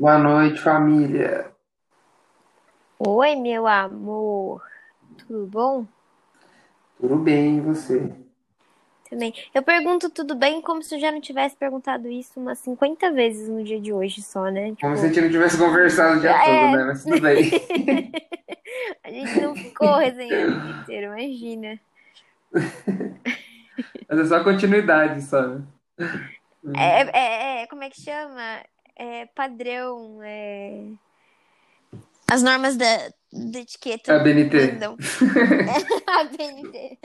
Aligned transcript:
Boa 0.00 0.16
noite, 0.16 0.58
família. 0.58 1.50
Oi, 2.98 3.36
meu 3.36 3.66
amor. 3.66 4.62
Tudo 5.18 5.46
bom? 5.46 5.86
Tudo 6.98 7.16
bem, 7.16 7.58
e 7.58 7.60
você? 7.60 8.10
Também. 9.10 9.34
Eu 9.52 9.62
pergunto 9.62 10.08
tudo 10.08 10.34
bem 10.34 10.62
como 10.62 10.82
se 10.82 10.94
eu 10.94 10.98
já 10.98 11.12
não 11.12 11.20
tivesse 11.20 11.54
perguntado 11.54 12.08
isso 12.08 12.40
umas 12.40 12.58
50 12.60 13.12
vezes 13.12 13.46
no 13.46 13.62
dia 13.62 13.78
de 13.78 13.92
hoje 13.92 14.22
só, 14.22 14.44
né? 14.44 14.74
Como 14.80 14.94
Tipo, 14.94 14.96
se 14.96 15.04
a 15.04 15.08
gente 15.08 15.20
não 15.20 15.30
tivesse 15.30 15.58
conversado 15.58 16.16
o 16.16 16.20
dia 16.20 16.30
é. 16.30 16.44
todo, 16.46 16.78
né? 16.78 16.84
Mas 16.84 17.04
tudo 17.04 17.20
bem. 17.20 17.50
a 19.04 19.10
gente 19.10 19.40
não 19.42 19.54
ficou 19.54 19.96
resenhando 19.96 20.56
o 20.56 20.60
dia 20.62 20.80
inteiro, 20.80 21.06
imagina. 21.08 21.78
Mas 24.08 24.18
é 24.18 24.24
só 24.24 24.42
continuidade, 24.42 25.20
só. 25.20 25.46
né? 25.46 25.62
É, 26.74 27.02
é, 27.02 27.62
é, 27.62 27.66
como 27.66 27.82
é 27.82 27.90
que 27.90 28.00
chama? 28.00 28.62
É 29.02 29.24
padrão, 29.34 30.20
é... 30.22 30.92
As 32.30 32.42
normas 32.42 32.76
da, 32.76 32.84
da 33.32 33.60
etiqueta 33.60 34.14
A 34.14 34.18
BNT. 34.18 34.72
mandam. 34.72 34.94
É, 36.06 36.10
a 36.12 36.24
BNT. 36.24 36.98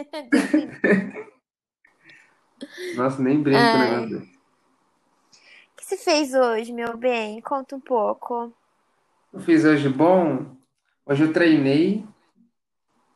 Nossa, 2.97 3.21
nem 3.21 3.41
brinco 3.41 3.61
o 3.61 3.79
negócio 3.79 4.19
desse. 4.19 4.35
O 4.35 5.77
que 5.77 5.85
você 5.85 5.95
fez 5.95 6.33
hoje, 6.33 6.73
meu 6.73 6.97
bem? 6.97 7.39
Conta 7.39 7.77
um 7.77 7.79
pouco. 7.79 8.53
Eu 9.31 9.39
fiz 9.39 9.63
hoje 9.63 9.87
bom. 9.87 10.53
Hoje 11.05 11.23
eu 11.23 11.31
treinei. 11.31 12.05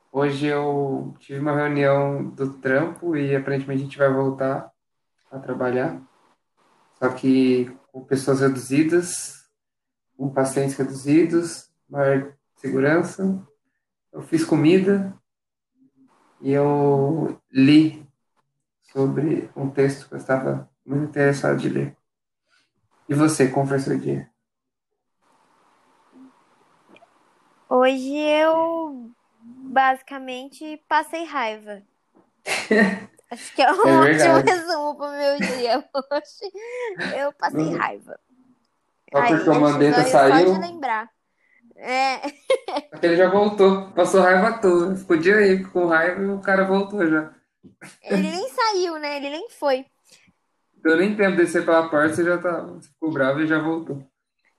Hoje 0.09 0.45
eu 0.45 1.13
tive 1.19 1.41
uma 1.41 1.53
reunião 1.53 2.29
do 2.29 2.53
trampo 2.53 3.17
e 3.17 3.35
aparentemente 3.35 3.81
a 3.81 3.83
gente 3.83 3.97
vai 3.97 4.09
voltar 4.09 4.71
a 5.29 5.37
trabalhar. 5.37 6.01
Só 6.97 7.09
que 7.09 7.77
com 7.91 8.03
pessoas 8.03 8.41
reduzidas, 8.41 9.47
com 10.17 10.29
pacientes 10.29 10.75
reduzidos, 10.75 11.69
maior 11.89 12.33
segurança. 12.55 13.41
Eu 14.11 14.21
fiz 14.21 14.43
comida 14.43 15.13
e 16.41 16.51
eu 16.51 17.39
li 17.51 18.05
sobre 18.91 19.49
um 19.55 19.69
texto 19.69 20.07
que 20.07 20.13
eu 20.13 20.17
estava 20.17 20.69
muito 20.85 21.09
interessado 21.09 21.57
de 21.57 21.69
ler. 21.69 21.97
E 23.07 23.13
você, 23.13 23.47
como 23.47 23.67
foi 23.67 23.79
seu 23.79 23.97
dia? 23.97 24.29
Hoje 27.67 28.15
eu 28.15 29.11
basicamente 29.37 30.83
passei 30.87 31.23
raiva. 31.23 31.83
Acho 33.31 33.53
que 33.53 33.61
é 33.61 33.71
um 33.71 33.87
É 33.87 33.99
ótimo 34.01 34.51
resumo 34.51 34.95
pro 34.95 35.09
meu 35.11 35.37
dia 35.37 35.77
hoje. 35.93 37.17
Eu 37.17 37.33
passei 37.33 37.59
Uhum. 37.59 37.77
raiva. 37.77 38.19
Só 39.11 39.19
Aí, 39.19 39.35
porque 39.35 39.49
o 39.49 39.61
Mandetta 39.61 40.03
saiu, 40.03 40.47
Só 40.47 40.59
de 40.59 40.67
lembrar. 40.67 41.09
É, 41.75 42.21
ele 43.01 43.15
já 43.15 43.29
voltou. 43.29 43.91
Passou 43.91 44.21
raiva 44.21 44.47
à 44.47 44.57
toa. 44.59 44.95
Ficou 44.95 45.17
dia 45.17 45.37
aí 45.37 45.63
com 45.63 45.85
raiva 45.87 46.21
e 46.21 46.27
o 46.27 46.39
cara 46.39 46.65
voltou 46.65 47.07
já. 47.07 47.33
ele 48.03 48.29
nem 48.29 48.49
saiu, 48.49 48.99
né? 48.99 49.17
Ele 49.17 49.29
nem 49.29 49.49
foi. 49.49 49.85
Deu 50.77 50.97
nem 50.97 51.15
tempo 51.15 51.31
de 51.35 51.43
descer 51.43 51.65
pela 51.65 51.89
porta, 51.89 52.15
você 52.15 52.23
já 52.23 52.37
tá, 52.37 52.65
ficou 52.81 53.11
bravo 53.11 53.41
e 53.41 53.47
já 53.47 53.59
voltou. 53.59 54.01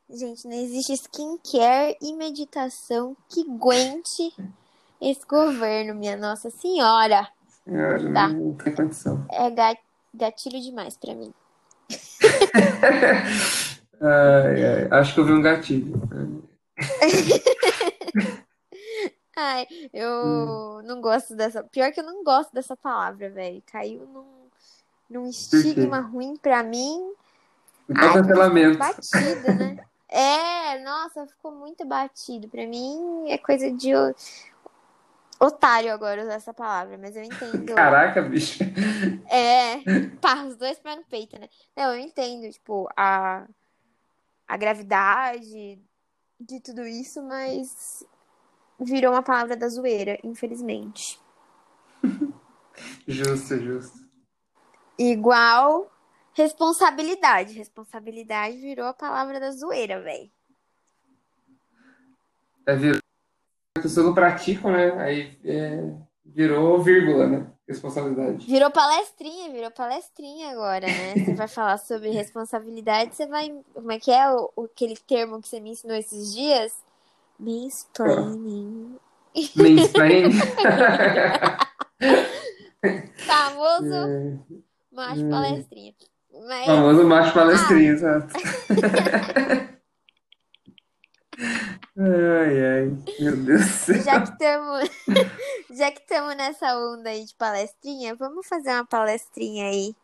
Gente, 0.08 0.46
não 0.46 0.56
existe 0.56 0.92
skincare 0.94 1.96
e 2.02 2.12
meditação 2.14 3.16
que 3.28 3.41
aguente 3.42 4.34
esse 5.00 5.24
governo, 5.26 5.94
minha 5.94 6.16
Nossa 6.16 6.50
Senhora. 6.50 7.26
Tá. 8.12 8.28
não 8.28 8.54
tem 8.54 8.74
condição. 8.74 9.24
É 9.30 9.50
ga- 9.50 9.76
gatilho 10.14 10.60
demais 10.60 10.96
pra 10.96 11.14
mim. 11.14 11.32
Ai, 14.02 14.64
ai, 14.64 14.88
acho 14.98 15.12
que 15.12 15.20
eu 15.20 15.26
vi 15.26 15.32
um 15.32 15.42
gatilho. 15.42 15.92
Ai, 19.36 19.66
eu 19.92 20.82
não 20.84 21.00
gosto 21.00 21.34
dessa. 21.36 21.62
Pior 21.64 21.92
que 21.92 22.00
eu 22.00 22.04
não 22.04 22.25
gosto 22.25 22.53
dessa 22.53 22.76
palavra, 22.76 23.28
velho. 23.31 23.62
Caiu 23.70 24.06
num, 24.06 24.25
num 25.08 25.28
estigma 25.28 26.00
ruim 26.00 26.37
pra 26.37 26.62
mim. 26.62 27.12
Ai, 27.94 28.12
cancelamento. 28.14 28.78
Batida, 28.78 29.54
né? 29.54 29.76
É, 30.12 30.82
nossa, 30.82 31.25
ficou 31.28 31.52
muito 31.52 31.87
batido. 31.87 32.48
Pra 32.48 32.66
mim 32.66 33.31
é 33.31 33.38
coisa 33.38 33.70
de 33.70 33.91
otário 35.40 35.92
agora 35.92 36.22
usar 36.22 36.34
essa 36.34 36.52
palavra, 36.52 36.98
mas 36.98 37.16
eu 37.16 37.24
entendo. 37.24 37.74
Caraca, 37.74 38.20
bicho. 38.20 38.62
É, 39.28 39.80
pá, 40.20 40.44
os 40.44 40.56
dois 40.56 40.78
pés 40.78 40.96
no 40.96 41.04
peito, 41.04 41.38
né? 41.38 41.48
Não, 41.74 41.94
eu 41.94 42.00
entendo, 42.00 42.50
tipo, 42.52 42.88
a, 42.96 43.46
a 44.46 44.56
gravidade 44.56 45.80
de 46.38 46.60
tudo 46.60 46.86
isso, 46.86 47.22
mas 47.22 48.04
virou 48.78 49.12
uma 49.12 49.22
palavra 49.22 49.56
da 49.56 49.68
zoeira, 49.68 50.18
infelizmente. 50.22 51.18
Justo, 53.06 53.58
justo. 53.58 53.98
Igual 54.98 55.90
responsabilidade. 56.32 57.52
Responsabilidade 57.52 58.56
virou 58.56 58.86
a 58.86 58.94
palavra 58.94 59.38
da 59.38 59.50
zoeira, 59.50 60.00
velho. 60.00 60.30
É, 62.66 62.74
virou. 62.74 63.00
As 63.80 63.84
pessoas 63.84 64.06
não 64.06 64.14
praticam, 64.14 64.70
né? 64.70 64.92
Aí 65.00 65.38
é, 65.44 65.82
virou 66.24 66.80
vírgula, 66.82 67.26
né? 67.26 67.46
Responsabilidade. 67.66 68.46
Virou 68.46 68.70
palestrinha, 68.70 69.50
virou 69.50 69.70
palestrinha 69.70 70.50
agora, 70.50 70.86
né? 70.86 71.14
Você 71.14 71.34
vai 71.34 71.48
falar 71.48 71.78
sobre 71.78 72.10
responsabilidade, 72.10 73.14
você 73.14 73.26
vai. 73.26 73.54
Como 73.72 73.90
é 73.90 73.98
que 73.98 74.10
é 74.10 74.30
o, 74.30 74.50
aquele 74.64 74.96
termo 74.96 75.40
que 75.40 75.48
você 75.48 75.60
me 75.60 75.70
ensinou 75.70 75.96
esses 75.96 76.34
dias? 76.34 76.74
Mansplaining. 77.38 78.96
Mansplaining. 79.56 80.32
Famoso 83.26 83.94
É, 83.94 84.32
macho 84.92 85.24
Hum. 85.24 85.30
palestrinha. 85.30 85.94
Mas, 86.46 86.66
famoso 86.66 87.04
macho 87.04 87.34
palestrinho, 87.34 87.92
exato. 87.92 88.34
Ai, 91.98 92.64
ai, 92.64 92.98
meu 93.18 93.36
Deus 93.36 93.60
do 93.60 93.72
céu. 93.72 94.02
já 94.02 94.20
que 94.22 94.30
estamos 94.30 94.90
já 95.76 95.90
que 95.90 96.00
estamos 96.00 96.36
nessa 96.36 96.76
onda 96.76 97.10
aí 97.10 97.24
de 97.24 97.34
palestrinha, 97.34 98.14
vamos 98.14 98.46
fazer 98.46 98.70
uma 98.70 98.86
palestrinha 98.86 99.66
aí. 99.66 99.94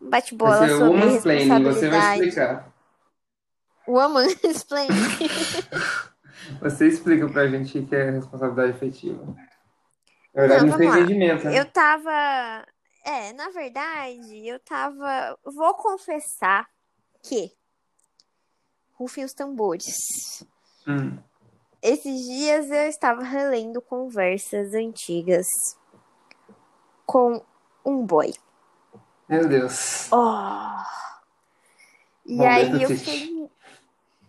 Um 0.00 0.10
Bate-bola 0.10 0.68
sobre 0.68 0.98
mansplaining, 0.98 1.62
você 1.62 1.88
vai 1.88 2.00
responsabilidade. 2.00 2.28
explicar. 2.28 2.72
Woman 3.88 4.26
explain. 4.42 4.88
Você 6.60 6.86
explica 6.86 7.28
pra 7.28 7.48
gente 7.48 7.78
o 7.78 7.86
que 7.86 7.94
é 7.94 8.10
responsabilidade 8.10 8.76
efetiva. 8.76 9.24
Na 10.34 10.42
verdade, 10.42 10.64
Não, 10.64 10.70
não, 10.70 10.78
tem 10.78 10.88
entendimento, 10.88 11.44
né? 11.44 11.58
Eu 11.58 11.64
tava. 11.66 12.66
É, 13.04 13.32
na 13.32 13.50
verdade, 13.50 14.46
eu 14.46 14.58
tava. 14.60 15.38
Vou 15.44 15.74
confessar 15.74 16.68
que. 17.22 17.52
Rufem 18.94 19.24
os 19.24 19.34
tambores. 19.34 20.46
Hum. 20.86 21.18
Esses 21.82 22.24
dias 22.24 22.70
eu 22.70 22.88
estava 22.88 23.22
relendo 23.22 23.80
conversas 23.80 24.74
antigas 24.74 25.46
com 27.04 27.42
um 27.84 28.04
boy. 28.04 28.32
Meu 29.28 29.48
Deus. 29.48 30.10
Oh! 30.12 31.06
E 32.24 32.36
Momento 32.36 32.50
aí 32.50 32.82
eu 32.82 32.88
triste. 32.88 33.04
fiquei. 33.04 33.50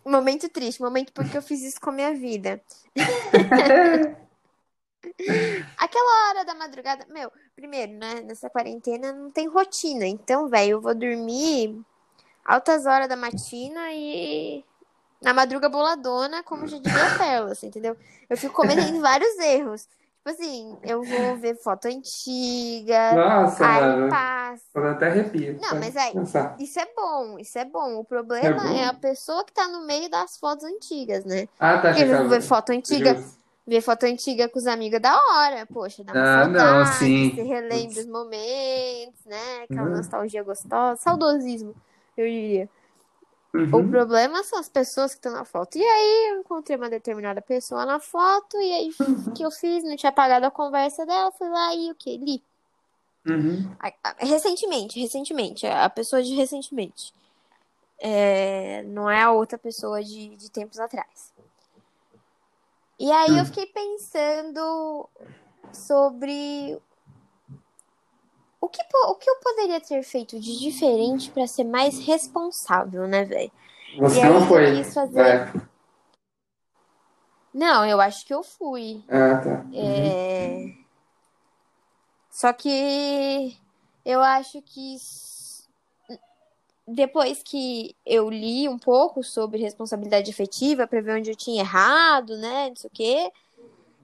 Momento 0.06 0.50
triste, 0.50 0.82
momento 0.82 1.12
porque 1.12 1.38
eu 1.38 1.42
fiz 1.42 1.62
isso 1.64 1.82
com 1.82 1.90
a 1.90 1.94
minha 1.94 2.14
vida. 2.14 2.62
Aquela 5.78 6.30
hora 6.30 6.46
da 6.46 6.56
madrugada, 6.56 7.06
meu, 7.10 7.32
primeiro, 7.56 7.94
né, 7.94 8.22
nessa 8.22 8.50
quarentena 8.50 9.12
não 9.12 9.32
tem 9.32 9.48
rotina, 9.48 10.06
então, 10.06 10.48
velho, 10.48 10.72
eu 10.72 10.82
vou 10.82 10.96
dormir 10.96 11.80
altas 12.46 12.86
horas 12.86 13.10
da 13.10 13.16
matina 13.16 13.92
e 13.94 14.64
na 15.22 15.34
madruga 15.34 15.70
boladona, 15.70 16.44
como 16.44 16.68
já 16.68 16.78
diria 16.78 17.08
a 17.08 17.18
Pérola, 17.18 17.52
assim, 17.52 17.68
entendeu? 17.68 17.96
Eu 18.30 18.38
fico 18.38 18.54
cometendo 18.56 19.00
vários 19.02 19.38
erros. 19.40 19.84
Tipo 19.84 20.30
assim, 20.30 20.78
eu 20.84 21.04
vou 21.04 21.38
ver 21.38 21.56
foto 21.56 21.86
antiga, 21.88 23.16
Nossa, 23.16 23.66
aí 23.66 24.10
passa. 24.10 24.64
Eu 24.76 24.88
até 24.90 25.08
arrepio. 25.08 25.58
Não, 25.62 25.80
mas 25.80 25.96
aí- 25.96 26.14
pensar. 26.14 26.56
Isso 26.60 26.80
é 26.80 26.86
bom, 26.96 27.40
isso 27.40 27.58
é 27.58 27.66
bom. 27.66 27.96
O 27.96 28.02
É 28.02 28.06
problema 28.06 28.62
bom? 28.64 28.76
é 28.78 28.86
a 28.88 28.94
pessoa 28.94 29.44
que 29.46 29.54
tá 29.54 29.68
no 29.70 29.86
meio 29.86 30.10
das 30.10 30.38
fotos 30.38 30.66
antigas, 30.66 31.24
né? 31.24 31.48
Ah, 31.60 31.78
tá, 31.78 31.90
Porque 31.90 32.00
chegando. 32.02 32.30
ver 32.30 32.42
foto 32.42 32.72
antiga, 32.72 33.16
Justo. 33.16 33.38
ver 33.66 33.82
foto 33.82 34.04
antiga 34.06 34.50
com 34.50 34.60
os 34.60 34.68
amigos 34.68 34.98
é 34.98 35.00
da 35.00 35.16
hora, 35.16 35.66
poxa, 35.66 36.04
dá 36.04 36.12
uma 36.14 36.26
Ah, 36.26 36.48
não, 36.48 36.86
saudade, 36.86 36.96
sim. 36.96 37.36
você 37.36 37.44
relembra 37.44 38.00
os 38.02 38.08
momentos, 38.08 39.26
né? 39.26 39.64
Aquela 39.64 39.90
Uhum. 39.90 39.96
nostalgia 39.96 40.44
gostosa, 40.44 41.02
saudosismo, 41.02 41.74
eu 42.18 42.26
diria. 42.26 42.70
O 43.72 43.78
Uhum. 43.78 43.90
problema 43.90 44.44
são 44.44 44.60
as 44.60 44.70
pessoas 44.70 45.12
que 45.12 45.18
estão 45.18 45.32
na 45.34 45.44
foto. 45.46 45.78
E 45.78 45.84
aí 45.84 46.30
eu 46.32 46.40
encontrei 46.42 46.78
uma 46.78 46.90
determinada 46.90 47.42
pessoa 47.42 47.86
na 47.86 48.00
foto, 48.00 48.58
e 48.62 48.72
aí 48.72 48.90
o 49.28 49.34
que 49.34 49.44
eu 49.44 49.52
fiz? 49.52 49.84
Não 49.84 49.96
tinha 49.96 50.10
apagado 50.10 50.46
a 50.46 50.52
conversa 50.52 51.06
dela, 51.06 51.32
fui 51.32 51.50
lá 51.50 51.74
e 51.76 51.92
o 51.92 51.96
que? 51.96 52.18
Li. 52.18 52.44
Uhum. 53.28 53.76
Recentemente, 54.20 55.00
recentemente, 55.00 55.66
a 55.68 55.90
pessoa 55.90 56.24
de 56.24 56.34
recentemente. 56.34 57.14
É, 58.00 58.84
não 58.84 59.10
é 59.10 59.22
a 59.24 59.32
outra 59.32 59.58
pessoa 59.58 60.04
de, 60.04 60.36
de 60.36 60.52
tempos 60.52 60.80
atrás. 60.80 61.34
E 63.00 63.12
aí 63.12 63.38
eu 63.38 63.44
Hum. 63.44 63.46
fiquei 63.46 63.66
pensando 63.68 65.08
sobre 65.74 66.78
o 68.68 68.70
que, 68.70 68.82
o 68.82 69.16
que 69.16 69.30
eu 69.30 69.36
poderia 69.38 69.80
ter 69.80 70.04
feito 70.04 70.40
de 70.40 70.60
diferente 70.60 71.32
para 71.32 71.48
ser 71.48 71.64
mais 71.64 72.00
responsável, 72.00 73.08
né, 73.08 73.24
velho? 73.24 73.52
Você 74.00 74.22
aí 74.22 74.30
não 74.30 74.46
foi 74.46 74.84
fazer- 74.84 75.20
época. 75.20 75.70
Não, 77.54 77.86
eu 77.86 78.00
acho 78.00 78.26
que 78.26 78.34
eu 78.34 78.44
fui. 78.44 79.04
Ah, 79.10 79.38
tá. 79.38 79.66
Uhum. 79.72 79.72
É... 79.74 80.78
Só 82.30 82.54
que 82.54 83.58
eu 84.06 84.22
acho 84.22 84.62
que 84.62 84.96
depois 86.88 87.42
que 87.42 87.96
eu 88.06 88.30
li 88.30 88.70
um 88.70 88.78
pouco 88.78 89.24
sobre 89.24 89.62
responsabilidade 89.62 90.30
afetiva 90.30 90.86
para 90.88 91.02
ver 91.02 91.18
onde 91.18 91.32
eu 91.32 91.36
tinha 91.36 91.62
errado, 91.62 92.38
né, 92.38 92.70
não 92.70 92.76
sei 92.76 92.88
o 92.88 92.94
quê, 92.94 93.32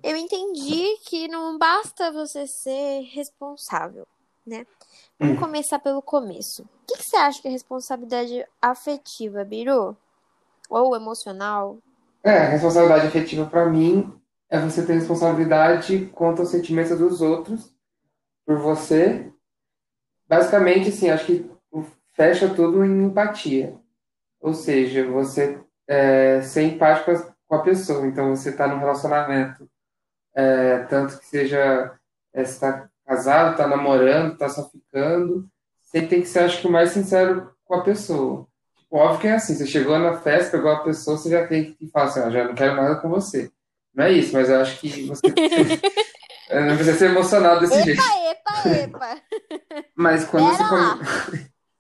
eu 0.02 0.18
entendi 0.18 0.98
que 1.06 1.28
não 1.30 1.58
basta 1.58 2.12
você 2.12 2.46
ser 2.46 3.04
responsável, 3.14 4.06
né? 4.46 4.66
Vamos 5.20 5.38
Hum. 5.38 5.40
começar 5.40 5.80
pelo 5.80 6.02
começo. 6.02 6.64
O 6.64 6.68
que, 6.88 6.98
que 6.98 7.04
você 7.04 7.16
acha 7.18 7.42
que 7.42 7.48
é 7.48 7.52
responsabilidade 7.52 8.46
afetiva, 8.62 9.44
Biru? 9.44 9.96
Ou 10.70 10.96
emocional? 10.96 11.78
É, 12.24 12.38
responsabilidade 12.48 13.08
afetiva 13.08 13.46
pra 13.46 13.66
mim 13.70 14.14
é 14.50 14.60
você 14.60 14.86
ter 14.86 14.94
responsabilidade 14.94 16.08
quanto 16.14 16.42
aos 16.42 16.50
sentimentos 16.50 16.98
dos 16.98 17.22
outros 17.22 17.74
por 18.46 18.58
você. 18.60 19.32
Basicamente, 20.28 20.90
assim, 20.90 21.10
acho 21.10 21.26
que 21.26 21.52
fecha 22.14 22.54
tudo 22.54 22.84
em 22.86 23.04
empatia. 23.06 23.78
Ou 24.42 24.54
seja, 24.54 25.10
você 25.10 25.62
é, 25.88 26.42
ser 26.42 26.64
empático 26.64 27.12
com 27.48 27.56
a- 27.56 27.64
pessoa. 27.64 28.08
Então, 28.08 28.30
você 28.36 28.50
está 28.52 28.68
num 28.68 28.80
relacionamento, 28.80 29.70
é, 30.36 30.80
tanto 30.86 31.20
que 31.20 31.26
seja, 31.28 31.98
é, 32.34 32.42
está 32.44 32.90
casado, 33.06 33.52
está 33.52 33.68
namorando, 33.68 34.34
está 34.34 34.50
só 34.50 34.70
ficando, 34.70 35.48
você 35.82 36.02
tem 36.02 36.22
que 36.22 36.28
ser, 36.28 36.40
acho 36.40 36.62
que, 36.62 36.68
o 36.68 36.72
mais 36.72 36.92
sincero 36.92 37.52
com 37.66 37.76
a 37.76 37.84
pessoa. 37.84 38.48
Tipo, 38.78 38.98
óbvio 38.98 39.20
que 39.20 39.28
é 39.28 39.34
assim, 39.34 39.56
você 39.56 39.68
chegou 39.68 39.98
na 40.00 40.18
festa, 40.18 40.58
pegou 40.58 40.72
a 40.72 40.84
pessoa, 40.84 41.18
você 41.18 41.30
já 41.30 41.46
tem 41.46 41.74
que 41.74 41.88
falar 41.90 42.06
assim, 42.06 42.20
ó, 42.22 42.30
já 42.32 42.44
não 42.46 42.56
quero 42.56 42.76
nada 42.76 42.96
com 42.96 43.10
você. 43.10 43.52
Não 43.94 44.06
é 44.06 44.12
isso, 44.12 44.34
mas 44.34 44.50
eu 44.50 44.60
acho 44.62 44.80
que 44.80 45.06
você 45.06 45.22
não 46.68 46.76
precisa 46.76 46.98
ser 46.98 47.06
emocionado 47.12 47.62
desse 47.62 47.84
jeito. 47.84 48.02
Epa, 48.02 48.70
epa! 48.70 49.22
Mas 49.96 50.26
quando 50.26 50.48
você 50.48 50.64
Pera 50.64 50.72
lá. 50.72 51.00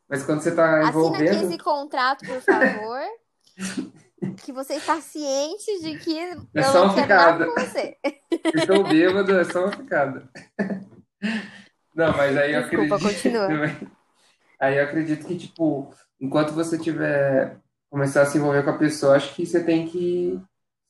Mas 0.09 0.23
quando 0.23 0.41
você 0.41 0.49
está 0.49 0.65
Assina 0.65 0.89
aqui 0.89 0.97
envolvendo, 0.97 1.51
esse 1.51 1.57
contrato, 1.57 2.25
por 2.25 2.41
favor. 2.41 3.01
que 4.43 4.51
você 4.51 4.75
está 4.75 5.01
ciente 5.01 5.81
de 5.81 5.97
que 5.97 6.17
eu 6.53 6.63
só 6.63 6.87
não 6.87 6.95
quero 6.95 7.07
nada 7.07 7.45
com 7.47 7.59
você. 7.59 7.97
Estou 8.53 8.83
bêbado, 8.83 9.39
é 9.39 9.43
só 9.43 9.65
uma 9.65 9.71
ficada. 9.71 10.29
Não, 11.95 12.11
mas 12.15 12.35
aí 12.37 12.53
eu 12.53 12.61
Desculpa, 12.61 12.97
acredito 12.97 13.13
continua. 13.23 13.71
Aí 14.59 14.77
eu 14.77 14.83
acredito 14.83 15.25
que, 15.25 15.37
tipo, 15.37 15.93
enquanto 16.19 16.53
você 16.53 16.77
tiver 16.77 17.57
começar 17.89 18.23
a 18.23 18.25
se 18.25 18.37
envolver 18.37 18.63
com 18.63 18.71
a 18.71 18.77
pessoa, 18.77 19.15
acho 19.15 19.35
que 19.35 19.45
você 19.45 19.63
tem 19.63 19.87
que 19.87 20.39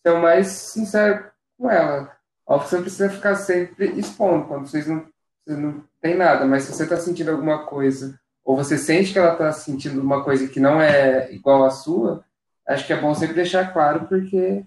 ser 0.06 0.14
o 0.14 0.22
mais 0.22 0.48
sincero 0.48 1.26
com 1.58 1.70
ela. 1.70 2.16
Óbvio 2.46 2.64
que 2.66 2.70
você 2.70 2.76
não 2.76 2.84
precisa 2.84 3.10
ficar 3.10 3.36
sempre 3.36 4.00
expondo 4.00 4.48
quando 4.48 4.68
vocês 4.68 4.88
não, 4.88 5.06
vocês 5.46 5.60
não 5.60 5.84
tem 6.02 6.16
nada, 6.16 6.46
mas 6.46 6.64
se 6.64 6.74
você 6.74 6.84
está 6.84 6.98
sentindo 6.98 7.32
alguma 7.32 7.66
coisa, 7.66 8.20
ou 8.44 8.56
você 8.56 8.78
sente 8.78 9.14
que 9.14 9.20
ela 9.20 9.34
está 9.34 9.52
sentindo 9.52 10.02
uma 10.02 10.24
coisa 10.24 10.48
que 10.48 10.60
não 10.60 10.82
é 10.82 11.32
igual 11.34 11.66
à 11.66 11.70
sua, 11.72 12.24
acho 12.68 12.86
que 12.86 12.94
é 12.94 13.00
bom 13.02 13.14
sempre 13.16 13.36
deixar 13.36 13.74
claro, 13.74 14.08
porque 14.08 14.66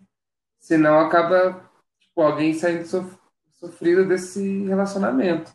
senão 0.60 1.00
acaba, 1.00 1.70
tipo, 2.00 2.22
alguém 2.22 2.54
saindo 2.54 2.86
sof- 2.86 3.18
sofrido 3.52 4.06
desse 4.06 4.64
relacionamento. 4.66 5.52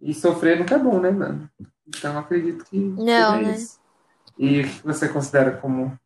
E 0.00 0.14
sofrer 0.14 0.58
nunca 0.58 0.74
é 0.74 0.78
bom, 0.78 1.00
né, 1.00 1.10
mano? 1.10 1.50
Então 1.86 2.12
eu 2.12 2.18
acredito 2.18 2.64
que 2.64 2.78
Não, 2.78 3.40
né? 3.40 3.54
isso. 3.54 3.80
E 4.38 4.60
o 4.60 4.64
que 4.64 4.86
você 4.86 5.08
considera 5.08 5.56
como 5.56 5.98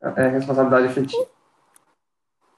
é, 0.00 0.28
responsabilidade 0.28 0.86
afetiva? 0.86 1.26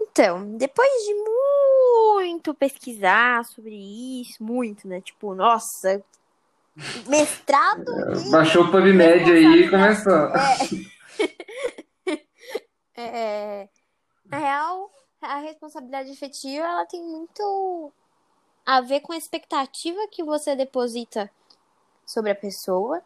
Então, 0.01 0.57
depois 0.57 0.91
de 1.05 1.15
muito 1.15 2.55
pesquisar 2.55 3.45
sobre 3.45 3.75
isso, 4.21 4.43
muito, 4.43 4.87
né? 4.87 5.01
Tipo, 5.01 5.35
nossa, 5.35 6.03
mestrado 7.07 7.91
em 8.17 8.31
Baixou 8.31 8.65
o 8.65 8.71
PubMed 8.71 9.31
aí 9.31 9.65
e 9.65 9.71
começou. 9.71 10.13
É, 13.01 13.69
na 14.25 14.39
real, 14.39 14.91
a 15.23 15.39
responsabilidade 15.39 16.11
afetiva, 16.11 16.65
ela 16.65 16.85
tem 16.85 17.01
muito 17.01 17.93
a 18.69 18.83
ver 18.83 19.01
com 19.01 19.15
a 19.15 19.17
expectativa 19.17 19.99
que 20.11 20.23
você 20.23 20.55
deposita 20.55 21.31
sobre 22.05 22.33
a 22.33 22.35
pessoa 22.35 23.01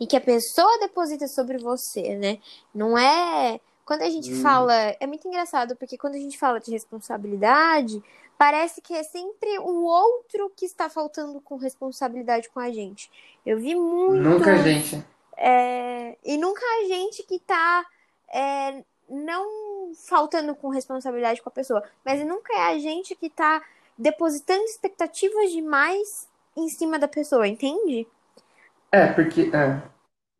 e 0.00 0.06
que 0.06 0.16
a 0.16 0.20
pessoa 0.20 0.80
deposita 0.80 1.28
sobre 1.28 1.58
você, 1.58 2.16
né? 2.16 2.40
Não 2.74 2.98
é. 2.98 3.60
Quando 3.84 4.02
a 4.02 4.10
gente 4.10 4.32
Hum. 4.32 4.42
fala. 4.42 4.74
É 4.98 5.06
muito 5.06 5.28
engraçado, 5.28 5.76
porque 5.76 5.96
quando 5.96 6.16
a 6.16 6.18
gente 6.18 6.36
fala 6.36 6.58
de 6.58 6.72
responsabilidade, 6.72 8.02
parece 8.36 8.80
que 8.80 8.94
é 8.94 9.04
sempre 9.04 9.60
o 9.60 9.84
outro 9.84 10.50
que 10.56 10.66
está 10.66 10.90
faltando 10.90 11.40
com 11.40 11.54
responsabilidade 11.54 12.48
com 12.48 12.58
a 12.58 12.72
gente. 12.72 13.08
Eu 13.46 13.58
vi 13.60 13.76
muito. 13.76 14.28
Nunca, 14.28 14.58
gente. 14.58 15.04
É, 15.36 16.18
e 16.24 16.36
nunca 16.36 16.62
a 16.80 16.88
gente 16.88 17.22
que 17.22 17.38
tá 17.38 17.86
é, 18.28 18.82
não 19.08 19.94
faltando 20.08 20.52
com 20.56 20.68
responsabilidade 20.68 21.40
com 21.40 21.48
a 21.48 21.52
pessoa, 21.52 21.84
mas 22.04 22.26
nunca 22.26 22.52
é 22.54 22.62
a 22.74 22.78
gente 22.80 23.14
que 23.14 23.30
tá 23.30 23.62
depositando 23.98 24.62
expectativas 24.64 25.50
demais 25.50 26.28
em 26.56 26.68
cima 26.68 26.98
da 26.98 27.08
pessoa, 27.08 27.46
entende? 27.46 28.06
É, 28.92 29.06
porque. 29.12 29.50
É, 29.54 29.82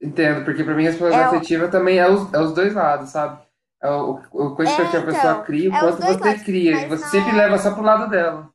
entendo, 0.00 0.44
porque 0.44 0.62
pra 0.64 0.74
mim 0.74 0.86
a 0.86 0.90
responsabilidade 0.90 1.34
É 1.34 1.36
o- 1.36 1.40
afetiva 1.40 1.68
também 1.68 1.98
é 1.98 2.08
os, 2.08 2.32
é 2.32 2.38
os 2.38 2.52
dois 2.54 2.74
lados, 2.74 3.10
sabe? 3.10 3.44
É 3.82 3.90
o, 3.90 4.20
o 4.32 4.56
coisa 4.56 4.72
É, 4.72 4.90
que 4.90 4.96
a 4.96 5.04
pessoa 5.04 5.32
então, 5.32 5.44
cria, 5.44 5.70
o 5.70 5.74
é 5.74 5.80
quanto 5.80 6.02
você 6.02 6.24
lados, 6.24 6.42
cria. 6.42 6.72
E 6.82 6.88
você 6.88 7.04
sempre 7.08 7.30
hora- 7.32 7.36
leva 7.42 7.58
só 7.58 7.74
pro 7.74 7.82
lado 7.82 8.10
dela. 8.10 8.50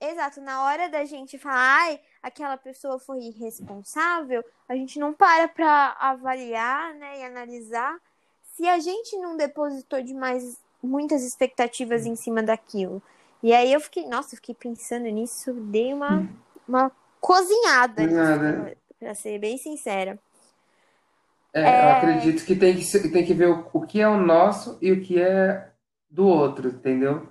Exato, 0.00 0.40
na 0.40 0.64
hora 0.64 0.88
da 0.88 1.04
gente 1.04 1.38
falar, 1.38 1.80
ai, 1.82 2.00
aquela 2.22 2.56
pessoa 2.56 2.98
foi 2.98 3.18
irresponsável, 3.18 4.42
a 4.66 4.74
gente 4.74 4.98
não 4.98 5.12
para 5.12 5.46
pra 5.46 5.94
avaliar, 6.00 6.94
né, 6.94 7.20
e 7.20 7.24
analisar 7.24 7.98
se 8.54 8.66
a 8.66 8.78
gente 8.78 9.18
não 9.18 9.36
depositou 9.36 10.02
demais 10.02 10.58
muitas 10.82 11.22
expectativas 11.22 12.06
em 12.06 12.16
cima 12.16 12.42
daquilo. 12.42 13.02
E 13.42 13.52
aí 13.52 13.72
eu 13.72 13.80
fiquei, 13.80 14.06
nossa, 14.06 14.34
eu 14.34 14.36
fiquei 14.36 14.54
pensando 14.54 15.04
nisso, 15.08 15.52
dei 15.54 15.94
uma, 15.94 16.28
uma 16.68 16.92
cozinhada 17.20 18.06
pra, 18.06 18.72
pra 18.98 19.14
ser 19.14 19.38
bem 19.38 19.56
sincera. 19.56 20.18
É, 21.54 21.60
eu 21.60 21.66
É. 21.66 21.92
acredito 21.92 22.44
que 22.44 22.54
tem 22.54 22.76
que, 22.76 23.08
tem 23.10 23.24
que 23.24 23.34
ver 23.34 23.48
o, 23.48 23.66
o 23.72 23.80
que 23.86 24.00
é 24.00 24.08
o 24.08 24.16
nosso 24.18 24.78
e 24.80 24.92
o 24.92 25.00
que 25.00 25.20
é 25.20 25.68
do 26.08 26.26
outro, 26.26 26.68
entendeu? 26.68 27.28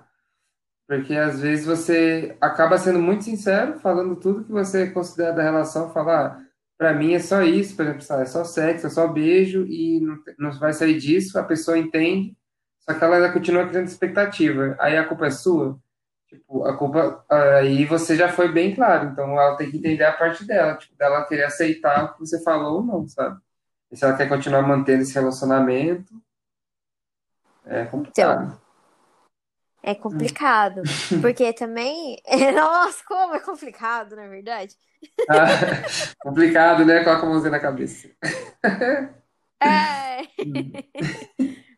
Porque 0.86 1.14
às 1.14 1.40
vezes 1.40 1.64
você 1.64 2.36
acaba 2.40 2.76
sendo 2.76 2.98
muito 2.98 3.24
sincero, 3.24 3.78
falando 3.78 4.16
tudo 4.16 4.44
que 4.44 4.50
você 4.50 4.90
considera 4.90 5.32
da 5.32 5.42
relação, 5.42 5.92
falar, 5.92 6.26
ah, 6.26 6.40
pra 6.76 6.92
mim 6.92 7.14
é 7.14 7.20
só 7.20 7.42
isso, 7.42 7.76
por 7.76 7.84
exemplo, 7.86 8.04
é 8.20 8.24
só 8.26 8.44
sexo, 8.44 8.88
é 8.88 8.90
só 8.90 9.06
beijo 9.06 9.64
e 9.68 10.00
não, 10.00 10.18
não 10.38 10.58
vai 10.58 10.72
sair 10.72 10.98
disso, 10.98 11.38
a 11.38 11.44
pessoa 11.44 11.78
entende, 11.78 12.36
só 12.80 12.92
que 12.92 13.04
ela 13.04 13.16
ainda 13.16 13.32
continua 13.32 13.68
criando 13.68 13.86
expectativa. 13.86 14.76
Aí 14.80 14.96
a 14.96 15.06
culpa 15.06 15.26
é 15.26 15.30
sua? 15.30 15.78
Tipo, 16.30 16.64
a 16.64 16.76
culpa, 16.76 17.24
aí 17.28 17.84
você 17.84 18.14
já 18.14 18.28
foi 18.28 18.52
bem 18.52 18.72
claro, 18.72 19.08
então 19.08 19.32
ela 19.32 19.56
tem 19.56 19.68
que 19.68 19.78
entender 19.78 20.04
a 20.04 20.12
parte 20.12 20.46
dela, 20.46 20.76
tipo, 20.76 20.96
dela 20.96 21.24
querer 21.26 21.42
aceitar 21.42 22.04
o 22.04 22.12
que 22.12 22.20
você 22.20 22.40
falou 22.44 22.76
ou 22.76 22.84
não, 22.84 23.08
sabe? 23.08 23.40
E 23.90 23.96
se 23.96 24.04
ela 24.04 24.16
quer 24.16 24.28
continuar 24.28 24.62
mantendo 24.62 25.02
esse 25.02 25.12
relacionamento, 25.12 26.14
é 27.66 27.84
complicado. 27.84 28.60
É 29.82 29.92
complicado, 29.92 30.82
porque 31.20 31.52
também, 31.52 32.22
nossa, 32.54 33.02
como 33.08 33.34
é 33.34 33.40
complicado, 33.40 34.14
na 34.14 34.28
verdade. 34.28 34.76
Ah, 35.28 35.46
complicado, 36.22 36.84
né? 36.84 37.02
Coloca 37.02 37.26
a 37.26 37.28
mãozinha 37.28 37.50
na 37.50 37.58
cabeça. 37.58 38.08
É. 39.60 40.22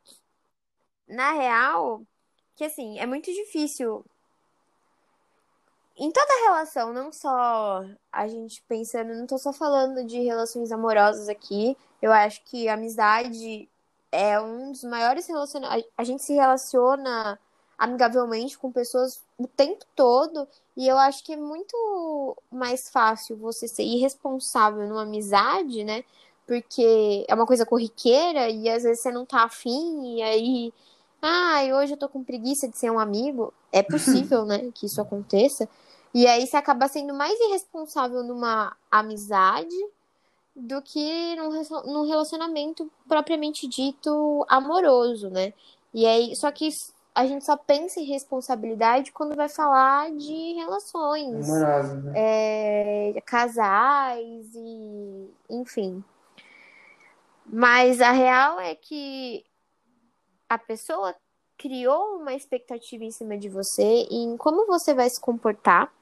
Na 1.08 1.32
real, 1.32 2.06
que 2.56 2.64
assim, 2.64 2.98
é 2.98 3.04
muito 3.04 3.30
difícil. 3.30 4.04
Em 5.96 6.10
toda 6.10 6.44
relação, 6.44 6.92
não 6.92 7.12
só 7.12 7.84
a 8.10 8.26
gente 8.26 8.62
pensando, 8.68 9.14
não 9.14 9.26
tô 9.26 9.38
só 9.38 9.52
falando 9.52 10.04
de 10.04 10.20
relações 10.20 10.72
amorosas 10.72 11.28
aqui. 11.28 11.76
Eu 12.00 12.12
acho 12.12 12.42
que 12.44 12.68
a 12.68 12.74
amizade 12.74 13.68
é 14.10 14.40
um 14.40 14.72
dos 14.72 14.84
maiores 14.84 15.26
relacionamentos. 15.26 15.90
A 15.96 16.04
gente 16.04 16.22
se 16.22 16.32
relaciona 16.32 17.38
amigavelmente 17.78 18.58
com 18.58 18.72
pessoas 18.72 19.22
o 19.38 19.46
tempo 19.46 19.84
todo. 19.94 20.48
E 20.76 20.88
eu 20.88 20.96
acho 20.98 21.22
que 21.24 21.34
é 21.34 21.36
muito 21.36 22.36
mais 22.50 22.88
fácil 22.88 23.36
você 23.36 23.68
ser 23.68 23.84
irresponsável 23.84 24.88
numa 24.88 25.02
amizade, 25.02 25.84
né? 25.84 26.04
porque 26.46 27.24
é 27.28 27.34
uma 27.34 27.46
coisa 27.46 27.64
corriqueira 27.64 28.48
e 28.48 28.68
às 28.68 28.82
vezes 28.82 29.00
você 29.00 29.10
não 29.10 29.24
tá 29.24 29.44
afim 29.44 30.16
e 30.16 30.22
aí, 30.22 30.72
ah, 31.20 31.60
hoje 31.78 31.94
eu 31.94 31.96
tô 31.96 32.08
com 32.08 32.24
preguiça 32.24 32.68
de 32.68 32.76
ser 32.76 32.90
um 32.90 32.98
amigo. 32.98 33.52
É 33.70 33.82
possível, 33.82 34.44
né, 34.44 34.70
que 34.74 34.86
isso 34.86 35.00
aconteça. 35.00 35.68
E 36.14 36.26
aí 36.26 36.46
você 36.46 36.56
acaba 36.56 36.88
sendo 36.88 37.14
mais 37.14 37.38
irresponsável 37.40 38.22
numa 38.22 38.76
amizade 38.90 39.74
do 40.54 40.82
que 40.82 41.34
num, 41.36 41.62
num 41.92 42.06
relacionamento 42.06 42.90
propriamente 43.08 43.66
dito 43.66 44.44
amoroso, 44.48 45.30
né? 45.30 45.54
E 45.94 46.06
aí, 46.06 46.36
só 46.36 46.50
que 46.50 46.68
a 47.14 47.26
gente 47.26 47.44
só 47.44 47.56
pensa 47.56 48.00
em 48.00 48.04
responsabilidade 48.04 49.12
quando 49.12 49.36
vai 49.36 49.48
falar 49.48 50.10
de 50.12 50.54
relações, 50.54 51.48
Amorosa, 51.48 51.96
né? 51.96 52.12
é, 52.16 53.20
casais 53.24 54.50
e 54.54 55.30
enfim. 55.50 56.02
Mas 57.44 58.00
a 58.00 58.12
real 58.12 58.60
é 58.60 58.74
que 58.74 59.44
a 60.48 60.56
pessoa 60.56 61.14
criou 61.58 62.16
uma 62.16 62.34
expectativa 62.34 63.04
em 63.04 63.10
cima 63.10 63.36
de 63.36 63.48
você 63.48 64.06
em 64.10 64.36
como 64.36 64.66
você 64.66 64.94
vai 64.94 65.08
se 65.08 65.20
comportar, 65.20 65.92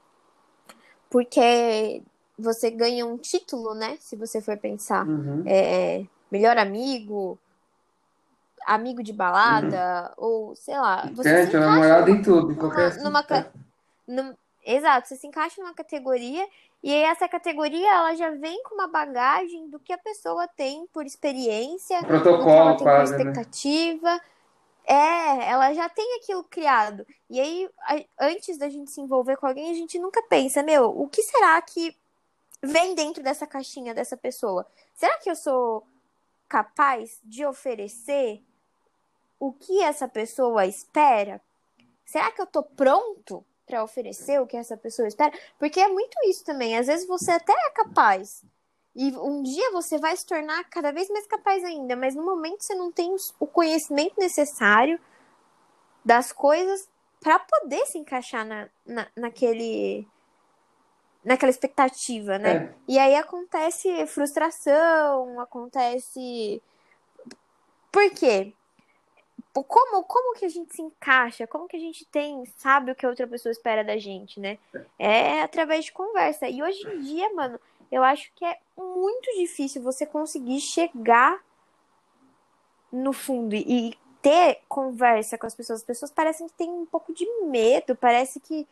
porque 1.10 2.02
você 2.38 2.70
ganha 2.70 3.04
um 3.04 3.18
título, 3.18 3.74
né? 3.74 3.98
Se 4.00 4.16
você 4.16 4.40
for 4.40 4.56
pensar, 4.56 5.06
Uhum. 5.06 5.42
é, 5.46 6.04
melhor 6.30 6.56
amigo, 6.56 7.38
amigo 8.66 9.02
de 9.02 9.12
balada, 9.12 10.12
ou 10.16 10.54
sei 10.54 10.78
lá, 10.78 11.10
você 11.14 11.28
É, 11.28 11.46
se 11.46 11.56
namorado 11.58 12.08
numa, 12.10 12.18
em 12.18 12.22
tudo, 12.22 12.52
em 12.52 12.54
numa, 12.54 12.60
qualquer 12.60 12.92
numa 13.02 13.22
ca- 13.22 13.42
situação. 13.42 13.60
num- 14.06 14.34
exato, 14.64 15.08
você 15.08 15.16
se 15.16 15.26
encaixa 15.26 15.60
numa 15.60 15.74
categoria 15.74 16.46
e 16.82 16.92
aí 16.94 17.02
essa 17.02 17.28
categoria 17.28 17.90
ela 17.92 18.14
já 18.14 18.30
vem 18.30 18.62
com 18.62 18.74
uma 18.74 18.86
bagagem 18.88 19.68
do 19.68 19.78
que 19.78 19.92
a 19.92 19.98
pessoa 19.98 20.46
tem 20.48 20.86
por 20.92 21.04
experiência, 21.04 22.00
do 22.00 22.06
que 22.06 22.12
ela 22.14 22.20
Protocolo 22.22 22.68
tem 22.76 22.76
por 22.78 22.84
quase, 22.84 23.12
né? 23.16 23.32
É, 24.90 25.48
ela 25.48 25.72
já 25.72 25.88
tem 25.88 26.16
aquilo 26.16 26.42
criado. 26.42 27.06
E 27.30 27.40
aí, 27.40 27.70
antes 28.18 28.58
da 28.58 28.68
gente 28.68 28.90
se 28.90 29.00
envolver 29.00 29.36
com 29.36 29.46
alguém, 29.46 29.70
a 29.70 29.74
gente 29.74 30.00
nunca 30.00 30.20
pensa, 30.24 30.64
meu, 30.64 30.86
o 30.86 31.08
que 31.08 31.22
será 31.22 31.62
que 31.62 31.96
vem 32.60 32.92
dentro 32.96 33.22
dessa 33.22 33.46
caixinha 33.46 33.94
dessa 33.94 34.16
pessoa? 34.16 34.66
Será 34.92 35.16
que 35.18 35.30
eu 35.30 35.36
sou 35.36 35.86
capaz 36.48 37.20
de 37.22 37.46
oferecer 37.46 38.42
o 39.38 39.52
que 39.52 39.80
essa 39.80 40.08
pessoa 40.08 40.66
espera? 40.66 41.40
Será 42.04 42.32
que 42.32 42.42
eu 42.42 42.46
tô 42.46 42.64
pronto 42.64 43.46
para 43.64 43.84
oferecer 43.84 44.40
o 44.40 44.46
que 44.46 44.56
essa 44.56 44.76
pessoa 44.76 45.06
espera? 45.06 45.32
Porque 45.56 45.78
é 45.78 45.86
muito 45.86 46.18
isso 46.24 46.44
também. 46.44 46.76
Às 46.76 46.88
vezes 46.88 47.06
você 47.06 47.30
até 47.30 47.52
é 47.52 47.70
capaz. 47.70 48.42
E 48.94 49.16
um 49.16 49.42
dia 49.42 49.70
você 49.70 49.98
vai 49.98 50.16
se 50.16 50.26
tornar 50.26 50.64
cada 50.64 50.92
vez 50.92 51.08
mais 51.08 51.26
capaz 51.26 51.62
ainda, 51.64 51.94
mas 51.94 52.14
no 52.14 52.24
momento 52.24 52.62
você 52.62 52.74
não 52.74 52.90
tem 52.90 53.14
o 53.38 53.46
conhecimento 53.46 54.14
necessário 54.18 54.98
das 56.04 56.32
coisas 56.32 56.88
para 57.20 57.38
poder 57.38 57.84
se 57.86 57.98
encaixar 57.98 58.44
na, 58.44 58.68
na, 58.84 59.06
naquele 59.16 60.06
naquela 61.24 61.50
expectativa, 61.50 62.38
né? 62.38 62.56
É, 62.56 62.74
E 62.88 62.98
aí 62.98 63.14
acontece 63.14 64.06
frustração, 64.06 65.38
acontece. 65.38 66.62
Por 67.92 68.10
quê? 68.10 68.54
Como, 69.52 70.04
como 70.04 70.34
que 70.34 70.44
a 70.44 70.48
gente 70.48 70.74
se 70.74 70.80
encaixa? 70.80 71.46
Como 71.46 71.66
que 71.66 71.76
a 71.76 71.80
gente 71.80 72.06
tem, 72.06 72.44
sabe 72.56 72.92
o 72.92 72.94
que 72.94 73.04
a 73.04 73.08
outra 73.08 73.26
pessoa 73.26 73.50
espera 73.50 73.84
da 73.84 73.98
gente, 73.98 74.40
né? 74.40 74.58
É 74.98 75.42
através 75.42 75.86
de 75.86 75.92
conversa. 75.92 76.48
E 76.48 76.62
hoje 76.62 76.86
em 76.88 77.00
dia, 77.00 77.32
mano, 77.34 77.60
eu 77.90 78.02
acho 78.04 78.30
que 78.34 78.44
é 78.44 78.56
muito 78.76 79.30
difícil 79.38 79.82
você 79.82 80.06
conseguir 80.06 80.60
chegar 80.60 81.40
no 82.92 83.12
fundo 83.12 83.54
e 83.54 83.96
ter 84.22 84.60
conversa 84.68 85.38
com 85.38 85.46
as 85.46 85.54
pessoas. 85.54 85.80
As 85.80 85.86
pessoas 85.86 86.10
parecem 86.10 86.46
que 86.46 86.54
têm 86.54 86.70
um 86.70 86.86
pouco 86.86 87.12
de 87.14 87.26
medo, 87.46 87.96
parece 87.96 88.40
que 88.40 88.66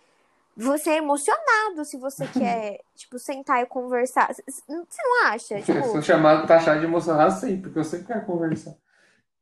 você 0.56 0.90
é 0.90 0.96
emocionado 0.98 1.84
se 1.84 1.96
você 1.96 2.26
quer, 2.36 2.80
tipo, 2.94 3.18
sentar 3.18 3.62
e 3.62 3.66
conversar. 3.66 4.34
Você 4.34 4.62
não 4.68 5.26
acha? 5.26 5.58
eu 5.58 5.64
sou 5.64 5.64
Tipo, 5.64 6.02
chamado 6.02 6.46
taxado 6.46 6.80
de 6.80 6.86
emocionado 6.86 7.32
sempre, 7.32 7.62
porque 7.62 7.78
eu 7.78 7.84
sempre 7.84 8.06
quero 8.06 8.26
conversar. 8.26 8.74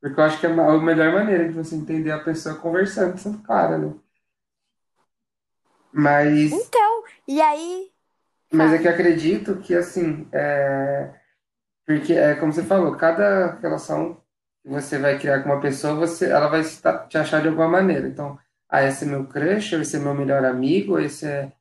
Porque 0.01 0.21
eu 0.21 0.25
acho 0.25 0.41
que 0.41 0.47
é 0.47 0.51
a 0.51 0.79
melhor 0.79 1.13
maneira 1.13 1.49
de 1.49 1.55
você 1.55 1.75
entender 1.75 2.11
a 2.13 2.23
pessoa 2.23 2.57
é 2.57 2.59
conversando, 2.59 3.19
sendo 3.19 3.43
clara, 3.43 3.79
né? 3.79 3.95
Mas, 5.93 6.53
então, 6.53 7.05
e 7.27 7.41
aí. 7.41 7.91
Mas 8.57 8.73
é 8.73 8.79
Fala. 8.79 8.81
que 8.81 8.89
eu 8.89 8.93
acredito 8.93 9.57
que, 9.61 9.75
assim, 9.75 10.29
é... 10.33 11.13
porque 11.87 12.15
é 12.15 12.35
como 12.37 12.53
você 12.53 12.63
falou, 12.65 12.97
cada 12.97 13.57
relação 13.61 14.17
que 14.63 14.69
você 14.71 14.99
vai 14.99 15.19
criar 15.19 15.43
com 15.43 15.51
uma 15.51 15.61
pessoa, 15.61 15.95
você, 15.95 16.31
ela 16.31 16.49
vai 16.49 16.63
te 17.09 17.19
achar 17.19 17.41
de 17.43 17.49
alguma 17.49 17.69
maneira. 17.69 18.09
Então, 18.09 18.39
ah, 18.69 18.83
esse 18.85 19.05
é 19.05 19.09
meu 19.09 19.27
crush, 19.29 19.75
ou 19.75 19.83
esse 19.83 19.97
é 19.97 20.01
meu 20.01 20.15
melhor 20.15 20.45
amigo, 20.45 20.99
esse 20.99 21.27
é... 21.27 21.53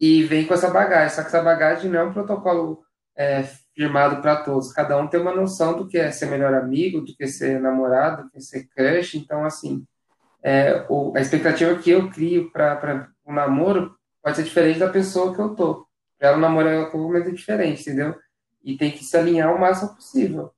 E 0.00 0.22
vem 0.24 0.46
com 0.46 0.54
essa 0.54 0.70
bagagem, 0.70 1.14
só 1.14 1.22
que 1.22 1.28
essa 1.28 1.42
bagagem 1.42 1.90
não 1.90 2.00
é 2.00 2.04
um 2.04 2.12
protocolo 2.12 2.82
é, 3.16 3.44
firmado 3.74 4.20
para 4.22 4.36
todos. 4.36 4.72
Cada 4.72 4.96
um 4.98 5.08
tem 5.08 5.20
uma 5.20 5.34
noção 5.34 5.76
do 5.76 5.88
que 5.88 5.98
é 5.98 6.10
ser 6.10 6.26
melhor 6.26 6.54
amigo, 6.54 7.00
do 7.00 7.14
que 7.16 7.24
é 7.24 7.26
ser 7.26 7.60
namorado, 7.60 8.24
do 8.24 8.30
que 8.30 8.38
é 8.38 8.40
ser 8.40 8.68
crush. 8.68 9.16
Então, 9.16 9.44
assim, 9.44 9.86
é, 10.42 10.84
o- 10.88 11.12
a 11.16 11.20
expectativa 11.20 11.76
que 11.78 11.90
eu 11.90 12.10
crio 12.10 12.50
para 12.52 13.08
um 13.26 13.32
namoro 13.32 13.96
pode 14.22 14.36
ser 14.36 14.44
diferente 14.44 14.78
da 14.78 14.88
pessoa 14.90 15.34
que 15.34 15.40
eu 15.40 15.54
tô. 15.54 15.85
Para 16.18 16.28
ela, 16.28 16.38
o 16.38 16.40
namoro 16.40 16.68
é 16.68 16.90
completamente 16.90 17.36
diferente, 17.36 17.82
entendeu? 17.82 18.14
E 18.64 18.76
tem 18.76 18.90
que 18.90 19.04
se 19.04 19.16
alinhar 19.16 19.54
o 19.54 19.60
máximo 19.60 19.94
possível. 19.94 20.52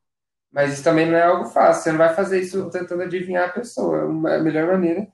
Mas 0.50 0.73
isso 0.73 0.85
também 0.85 1.07
não 1.07 1.17
é 1.17 1.23
algo 1.23 1.47
fácil. 1.47 1.83
Você 1.83 1.91
não 1.91 1.99
vai 1.99 2.15
fazer 2.15 2.41
isso 2.41 2.71
tentando 2.71 3.03
adivinhar 3.03 3.49
a 3.49 3.53
pessoa. 3.53 4.05
A 4.05 4.38
melhor 4.38 4.67
maneira 4.67 5.09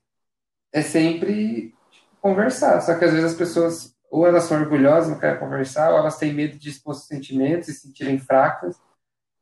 é 0.73 0.83
sempre 0.83 1.75
tipo, 1.91 2.07
conversar. 2.21 2.81
Só 2.81 2.97
que 2.97 3.05
às 3.05 3.13
vezes 3.13 3.33
as 3.33 3.37
pessoas, 3.37 3.95
ou 4.11 4.27
elas 4.27 4.45
são 4.45 4.61
orgulhosas, 4.61 5.11
não 5.11 5.19
querem 5.19 5.41
conversar, 5.41 5.91
ou 5.93 5.99
elas 5.99 6.19
têm 6.19 6.33
medo 6.33 6.57
de 6.59 6.69
expor 6.69 6.95
seus 6.95 7.07
sentimentos 7.07 7.69
e 7.69 7.75
se 7.75 7.81
sentirem 7.81 8.19
fracas. 8.19 8.77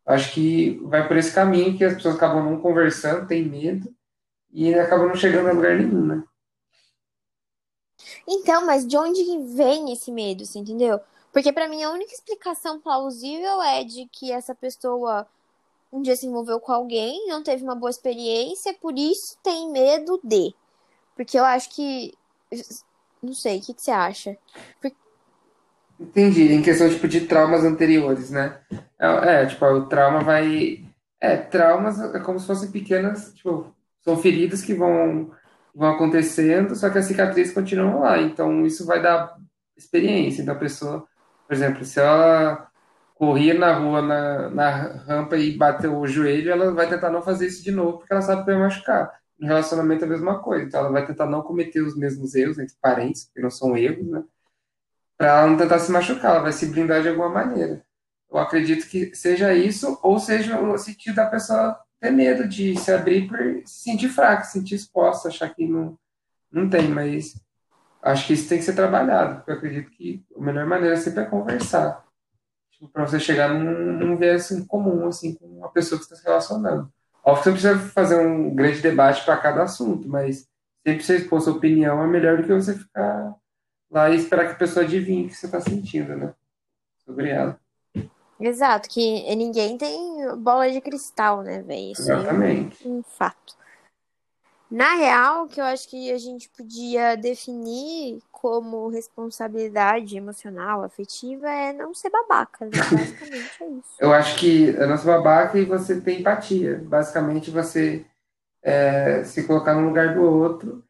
Acho 0.07 0.33
que 0.33 0.81
vai 0.85 1.07
por 1.07 1.17
esse 1.17 1.33
caminho 1.33 1.77
que 1.77 1.85
as 1.85 1.95
pessoas 1.95 2.17
acabam 2.17 2.45
não 2.45 2.61
conversando, 2.61 3.27
têm 3.27 3.49
medo, 3.49 3.95
e 4.53 4.75
acabam 4.75 5.09
não 5.09 5.15
chegando 5.15 5.49
a 5.49 5.53
lugar 5.53 5.77
nenhum, 5.77 6.05
né? 6.05 6.23
Então, 8.27 8.67
mas 8.67 8.87
de 8.87 8.97
onde 8.97 9.23
vem 9.55 9.93
esse 9.93 10.11
medo, 10.11 10.45
você 10.45 10.59
entendeu? 10.59 11.01
Porque 11.33 11.53
pra 11.53 11.69
mim 11.69 11.83
a 11.83 11.91
única 11.91 12.13
explicação 12.13 12.79
plausível 12.79 13.63
é 13.63 13.85
de 13.85 14.07
que 14.13 14.31
essa 14.31 14.55
pessoa 14.55 15.27
um 15.93 16.01
dia 16.01 16.17
se 16.17 16.27
envolveu 16.27 16.59
com 16.59 16.73
alguém, 16.73 17.27
não 17.29 17.43
teve 17.43 17.63
uma 17.63 17.75
boa 17.75 17.91
experiência, 17.91 18.75
por 18.81 18.99
isso 18.99 19.37
tem 19.43 19.71
medo 19.71 20.19
de. 20.25 20.55
Porque 21.15 21.39
eu 21.39 21.45
acho 21.45 21.69
que. 21.71 22.15
Não 23.23 23.35
sei, 23.35 23.59
o 23.59 23.63
que, 23.63 23.75
que 23.75 23.83
você 23.83 23.91
acha? 23.91 24.37
Entendi, 26.01 26.53
em 26.53 26.63
questão 26.63 26.89
tipo 26.89 27.07
de 27.07 27.27
traumas 27.27 27.63
anteriores, 27.63 28.31
né? 28.31 28.61
É, 28.99 29.43
é, 29.43 29.47
tipo, 29.47 29.65
o 29.65 29.87
trauma 29.87 30.21
vai. 30.21 30.85
É, 31.21 31.37
traumas 31.37 32.01
é 32.01 32.19
como 32.19 32.41
se 32.41 32.47
fossem 32.47 32.71
pequenas, 32.71 33.33
tipo, 33.35 33.73
são 34.01 34.17
feridas 34.17 34.63
que 34.63 34.75
vão, 34.75 35.31
vão 35.75 35.91
acontecendo, 35.91 36.75
só 36.77 36.91
que 36.91 36.99
as 36.99 37.07
cicatrizes 37.07 37.55
continuam 37.55 38.01
lá. 38.01 38.21
Então, 38.21 38.65
isso 38.67 38.87
vai 38.87 39.03
dar 39.03 39.37
experiência 39.77 40.45
da 40.45 40.55
pessoa. 40.55 41.07
Por 41.47 41.55
exemplo, 41.55 41.85
se 41.85 42.01
ela 42.01 42.69
corria 43.15 43.55
na 43.55 43.75
rua, 43.75 44.03
na, 44.03 44.51
na 44.51 44.71
rampa 44.71 45.37
e 45.37 45.57
bateu 45.57 45.97
o 45.99 46.07
joelho, 46.07 46.51
ela 46.51 46.73
vai 46.73 46.89
tentar 46.89 47.11
não 47.11 47.23
fazer 47.23 47.47
isso 47.47 47.63
de 47.63 47.71
novo, 47.73 47.99
porque 47.99 48.13
ela 48.13 48.23
sabe 48.23 48.45
que 48.45 48.51
vai 48.51 48.61
machucar. 48.61 49.13
No 49.39 49.47
relacionamento 49.49 50.05
é 50.05 50.07
a 50.07 50.11
mesma 50.11 50.41
coisa. 50.41 50.65
Então, 50.67 50.81
ela 50.81 50.91
vai 50.91 51.07
tentar 51.07 51.27
não 51.27 51.43
cometer 51.43 51.81
os 51.83 51.97
mesmos 51.97 52.35
erros 52.35 52.59
entre 52.59 52.77
parentes, 52.81 53.31
que 53.35 53.41
não 53.41 53.51
são 53.51 53.77
erros, 53.77 54.07
né? 54.07 54.25
para 55.23 55.29
ela 55.29 55.47
não 55.47 55.57
tentar 55.57 55.79
se 55.79 55.93
machucar, 55.93 56.33
ela 56.33 56.43
vai 56.43 56.53
se 56.53 56.67
blindar 56.67 57.01
de 57.01 57.09
alguma 57.09 57.29
maneira. 57.29 57.85
Eu 58.31 58.39
acredito 58.39 58.89
que 58.89 59.15
seja 59.15 59.55
isso, 59.55 59.99
ou 60.03 60.19
seja 60.19 60.61
o 60.61 60.77
sentido 60.77 61.15
da 61.15 61.27
pessoa 61.27 61.79
ter 62.03 62.11
medo 62.11 62.49
de 62.49 62.77
se 62.77 62.91
abrir 62.91 63.29
por 63.29 63.39
se 63.65 63.85
sentir 63.85 64.09
fraca, 64.09 64.43
se 64.43 64.59
sentir 64.59 64.75
exposta, 64.75 65.29
achar 65.29 65.55
que 65.55 65.65
não, 65.65 65.97
não 66.51 66.69
tem, 66.69 66.89
mas 66.89 67.41
acho 68.03 68.27
que 68.27 68.33
isso 68.33 68.49
tem 68.49 68.59
que 68.59 68.65
ser 68.65 68.75
trabalhado, 68.75 69.37
porque 69.37 69.53
eu 69.53 69.55
acredito 69.55 69.91
que 69.93 70.21
a 70.37 70.41
melhor 70.41 70.67
maneira 70.67 70.97
sempre 70.97 71.23
é 71.23 71.27
conversar, 71.27 72.05
tipo, 72.73 72.89
para 72.89 73.07
você 73.07 73.21
chegar 73.21 73.55
num, 73.55 73.93
num 73.93 74.17
viés 74.17 74.47
assim, 74.47 74.67
comum, 74.67 75.07
assim, 75.07 75.35
com 75.35 75.65
a 75.65 75.69
pessoa 75.69 75.97
que 75.97 76.05
está 76.05 76.17
se 76.17 76.25
relacionando. 76.25 76.93
Óbvio 77.25 77.55
que 77.55 77.61
você 77.61 77.69
não 77.69 77.75
precisa 77.79 77.93
fazer 77.93 78.27
um 78.27 78.53
grande 78.53 78.81
debate 78.81 79.25
para 79.25 79.37
cada 79.37 79.63
assunto, 79.63 80.09
mas 80.09 80.49
sempre 80.85 81.05
você 81.05 81.19
expor 81.19 81.41
sua 81.41 81.53
opinião 81.53 82.03
é 82.03 82.07
melhor 82.09 82.39
do 82.39 82.43
que 82.43 82.53
você 82.53 82.75
ficar 82.75 83.33
lá 83.89 84.11
e 84.11 84.17
esperar 84.17 84.47
que 84.47 84.53
a 84.55 84.57
pessoa 84.57 84.85
adivinhe 84.85 85.27
o 85.27 85.29
que 85.29 85.37
você 85.37 85.47
está 85.47 85.61
sentindo, 85.61 86.17
né? 86.17 86.35
Sobre 87.05 87.31
ela. 87.31 87.62
Exato, 88.43 88.89
que 88.89 89.35
ninguém 89.37 89.79
tem 89.79 90.37
bola 90.39 90.71
de 90.71 90.81
cristal, 90.81 91.43
né, 91.43 91.63
velho? 91.63 91.87
É 91.87 91.91
Exatamente. 91.91 92.89
um, 92.89 92.99
um 92.99 93.03
fato. 93.03 93.57
Na 94.71 94.95
real, 94.95 95.47
que 95.47 95.61
eu 95.61 95.65
acho 95.65 95.89
que 95.89 96.11
a 96.11 96.19
gente 96.19 96.49
podia 96.49 97.15
definir 97.15 98.23
como 98.33 98.89
responsabilidade 98.89 100.17
emocional, 100.17 100.83
afetiva, 100.83 101.49
é 101.49 101.73
não 101.73 101.95
ser 101.95 102.11
babaca, 102.11 102.65
né? 102.65 102.71
Basicamente 102.91 103.63
é 103.63 103.69
isso. 103.69 103.95
Eu 104.01 104.13
acho 104.13 104.39
que 104.41 104.71
é 104.71 104.87
não 104.87 104.97
ser 104.97 105.07
babaca 105.07 105.59
e 105.59 105.65
você 105.65 106.01
ter 106.01 106.19
empatia. 106.19 106.83
Basicamente, 106.85 107.51
você 107.51 108.05
é, 108.63 109.23
se 109.25 109.47
colocar 109.47 109.75
no 109.75 109.87
lugar 109.87 110.15
do 110.15 110.23
outro 110.23 110.83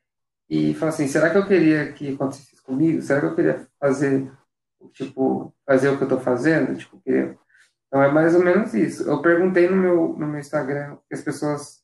e 0.49 0.73
falar 0.75 0.90
assim, 0.90 1.09
será 1.09 1.30
que 1.30 1.37
eu 1.37 1.47
queria 1.47 1.92
que 1.92 2.14
acontecesse 2.14 2.62
comigo? 2.62 3.02
Será 3.02 3.21
que 3.21 3.26
eu 3.26 3.35
queria 3.35 3.66
fazer, 3.80 4.30
tipo, 4.92 5.52
fazer 5.66 5.88
o 5.88 5.99
que 5.99 6.04
eu 6.04 6.09
tô 6.09 6.21
fazendo? 6.21 6.78
Tipo, 6.78 7.00
queria... 7.00 7.37
Então 7.92 8.02
é 8.02 8.11
mais 8.11 8.34
ou 8.34 8.42
menos 8.42 8.72
isso. 8.72 9.02
Eu 9.02 9.20
perguntei 9.20 9.68
no 9.68 9.76
meu, 9.76 10.16
no 10.16 10.26
meu 10.26 10.40
Instagram 10.40 10.96
que 11.06 11.14
as 11.14 11.20
pessoas 11.20 11.82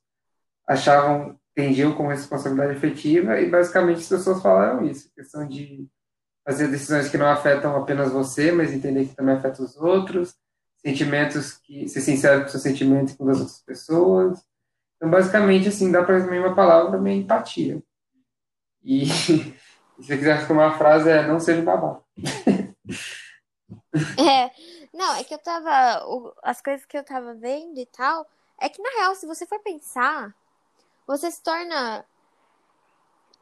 achavam 0.66 1.38
entendiam 1.52 1.92
como 1.92 2.08
responsabilidade 2.08 2.78
efetiva 2.78 3.38
e 3.38 3.50
basicamente 3.50 3.98
as 3.98 4.08
pessoas 4.08 4.40
falaram 4.40 4.86
isso, 4.86 5.12
questão 5.14 5.46
de 5.46 5.86
fazer 6.46 6.68
decisões 6.68 7.10
que 7.10 7.18
não 7.18 7.26
afetam 7.26 7.76
apenas 7.76 8.10
você, 8.10 8.50
mas 8.52 8.72
entender 8.72 9.06
que 9.06 9.14
também 9.14 9.34
afetam 9.34 9.66
os 9.66 9.76
outros, 9.76 10.34
sentimentos 10.76 11.58
que 11.58 11.88
ser 11.88 12.00
sincero 12.00 12.42
com 12.42 12.48
seus 12.48 12.62
sentimentos 12.62 13.14
com 13.14 13.28
as 13.28 13.40
outras 13.40 13.60
pessoas. 13.60 14.42
Então, 14.96 15.10
basicamente, 15.10 15.68
assim, 15.68 15.92
dá 15.92 16.02
para 16.02 16.14
resumir 16.14 16.38
uma 16.38 16.54
palavra 16.54 16.98
mim, 16.98 17.18
empatia. 17.18 17.82
E 18.82 19.04
se 19.10 19.54
você 19.98 20.16
quiser 20.16 20.40
ficar 20.40 20.54
uma 20.54 20.78
frase 20.78 21.10
é 21.10 21.26
não 21.26 21.38
seja 21.38 21.60
babaca. 21.60 22.02
É, 24.16 24.50
não, 24.98 25.14
é 25.14 25.22
que 25.24 25.32
eu 25.32 25.38
tava. 25.38 26.04
As 26.42 26.60
coisas 26.60 26.84
que 26.84 26.98
eu 26.98 27.04
tava 27.04 27.32
vendo 27.34 27.78
e 27.78 27.86
tal. 27.86 28.26
É 28.60 28.68
que, 28.68 28.82
na 28.82 28.90
real, 28.98 29.14
se 29.14 29.24
você 29.26 29.46
for 29.46 29.60
pensar, 29.60 30.34
você 31.06 31.30
se 31.30 31.40
torna. 31.42 32.04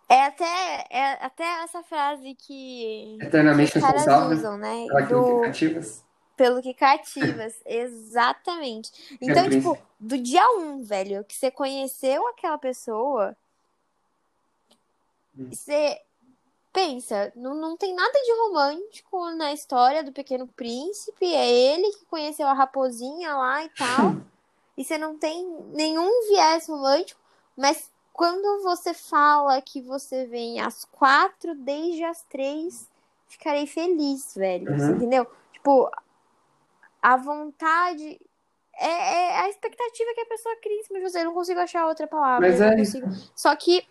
É 0.09 0.27
até, 0.27 0.87
é 0.91 1.13
até 1.25 1.45
essa 1.65 1.83
frase 1.83 2.35
que, 2.35 3.19
Eternamente 3.21 3.73
que 3.73 3.79
os 3.79 3.85
caras 3.85 4.05
responsável 4.05 4.37
usam, 4.37 4.57
né? 4.59 4.87
pelo 4.87 5.25
que 5.25 5.33
Do, 5.33 5.41
cativas. 5.41 6.05
pelo 6.37 6.63
que 6.63 6.75
cativas. 6.75 7.55
Exatamente. 7.67 9.19
Então, 9.21 9.47
É 9.47 9.51
tipo, 9.51 9.77
do 9.99 10.17
dia 10.19 10.47
um, 10.59 10.85
velho, 10.85 11.25
que 11.25 11.35
você 11.35 11.51
conheceu 11.51 12.29
aquela 12.29 12.59
pessoa, 12.59 13.35
Hum. 15.39 15.51
você 15.53 16.01
pensa, 16.77 17.33
não, 17.35 17.55
não 17.55 17.75
tem 17.75 17.95
nada 17.95 18.13
de 18.13 18.33
romântico 18.33 19.31
na 19.31 19.51
história 19.51 20.05
do 20.05 20.13
Pequeno 20.13 20.47
Príncipe, 20.47 21.25
é 21.25 21.51
ele 21.51 21.91
que 21.93 22.05
conheceu 22.05 22.47
a 22.47 22.53
raposinha 22.53 23.35
lá 23.35 23.65
e 23.65 23.71
tal, 23.71 24.15
e 24.77 24.85
você 24.85 24.99
não 24.99 25.17
tem 25.17 25.43
nenhum 25.73 26.29
viés 26.29 26.69
romântico, 26.69 27.19
mas 27.57 27.91
quando 28.13 28.63
você 28.63 28.93
fala 28.93 29.59
que 29.63 29.81
você 29.81 30.27
vem 30.27 30.61
às 30.61 30.85
quatro, 30.85 31.55
desde 31.55 32.05
as 32.05 32.23
três, 32.25 32.91
ficarei 33.27 33.67
feliz, 33.67 34.35
velho, 34.37 34.71
Uhum. 34.71 34.79
você 34.79 34.93
entendeu? 34.93 35.27
Tipo, 35.55 35.91
a 37.01 37.17
vontade... 37.17 38.21
É, 38.79 38.87
é 38.89 39.41
a 39.41 39.49
expectativa 39.49 40.13
que 40.15 40.21
a 40.21 40.27
pessoa 40.27 40.55
cria 40.57 40.79
em 40.79 40.83
cima 40.83 40.99
de 40.99 41.09
você. 41.09 41.21
Eu 41.21 41.25
não 41.25 41.33
consigo 41.33 41.59
achar 41.59 41.87
outra 41.89 42.07
palavra. 42.07 42.47
Mas 42.47 42.61
é 42.61 42.77
consigo. 42.77 43.07
Só 43.35 43.57
que 43.57 43.89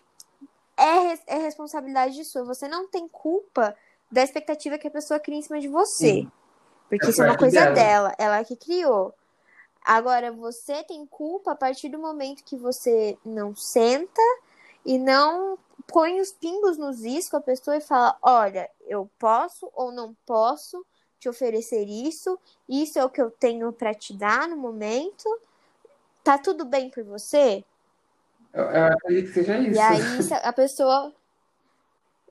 é, 0.76 1.18
é 1.26 1.38
responsabilidade 1.38 2.24
sua. 2.24 2.44
Você 2.44 2.68
não 2.68 2.88
tem 2.88 3.08
culpa 3.08 3.76
da 4.10 4.22
expectativa 4.22 4.78
que 4.78 4.88
a 4.88 4.90
pessoa 4.90 5.18
cria 5.20 5.38
em 5.38 5.42
cima 5.42 5.60
de 5.60 5.68
você. 5.68 6.12
Sim. 6.12 6.32
Porque 6.88 7.06
É 7.06 7.10
isso 7.10 7.22
é 7.22 7.26
uma 7.26 7.36
coisa 7.36 7.60
dela. 7.60 7.74
dela. 7.74 8.14
Ela 8.18 8.44
que 8.44 8.56
criou. 8.56 9.14
Agora, 9.84 10.32
você 10.32 10.82
tem 10.84 11.06
culpa 11.06 11.52
a 11.52 11.56
partir 11.56 11.88
do 11.88 11.98
momento 11.98 12.44
que 12.44 12.56
você 12.56 13.16
não 13.24 13.54
senta 13.54 14.22
e 14.84 14.98
não 14.98 15.58
põe 15.86 16.20
os 16.20 16.32
pingos 16.32 16.76
nos 16.76 17.04
is 17.04 17.28
com 17.28 17.36
a 17.36 17.40
pessoa 17.40 17.76
e 17.76 17.80
fala: 17.80 18.16
olha, 18.20 18.68
eu 18.86 19.08
posso 19.18 19.70
ou 19.74 19.92
não 19.92 20.14
posso 20.26 20.84
te 21.18 21.28
oferecer 21.28 21.84
isso, 21.84 22.38
isso 22.68 22.98
é 22.98 23.04
o 23.04 23.10
que 23.10 23.22
eu 23.22 23.30
tenho 23.30 23.72
pra 23.72 23.94
te 23.94 24.12
dar 24.12 24.48
no 24.48 24.56
momento. 24.56 25.24
Tá 26.22 26.36
tudo 26.36 26.64
bem 26.64 26.90
por 26.90 27.04
você? 27.04 27.64
Eu, 28.56 28.64
eu 28.64 28.84
acredito 28.86 29.26
que 29.26 29.34
seja 29.34 29.58
isso. 29.58 29.78
E 29.78 29.78
aí 29.78 30.00
a 30.42 30.52
pessoa. 30.52 31.12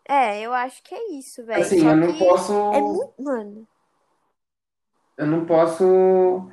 É, 0.08 0.42
eu 0.42 0.54
acho 0.54 0.82
que 0.84 0.96
é 0.96 1.12
isso, 1.14 1.46
velho. 1.46 1.62
Assim, 1.62 1.82
Só 1.82 1.90
eu 1.90 1.96
não 1.96 2.18
posso. 2.18 2.54
é 2.74 2.82
muito. 2.82 3.14
Mano. 3.20 3.68
eu 5.18 5.28
não 5.28 5.46
posso, 5.46 6.50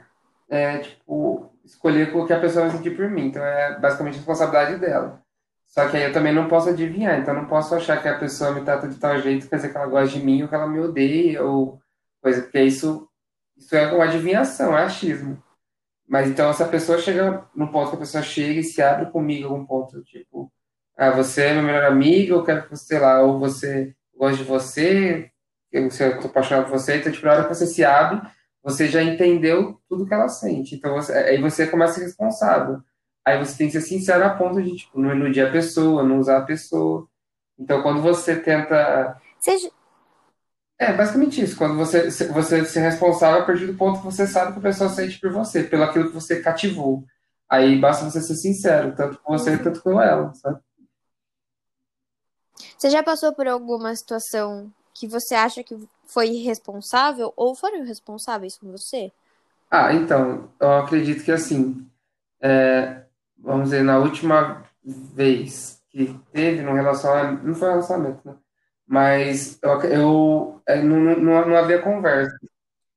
é, 0.48 0.78
tipo, 0.78 1.50
escolher 1.64 2.14
o 2.14 2.26
que 2.26 2.32
a 2.34 2.40
pessoa 2.40 2.66
vai 2.66 2.76
sentir 2.76 2.94
por 2.94 3.08
mim. 3.08 3.28
Então 3.28 3.42
é 3.42 3.78
basicamente 3.78 4.16
responsabilidade 4.16 4.78
dela. 4.78 5.22
Só 5.66 5.88
que 5.88 5.96
aí 5.96 6.02
eu 6.02 6.12
também 6.12 6.34
não 6.34 6.48
posso 6.48 6.68
adivinhar. 6.68 7.18
Então 7.18 7.34
eu 7.34 7.40
não 7.40 7.48
posso 7.48 7.74
achar 7.74 8.00
que 8.00 8.08
a 8.08 8.18
pessoa 8.18 8.52
me 8.52 8.62
trata 8.62 8.86
de 8.86 8.96
tal 8.96 9.18
jeito, 9.18 9.48
quer 9.48 9.56
dizer 9.56 9.70
que 9.70 9.76
ela 9.76 9.86
gosta 9.86 10.18
de 10.18 10.24
mim 10.24 10.42
ou 10.42 10.48
que 10.48 10.54
ela 10.54 10.66
me 10.66 10.78
odeia, 10.80 11.42
ou 11.42 11.80
coisa, 12.20 12.42
porque 12.42 12.60
isso, 12.60 13.08
isso 13.56 13.74
é 13.74 13.90
uma 13.90 14.04
adivinhação, 14.04 14.76
é 14.76 14.84
achismo. 14.84 15.42
Mas 16.12 16.28
então 16.28 16.52
se 16.52 16.62
a 16.62 16.68
pessoa 16.68 16.98
chega 16.98 17.42
no 17.56 17.72
ponto 17.72 17.88
que 17.88 17.96
a 17.96 18.00
pessoa 18.00 18.22
chega 18.22 18.60
e 18.60 18.62
se 18.62 18.82
abre 18.82 19.10
comigo 19.10 19.48
algum 19.48 19.64
ponto, 19.64 20.04
tipo, 20.04 20.52
ah, 20.94 21.10
você 21.10 21.44
é 21.44 21.54
meu 21.54 21.62
melhor 21.62 21.84
amigo, 21.86 22.34
eu 22.34 22.44
quero 22.44 22.64
que 22.64 22.68
você, 22.68 22.84
sei 22.84 22.98
lá, 22.98 23.22
ou 23.22 23.38
você 23.38 23.94
gosta 24.14 24.36
de 24.36 24.44
você, 24.44 25.30
eu, 25.72 25.88
tô 26.20 26.26
apaixonado 26.26 26.64
por 26.66 26.78
você, 26.78 26.98
então, 26.98 27.10
tipo, 27.10 27.24
na 27.24 27.32
hora 27.32 27.44
que 27.44 27.54
você 27.54 27.66
se 27.66 27.82
abre, 27.82 28.20
você 28.62 28.88
já 28.88 29.02
entendeu 29.02 29.80
tudo 29.88 30.04
que 30.04 30.12
ela 30.12 30.28
sente. 30.28 30.74
Então, 30.74 30.92
você, 30.92 31.14
aí 31.14 31.40
você 31.40 31.66
começa 31.66 31.92
a 31.92 31.94
ser 31.94 32.02
responsável. 32.02 32.82
Aí 33.24 33.38
você 33.38 33.56
tem 33.56 33.68
que 33.68 33.72
ser 33.72 33.80
sincero 33.80 34.22
a 34.22 34.34
ponto 34.34 34.62
de, 34.62 34.76
tipo, 34.76 35.00
não 35.00 35.16
iludir 35.16 35.40
a 35.40 35.50
pessoa, 35.50 36.02
não 36.02 36.18
usar 36.18 36.36
a 36.36 36.44
pessoa. 36.44 37.08
Então, 37.58 37.82
quando 37.82 38.02
você 38.02 38.36
tenta. 38.36 39.18
É, 40.82 40.92
basicamente 40.92 41.40
isso. 41.40 41.56
Quando 41.56 41.76
você, 41.76 42.10
você 42.26 42.64
ser 42.64 42.80
responsável 42.80 43.42
a 43.42 43.46
partir 43.46 43.66
do 43.66 43.74
ponto 43.74 44.00
que 44.00 44.04
você 44.04 44.26
sabe 44.26 44.52
que 44.52 44.58
a 44.58 44.62
pessoa 44.62 44.90
sente 44.90 45.20
por 45.20 45.30
você, 45.30 45.62
pelo 45.62 45.84
aquilo 45.84 46.08
que 46.08 46.14
você 46.14 46.42
cativou. 46.42 47.04
Aí 47.48 47.78
basta 47.78 48.04
você 48.10 48.20
ser 48.20 48.34
sincero, 48.34 48.92
tanto 48.96 49.16
com 49.20 49.38
você 49.38 49.50
Uhum. 49.50 49.58
quanto 49.58 49.80
com 49.80 50.02
ela, 50.02 50.34
sabe? 50.34 50.58
Você 52.76 52.90
já 52.90 53.00
passou 53.00 53.32
por 53.32 53.46
alguma 53.46 53.94
situação 53.94 54.72
que 54.92 55.06
você 55.06 55.36
acha 55.36 55.62
que 55.62 55.76
foi 56.04 56.30
irresponsável 56.30 57.32
ou 57.36 57.54
foram 57.54 57.84
irresponsáveis 57.84 58.58
com 58.58 58.72
você? 58.72 59.12
Ah, 59.70 59.92
então, 59.94 60.50
eu 60.58 60.72
acredito 60.78 61.22
que 61.22 61.30
assim, 61.30 61.86
é, 62.40 63.02
vamos 63.38 63.70
dizer, 63.70 63.84
na 63.84 63.98
última 63.98 64.64
vez 64.84 65.80
que 65.90 66.18
teve 66.32 66.62
num 66.62 66.74
relacionamento, 66.74 67.46
não 67.46 67.54
foi 67.54 67.68
um 67.68 67.72
relacionamento, 67.72 68.20
né? 68.24 68.34
Mas 68.92 69.58
eu, 69.62 69.80
eu 69.84 70.62
é, 70.66 70.82
não, 70.82 70.98
não, 71.16 71.48
não 71.48 71.56
havia 71.56 71.80
conversa. 71.80 72.36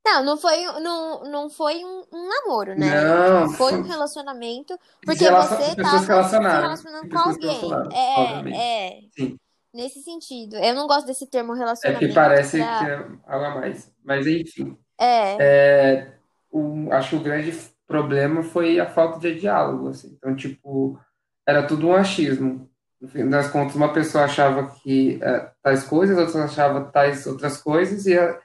Não, 0.05 0.25
não 0.25 0.37
foi, 0.37 0.61
não, 0.81 1.23
não 1.23 1.49
foi 1.49 1.83
um, 1.85 2.03
um 2.11 2.27
namoro, 2.29 2.77
né? 2.77 3.01
Não, 3.01 3.49
Foi 3.51 3.73
um 3.73 3.81
relacionamento, 3.81 4.77
porque 5.05 5.23
relacion- 5.23 5.55
você 5.57 5.75
pessoas 5.75 6.01
se 6.01 6.07
relacionando 6.37 7.09
com 7.09 7.17
alguém. 7.17 7.71
É, 7.93 8.19
obviamente. 8.19 8.57
é. 8.57 8.99
Sim. 9.17 9.37
Nesse 9.73 10.01
sentido. 10.03 10.57
Eu 10.57 10.75
não 10.75 10.85
gosto 10.85 11.07
desse 11.07 11.27
termo 11.27 11.55
É 11.55 11.59
relacionamento. 11.59 12.05
que 12.07 12.13
parece 12.13 12.57
pra- 12.57 12.79
que 12.79 12.85
é 12.91 12.95
algo 13.25 13.45
a 13.45 13.55
mais. 13.55 13.89
Mas 14.03 14.27
enfim, 14.27 14.77
É. 14.99 15.37
é, 15.39 16.13
o, 16.51 16.91
acho 16.91 17.11
que 17.11 17.15
o 17.15 17.19
grande 17.23 17.57
problema 17.87 18.43
foi 18.43 18.79
a 18.81 18.85
falta 18.89 19.17
de 19.17 19.39
diálogo, 19.39 19.87
assim. 19.89 20.13
Então, 20.17 20.35
tipo, 20.35 20.99
era 21.47 21.65
tudo 21.65 21.87
um 21.87 21.93
achismo. 21.95 22.69
No 23.01 23.07
fim 23.09 23.29
das 23.29 23.49
contas, 23.49 23.75
uma 23.75 23.91
pessoa 23.93 24.23
achava 24.25 24.67
que 24.81 25.19
é, 25.21 25.51
tais 25.61 25.83
coisas, 25.83 26.17
outras 26.17 26.35
achavam 26.37 26.89
tais 26.91 27.27
outras 27.27 27.57
coisas, 27.57 28.05
e, 28.05 28.17
a- 28.17 28.39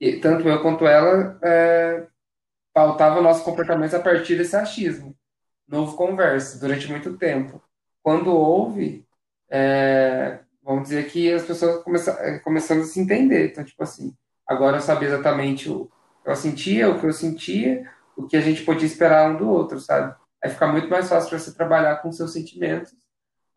e 0.00 0.18
tanto 0.20 0.48
eu 0.48 0.60
quanto 0.62 0.86
ela 0.86 1.38
é, 1.42 2.06
pautava 2.74 3.20
nossos 3.22 3.44
comportamentos 3.44 3.94
a 3.94 4.00
partir 4.00 4.36
desse 4.36 4.56
achismo. 4.56 5.16
Houve 5.72 5.96
conversa 5.96 6.58
durante 6.60 6.90
muito 6.90 7.16
tempo. 7.18 7.62
Quando 8.02 8.32
houve, 8.34 9.06
é, 9.50 10.40
vamos 10.62 10.84
dizer 10.84 11.08
que 11.10 11.32
as 11.32 11.44
pessoas 11.44 11.82
começaram, 11.84 12.20
é, 12.20 12.38
começando 12.40 12.82
a 12.82 12.84
se 12.84 13.00
entender. 13.00 13.50
Então, 13.52 13.64
tipo 13.64 13.82
assim, 13.82 14.14
agora 14.46 14.78
eu 14.78 14.80
sabia 14.82 15.08
exatamente 15.08 15.70
o 15.70 15.90
que 16.24 16.30
eu 16.30 16.36
sentia, 16.36 16.90
o 16.90 17.00
que 17.00 17.06
eu 17.06 17.12
sentia, 17.12 17.90
o 18.16 18.26
que 18.26 18.36
a 18.36 18.40
gente 18.40 18.62
podia 18.64 18.86
esperar 18.86 19.30
um 19.30 19.36
do 19.38 19.48
outro, 19.48 19.80
sabe? 19.80 20.14
Aí 20.42 20.50
fica 20.50 20.66
muito 20.66 20.88
mais 20.88 21.08
fácil 21.08 21.30
para 21.30 21.38
você 21.38 21.54
trabalhar 21.54 21.96
com 22.02 22.12
seus 22.12 22.32
sentimentos 22.32 22.94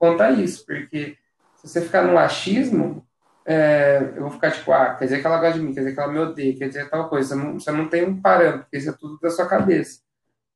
a 0.02 0.32
isso, 0.32 0.66
porque 0.66 1.18
se 1.56 1.68
você 1.68 1.82
ficar 1.82 2.04
no 2.04 2.18
achismo, 2.18 3.06
é, 3.46 4.14
eu 4.16 4.22
vou 4.24 4.32
ficar 4.32 4.52
tipo, 4.52 4.72
ah, 4.72 4.96
quer 4.96 5.06
dizer 5.06 5.22
que 5.22 5.28
ela 5.28 5.40
gosta 5.40 5.58
de 5.58 5.66
mim, 5.66 5.74
quer 5.74 5.80
dizer 5.82 5.94
que 5.94 6.00
ela 6.00 6.12
me 6.12 6.20
odeia, 6.20 6.58
quer 6.58 6.68
dizer 6.68 6.90
tal 6.90 7.10
coisa. 7.10 7.30
Você 7.30 7.36
não, 7.36 7.60
você 7.60 7.72
não 7.72 7.88
tem 7.90 8.06
um 8.06 8.22
parâmetro, 8.22 8.62
porque 8.64 8.78
isso 8.78 8.90
é 8.90 8.94
tudo 8.94 9.18
da 9.20 9.30
sua 9.30 9.48
cabeça. 9.48 10.02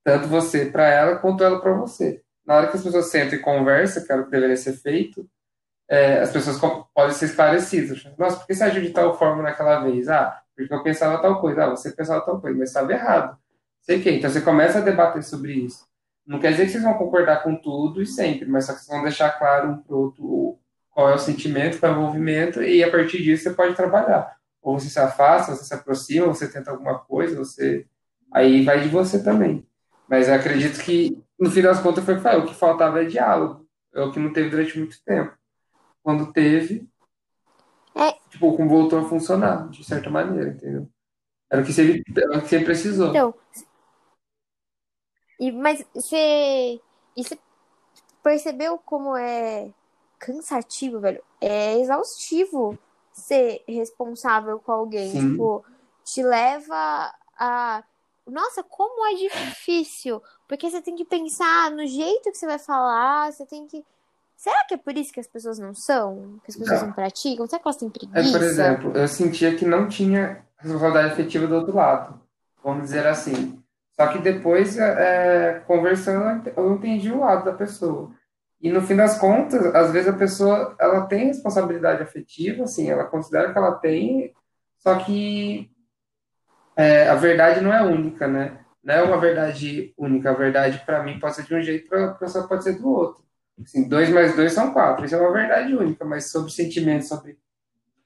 Tanto 0.04 0.28
você 0.28 0.66
para 0.66 0.88
ela, 0.88 1.18
quanto 1.18 1.44
ela 1.44 1.62
para 1.62 1.74
você. 1.74 2.22
Na 2.46 2.56
hora 2.56 2.68
que 2.68 2.78
as 2.78 2.84
pessoas 2.84 3.08
sentam 3.08 3.40
e 3.40 3.42
conversam, 3.42 4.04
que 4.04 4.12
era 4.12 4.22
o 4.22 4.26
que 4.26 4.32
deveria 4.32 4.58
ser 4.58 4.74
feito, 4.74 5.28
é, 5.90 6.20
as 6.20 6.32
pessoas 6.32 6.60
podem 6.94 7.14
ser 7.16 7.26
esclarecidas. 7.26 8.04
Nossa, 8.18 8.38
por 8.38 8.48
que 8.48 8.56
você 8.56 8.64
agiu 8.64 8.82
de 8.82 8.92
tal 8.92 9.18
forma 9.18 9.44
naquela 9.44 9.82
vez? 9.82 10.10
Ah, 10.10 10.42
porque 10.56 10.74
eu 10.74 10.84
pensava 10.84 11.22
tal 11.22 11.40
coisa. 11.42 11.66
Ah, 11.66 11.70
você 11.70 11.92
pensava 11.92 12.22
tal 12.26 12.42
coisa, 12.42 12.58
mas 12.58 12.70
estava 12.70 12.92
errado. 12.92 13.38
Sei 13.82 14.02
que. 14.02 14.10
Então 14.12 14.30
você 14.30 14.42
começa 14.42 14.80
a 14.80 14.82
debater 14.82 15.24
sobre 15.24 15.54
isso. 15.54 15.86
Não 16.32 16.40
quer 16.40 16.52
dizer 16.52 16.66
que 16.66 16.72
vocês 16.72 16.84
vão 16.84 16.94
concordar 16.94 17.44
com 17.44 17.58
tudo 17.58 18.02
e 18.02 18.08
sempre, 18.08 18.48
mas 18.48 18.66
só 18.66 18.72
que 18.72 18.80
vocês 18.80 18.88
vão 18.88 19.04
deixar 19.04 19.32
claro 19.32 19.72
um 19.72 19.78
pro 19.80 19.98
outro 19.98 20.58
qual 20.90 21.10
é 21.10 21.14
o 21.14 21.20
sentimento, 21.20 21.78
qual 21.78 21.92
é 21.92 21.96
o 21.96 22.00
envolvimento, 22.00 22.64
e 22.64 22.82
a 22.82 22.90
partir 22.90 23.22
disso 23.22 23.44
você 23.44 23.50
pode 23.50 23.76
trabalhar. 23.76 24.38
Ou 24.62 24.80
você 24.80 24.90
se 24.90 24.98
afasta, 24.98 25.54
você 25.54 25.66
se 25.66 25.74
aproxima, 25.74 26.28
você 26.28 26.48
tenta 26.50 26.72
alguma 26.72 27.00
coisa, 27.00 27.36
você. 27.36 27.86
Aí 28.32 28.64
vai 28.64 28.80
de 28.80 28.88
você 28.88 29.22
também. 29.22 29.68
Mas 30.08 30.30
eu 30.30 30.36
acredito 30.36 30.82
que, 30.82 31.22
no 31.38 31.52
fim 31.52 31.64
das 31.64 31.82
contas, 31.82 32.06
foi 32.06 32.16
o 32.16 32.46
que 32.46 32.56
faltava 32.56 33.02
é 33.04 33.06
diálogo. 33.06 33.68
É 33.94 34.02
o 34.02 34.10
que 34.14 34.20
não 34.20 34.32
teve 34.32 34.50
durante 34.50 34.80
muito 34.80 35.04
tempo. 35.04 35.34
Quando 36.02 36.32
teve, 36.32 36.88
É. 37.94 38.14
tipo, 38.30 38.56
como 38.56 38.70
voltou 38.70 39.00
a 39.00 39.04
funcionar, 39.04 39.68
de 39.68 39.84
certa 39.84 40.10
maneira, 40.10 40.52
entendeu? 40.52 40.88
Era 41.52 41.62
o 41.62 41.66
que 41.66 41.74
você, 41.74 42.02
era 42.16 42.38
o 42.38 42.42
que 42.42 42.48
você 42.48 42.62
precisou. 42.62 43.10
Então, 43.10 43.34
e, 45.42 45.52
mas 45.52 45.84
você, 45.94 46.80
e 47.18 47.24
você 47.24 47.38
percebeu 48.24 48.78
como 48.78 49.16
é 49.18 49.70
cansativo, 50.20 51.00
velho? 51.00 51.22
É 51.42 51.80
exaustivo 51.80 52.78
ser 53.12 53.64
responsável 53.68 54.60
com 54.60 54.72
alguém. 54.72 55.12
Sim. 55.12 55.32
Tipo, 55.32 55.66
te 56.04 56.22
leva 56.24 57.12
a. 57.38 57.84
Nossa, 58.28 58.64
como 58.64 59.06
é 59.08 59.16
difícil! 59.16 60.22
Porque 60.48 60.70
você 60.70 60.82
tem 60.82 60.96
que 60.96 61.04
pensar 61.04 61.72
no 61.72 61.86
jeito 61.88 62.32
que 62.32 62.38
você 62.38 62.46
vai 62.46 62.60
falar, 62.60 63.34
você 63.34 63.46
tem 63.46 63.66
que. 63.66 63.84
Será 64.36 64.64
que 64.66 64.76
é 64.76 64.78
por 64.78 64.96
isso 64.98 65.12
que 65.12 65.20
as 65.20 65.28
pessoas 65.28 65.60
não 65.60 65.74
são? 65.74 66.40
Que 66.44 66.52
as 66.52 66.58
pessoas 66.58 66.80
Não. 66.82 66.88
não 66.88 66.94
praticam? 66.94 67.46
Será 67.48 67.60
que 67.60 67.68
elas 67.68 67.78
têm 67.78 67.90
É, 67.90 67.92
por 67.92 68.00
preguiça? 68.00 68.38
exemplo, 68.40 68.92
eu 68.98 69.08
sentia 69.08 69.56
que 69.56 69.66
não 69.66 69.88
tinha 69.88 70.44
responsabilidade 70.58 71.14
efetiva 71.14 71.48
do 71.48 71.56
outro 71.56 71.76
lado, 71.76 72.20
vamos 72.64 72.84
dizer 72.86 73.06
assim. 73.06 73.61
Só 74.02 74.08
que 74.08 74.18
depois, 74.18 74.80
é, 74.80 75.62
conversando, 75.68 76.52
eu 76.58 76.74
entendi 76.74 77.12
o 77.12 77.20
lado 77.20 77.46
da 77.46 77.54
pessoa. 77.54 78.10
E 78.60 78.72
no 78.72 78.82
fim 78.82 78.96
das 78.96 79.20
contas, 79.20 79.64
às 79.76 79.92
vezes 79.92 80.10
a 80.10 80.18
pessoa 80.18 80.76
ela 80.80 81.06
tem 81.06 81.28
responsabilidade 81.28 82.02
afetiva, 82.02 82.64
assim, 82.64 82.90
ela 82.90 83.04
considera 83.04 83.52
que 83.52 83.58
ela 83.60 83.74
tem, 83.74 84.34
só 84.80 84.96
que 84.96 85.70
é, 86.76 87.08
a 87.10 87.14
verdade 87.14 87.62
não 87.62 87.72
é 87.72 87.84
única, 87.84 88.28
né? 88.28 88.58
Não 88.84 88.96
é 88.96 89.04
uma 89.04 89.20
verdade 89.20 89.94
única. 89.96 90.32
A 90.32 90.34
verdade 90.34 90.82
para 90.84 91.04
mim 91.04 91.20
pode 91.20 91.36
ser 91.36 91.44
de 91.44 91.54
um 91.54 91.62
jeito, 91.62 91.88
para 91.88 92.06
a 92.06 92.14
pessoa 92.16 92.48
pode 92.48 92.64
ser 92.64 92.80
do 92.80 92.90
outro. 92.90 93.24
Assim, 93.64 93.88
dois 93.88 94.10
mais 94.10 94.36
dois 94.36 94.52
são 94.52 94.74
quatro. 94.74 95.06
Isso 95.06 95.14
é 95.14 95.20
uma 95.20 95.32
verdade 95.32 95.76
única, 95.76 96.04
mas 96.04 96.32
sobre 96.32 96.52
sentimentos, 96.52 97.08
sobre 97.08 97.38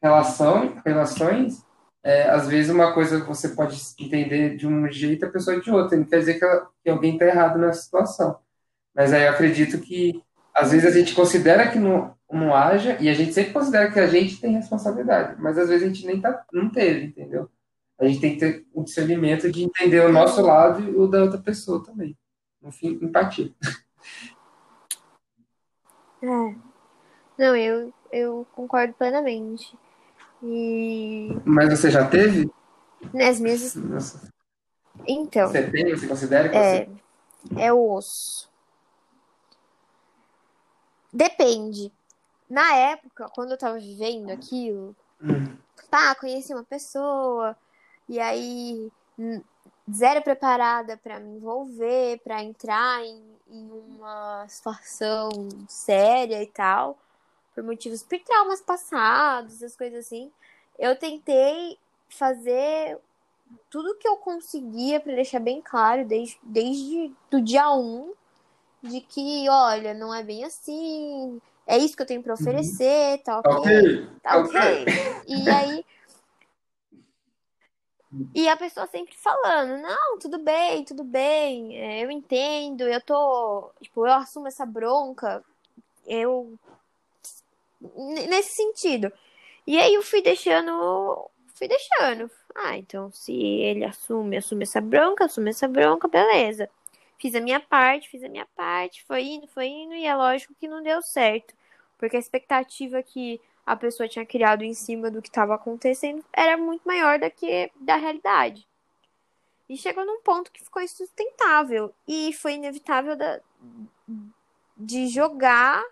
relação, 0.03 0.75
relações, 0.85 1.64
é, 2.05 2.29
às 2.29 2.47
vezes 2.47 2.69
uma 2.69 2.93
coisa 2.93 3.23
você 3.23 3.49
pode 3.49 3.81
entender 3.99 4.55
de 4.55 4.67
um 4.67 4.87
jeito, 4.91 5.25
a 5.25 5.29
pessoa 5.29 5.59
de 5.59 5.71
outro. 5.71 5.97
Não 5.97 6.05
quer 6.05 6.19
dizer 6.19 6.35
que, 6.35 6.45
ela- 6.45 6.69
que 6.83 6.89
alguém 6.89 7.13
está 7.13 7.25
errado 7.25 7.57
nessa 7.57 7.81
situação. 7.81 8.37
Mas 8.93 9.11
aí 9.11 9.23
eu 9.23 9.31
acredito 9.31 9.79
que 9.79 10.21
às 10.53 10.71
vezes 10.71 10.85
a 10.85 10.91
gente 10.97 11.15
considera 11.15 11.67
que 11.67 11.79
não, 11.79 12.15
não 12.31 12.55
haja, 12.55 12.95
e 13.01 13.09
a 13.09 13.13
gente 13.15 13.33
sempre 13.33 13.51
considera 13.53 13.91
que 13.91 13.99
a 13.99 14.05
gente 14.07 14.39
tem 14.39 14.53
responsabilidade, 14.53 15.41
mas 15.41 15.57
às 15.57 15.67
vezes 15.67 15.83
a 15.83 15.87
gente 15.87 16.05
nem 16.05 16.21
tá, 16.21 16.45
não 16.53 16.69
teve, 16.69 17.07
entendeu? 17.07 17.49
A 17.99 18.05
gente 18.07 18.21
tem 18.21 18.33
que 18.33 18.39
ter 18.39 18.65
um 18.73 18.83
discernimento 18.83 19.51
de 19.51 19.63
entender 19.63 20.01
o 20.01 20.11
nosso 20.11 20.41
lado 20.43 20.83
e 20.83 20.95
o 20.95 21.07
da 21.07 21.23
outra 21.23 21.39
pessoa 21.39 21.83
também. 21.83 22.15
No 22.61 22.71
fim, 22.71 22.99
empatia. 23.01 23.51
É. 26.23 26.55
Não, 27.37 27.55
eu, 27.55 27.93
eu 28.11 28.47
concordo 28.55 28.93
plenamente. 28.93 29.77
E 30.47 31.41
Mas 31.43 31.69
você 31.69 31.89
já 31.89 32.07
teve? 32.07 32.49
nas 33.11 33.39
minhas. 33.39 33.75
Nossa, 33.75 34.29
Então, 35.07 35.47
você 35.47 35.69
tem? 35.71 35.89
Você 35.91 36.07
considera 36.07 36.49
que 36.49 36.55
é, 36.55 36.85
você... 36.85 36.89
é 37.57 37.73
osso. 37.73 38.47
Depende. 41.11 41.91
Na 42.47 42.75
época, 42.75 43.27
quando 43.33 43.51
eu 43.51 43.57
tava 43.57 43.79
vivendo 43.79 44.29
aquilo, 44.29 44.95
Hum, 45.21 45.57
tá, 45.89 46.13
conheci 46.15 46.53
uma 46.53 46.63
pessoa, 46.63 47.55
e 48.07 48.19
aí 48.19 48.91
zero 49.91 50.21
preparada 50.21 50.97
pra 50.97 51.19
me 51.19 51.37
envolver, 51.37 52.19
pra 52.23 52.43
entrar 52.43 53.03
em, 53.03 53.23
em 53.49 53.71
uma 53.71 54.45
situação 54.47 55.29
séria 55.67 56.43
e 56.43 56.47
tal, 56.47 56.99
por 57.55 57.63
motivos, 57.63 58.03
por 58.03 58.19
traumas 58.19 58.61
passados, 58.61 59.55
essas 59.55 59.75
coisas 59.75 60.05
assim. 60.05 60.29
Eu 60.77 60.95
tentei 60.97 61.79
fazer 62.09 62.99
tudo 63.69 63.95
que 63.95 64.07
eu 64.07 64.17
conseguia 64.17 64.99
pra 64.99 65.15
deixar 65.15 65.39
bem 65.39 65.61
claro 65.61 66.05
desde, 66.05 66.37
desde 66.43 67.11
do 67.31 67.41
dia 67.41 67.71
1 67.71 68.13
de 68.83 69.01
que, 69.01 69.47
olha, 69.49 69.93
não 69.93 70.13
é 70.13 70.21
bem 70.21 70.43
assim, 70.43 71.41
é 71.65 71.77
isso 71.77 71.95
que 71.95 72.03
eu 72.03 72.07
tenho 72.07 72.21
pra 72.21 72.33
oferecer, 72.33 73.19
tá 73.23 73.39
ok? 73.39 73.51
Ok, 73.57 74.07
Tá 74.21 74.37
ok. 74.37 74.85
E 75.27 75.49
aí. 75.49 75.85
E 78.33 78.47
a 78.47 78.57
pessoa 78.57 78.87
sempre 78.87 79.15
falando, 79.15 79.81
não, 79.81 80.19
tudo 80.19 80.37
bem, 80.37 80.83
tudo 80.83 81.03
bem, 81.03 81.77
é, 81.77 82.03
eu 82.03 82.11
entendo, 82.11 82.83
eu 82.83 83.01
tô. 83.01 83.71
Tipo, 83.81 84.05
eu 84.05 84.13
assumo 84.13 84.47
essa 84.47 84.65
bronca, 84.65 85.43
eu. 86.05 86.53
Nesse 88.27 88.55
sentido. 88.55 89.11
E 89.65 89.79
aí 89.79 89.93
eu 89.93 90.01
fui 90.01 90.21
deixando. 90.21 91.29
Fui 91.55 91.67
deixando. 91.67 92.29
Ah, 92.53 92.77
então 92.77 93.11
se 93.11 93.33
ele 93.33 93.83
assume, 93.83 94.37
assume 94.37 94.63
essa 94.63 94.81
bronca, 94.81 95.25
assume 95.25 95.49
essa 95.49 95.67
bronca, 95.67 96.07
beleza. 96.07 96.69
Fiz 97.17 97.33
a 97.35 97.41
minha 97.41 97.59
parte, 97.59 98.09
fiz 98.09 98.23
a 98.23 98.29
minha 98.29 98.45
parte, 98.55 99.03
foi 99.05 99.23
indo, 99.23 99.47
foi 99.47 99.67
indo, 99.67 99.93
e 99.93 100.05
é 100.05 100.15
lógico 100.15 100.53
que 100.59 100.67
não 100.67 100.83
deu 100.83 101.01
certo. 101.01 101.53
Porque 101.97 102.17
a 102.17 102.19
expectativa 102.19 103.01
que 103.01 103.39
a 103.65 103.75
pessoa 103.75 104.07
tinha 104.07 104.25
criado 104.25 104.63
em 104.63 104.73
cima 104.73 105.09
do 105.09 105.21
que 105.21 105.29
estava 105.29 105.55
acontecendo 105.55 106.23
era 106.31 106.57
muito 106.57 106.83
maior 106.85 107.17
do 107.17 107.31
que 107.31 107.71
da 107.79 107.95
realidade. 107.95 108.67
E 109.67 109.75
chegou 109.77 110.05
num 110.05 110.21
ponto 110.21 110.51
que 110.51 110.63
ficou 110.63 110.81
insustentável. 110.81 111.93
E 112.07 112.31
foi 112.33 112.53
inevitável 112.53 113.15
da- 113.15 113.41
de 114.77 115.07
jogar, 115.07 115.83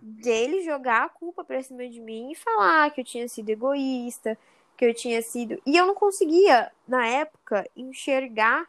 dele 0.00 0.62
jogar 0.62 1.04
a 1.04 1.08
culpa 1.08 1.44
pra 1.44 1.62
cima 1.62 1.88
de 1.88 2.00
mim 2.00 2.32
e 2.32 2.34
falar 2.34 2.90
que 2.90 3.00
eu 3.00 3.04
tinha 3.04 3.28
sido 3.28 3.48
egoísta, 3.50 4.38
que 4.76 4.84
eu 4.84 4.94
tinha 4.94 5.20
sido. 5.22 5.60
E 5.66 5.76
eu 5.76 5.86
não 5.86 5.94
conseguia, 5.94 6.70
na 6.86 7.06
época, 7.06 7.68
enxergar 7.76 8.68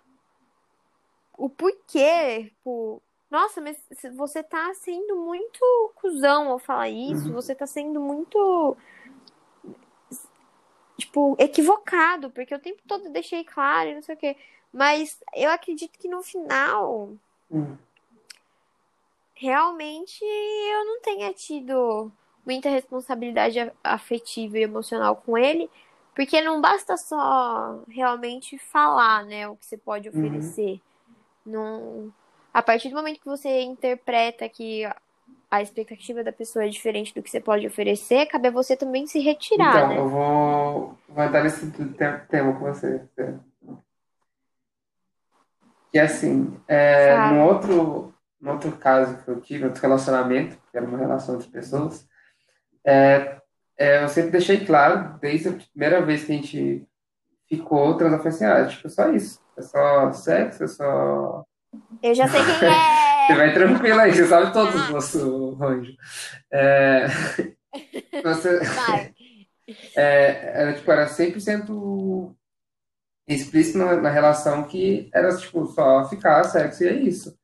o 1.38 1.50
porquê, 1.50 2.46
tipo, 2.46 3.02
nossa, 3.30 3.62
mas 3.62 3.78
você 4.16 4.44
tá 4.44 4.74
sendo 4.74 5.16
muito 5.16 5.60
cuzão 5.96 6.50
ao 6.50 6.60
falar 6.60 6.90
isso, 6.90 7.30
Uhum. 7.30 7.34
você 7.34 7.56
tá 7.56 7.66
sendo 7.66 8.00
muito, 8.00 8.78
tipo, 10.98 11.36
equivocado, 11.40 12.30
porque 12.30 12.54
o 12.54 12.60
tempo 12.60 12.82
todo 12.88 13.06
eu 13.06 13.12
deixei 13.12 13.44
claro 13.44 13.90
e 13.90 13.96
não 13.96 14.02
sei 14.02 14.16
o 14.16 14.18
quê. 14.18 14.36
Mas 14.72 15.18
eu 15.36 15.50
acredito 15.50 15.98
que 15.98 16.08
no 16.08 16.22
final, 16.22 17.14
Hum, 17.50 17.78
realmente, 19.42 20.24
eu 20.24 20.86
não 20.86 21.02
tenha 21.02 21.34
tido 21.34 22.12
muita 22.46 22.70
responsabilidade 22.70 23.58
afetiva 23.84 24.60
e 24.60 24.64
emocional 24.64 25.16
com 25.16 25.38
ele, 25.38 25.70
porque 26.16 26.42
não 26.42 26.62
basta 26.62 26.96
só 26.98 27.84
realmente 27.90 28.58
falar, 28.60 29.26
né, 29.26 29.48
o 29.48 29.56
que 29.56 29.66
você 29.66 29.78
pode 29.78 30.10
Uhum. 30.10 30.18
oferecer. 30.20 30.82
Não... 31.46 32.14
A 32.54 32.62
partir 32.62 32.90
do 32.90 32.96
momento 32.96 33.20
que 33.20 33.26
você 33.26 33.62
interpreta 33.62 34.48
que 34.50 34.86
a- 35.50 35.62
expectativa 35.62 36.24
da 36.24 36.32
pessoa 36.32 36.66
é 36.66 36.70
diferente 36.70 37.14
do 37.14 37.24
que 37.24 37.30
você 37.30 37.40
pode 37.40 37.68
oferecer, 37.68 38.26
cabe 38.28 38.50
a 38.50 38.52
você 38.52 38.78
também 38.78 39.08
se 39.08 39.20
retirar, 39.20 39.80
Então, 39.80 39.90
né? 39.90 39.98
eu 39.98 40.10
vou, 40.10 40.98
vou 41.10 41.24
entrar 41.24 41.44
nesse 41.44 41.72
te- 41.72 42.28
tema 42.30 42.54
com 42.54 42.66
você. 42.66 43.02
Que 45.92 46.00
assim, 46.00 46.58
é, 46.68 47.18
no 47.28 47.46
outro, 47.48 48.14
no 48.42 48.52
outro 48.54 48.72
caso 48.74 49.18
que 49.24 49.30
eu 49.30 49.40
tive, 49.40 49.66
outro 49.66 49.82
relacionamento, 49.82 50.58
que 50.72 50.78
era 50.78 50.86
uma 50.86 50.98
relação 50.98 51.36
entre 51.36 51.50
pessoas, 51.50 52.08
é, 52.86 53.38
é, 53.78 54.04
eu 54.04 54.10
sempre 54.10 54.32
deixei 54.32 54.66
claro, 54.66 55.18
desde 55.20 55.50
a 55.50 55.54
primeira 55.54 56.02
vez 56.02 56.24
que 56.24 56.32
a 56.32 56.36
gente 56.36 56.88
ficou, 57.48 57.96
transar 57.98 58.22
foi 58.22 58.32
assim, 58.32 58.46
ah, 58.46 58.66
tipo, 58.66 58.90
só 58.90 59.10
isso. 59.12 59.42
É 59.58 59.62
só 59.62 60.12
sexo, 60.14 60.64
é 60.64 60.68
só 60.68 61.44
Eu 62.02 62.16
já 62.16 62.28
sei 62.28 62.42
quem 62.44 62.56
Você 63.22 63.34
é! 63.34 63.36
vai 63.36 63.54
tranquilo 63.54 64.00
aí, 64.00 64.14
você 64.14 64.26
sabe 64.26 64.52
todos 64.52 64.74
os 64.76 64.90
nossos 64.90 65.62
anjo. 65.62 65.94
É, 66.52 67.08
você, 68.24 68.60
Vai. 68.60 69.14
é, 69.96 70.62
era, 70.62 70.74
tipo, 70.74 70.92
era 70.92 71.06
100% 71.08 72.36
explícito 73.28 73.78
na, 73.78 73.96
na 73.98 74.10
relação 74.10 74.64
que 74.64 75.10
era, 75.14 75.36
tipo, 75.38 75.66
só 75.68 76.08
ficar 76.10 76.44
sexo 76.44 76.84
e 76.84 76.88
é 76.88 76.94
isso. 76.94 77.38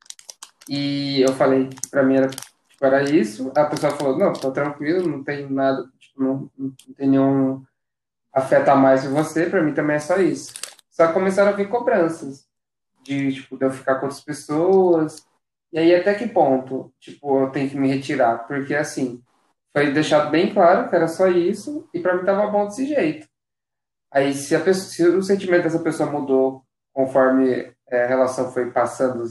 E 0.68 1.22
eu 1.22 1.32
falei 1.34 1.68
que 1.68 1.88
pra 1.90 2.02
mim 2.02 2.16
era, 2.16 2.28
tipo, 2.28 2.84
era 2.84 3.02
isso. 3.10 3.50
A 3.56 3.64
pessoa 3.66 3.92
falou, 3.96 4.18
não, 4.18 4.32
tô 4.32 4.50
tranquilo, 4.52 5.08
não 5.08 5.24
tem 5.24 5.48
nada, 5.50 5.84
tipo, 5.98 6.22
não, 6.22 6.50
não 6.58 6.70
tem 6.96 7.08
nenhum 7.08 7.64
afeto 8.32 8.68
a 8.68 8.76
mais 8.76 9.04
em 9.04 9.12
você, 9.12 9.46
pra 9.48 9.62
mim 9.62 9.74
também 9.74 9.96
é 9.96 10.00
só 10.00 10.18
isso. 10.18 10.52
Só 10.90 11.12
começaram 11.12 11.50
a 11.52 11.56
vir 11.56 11.68
cobranças 11.68 12.46
de, 13.02 13.32
tipo, 13.34 13.56
de 13.56 13.64
eu 13.66 13.70
ficar 13.70 13.96
com 13.96 14.06
outras 14.06 14.22
pessoas 14.22 15.26
E 15.72 15.78
aí, 15.78 15.94
até 15.94 16.14
que 16.14 16.26
ponto, 16.28 16.92
tipo, 17.00 17.40
eu 17.42 17.50
tenho 17.50 17.70
que 17.70 17.76
me 17.76 17.88
retirar? 17.88 18.46
Porque, 18.46 18.74
assim, 18.74 19.22
foi 19.72 19.92
deixado 19.92 20.30
bem 20.30 20.52
claro 20.52 20.88
que 20.88 20.96
era 20.96 21.08
só 21.08 21.28
isso, 21.28 21.88
e 21.94 22.00
pra 22.00 22.16
mim 22.16 22.24
tava 22.24 22.46
bom 22.50 22.66
desse 22.66 22.86
jeito. 22.86 23.28
Aí, 24.10 24.34
se, 24.34 24.54
a 24.56 24.60
pessoa, 24.60 24.86
se 24.88 25.16
o 25.16 25.22
sentimento 25.22 25.64
dessa 25.64 25.78
pessoa 25.80 26.10
mudou 26.10 26.64
conforme 26.92 27.72
é, 27.88 28.04
a 28.04 28.08
relação 28.08 28.50
foi 28.52 28.70
passando, 28.70 29.24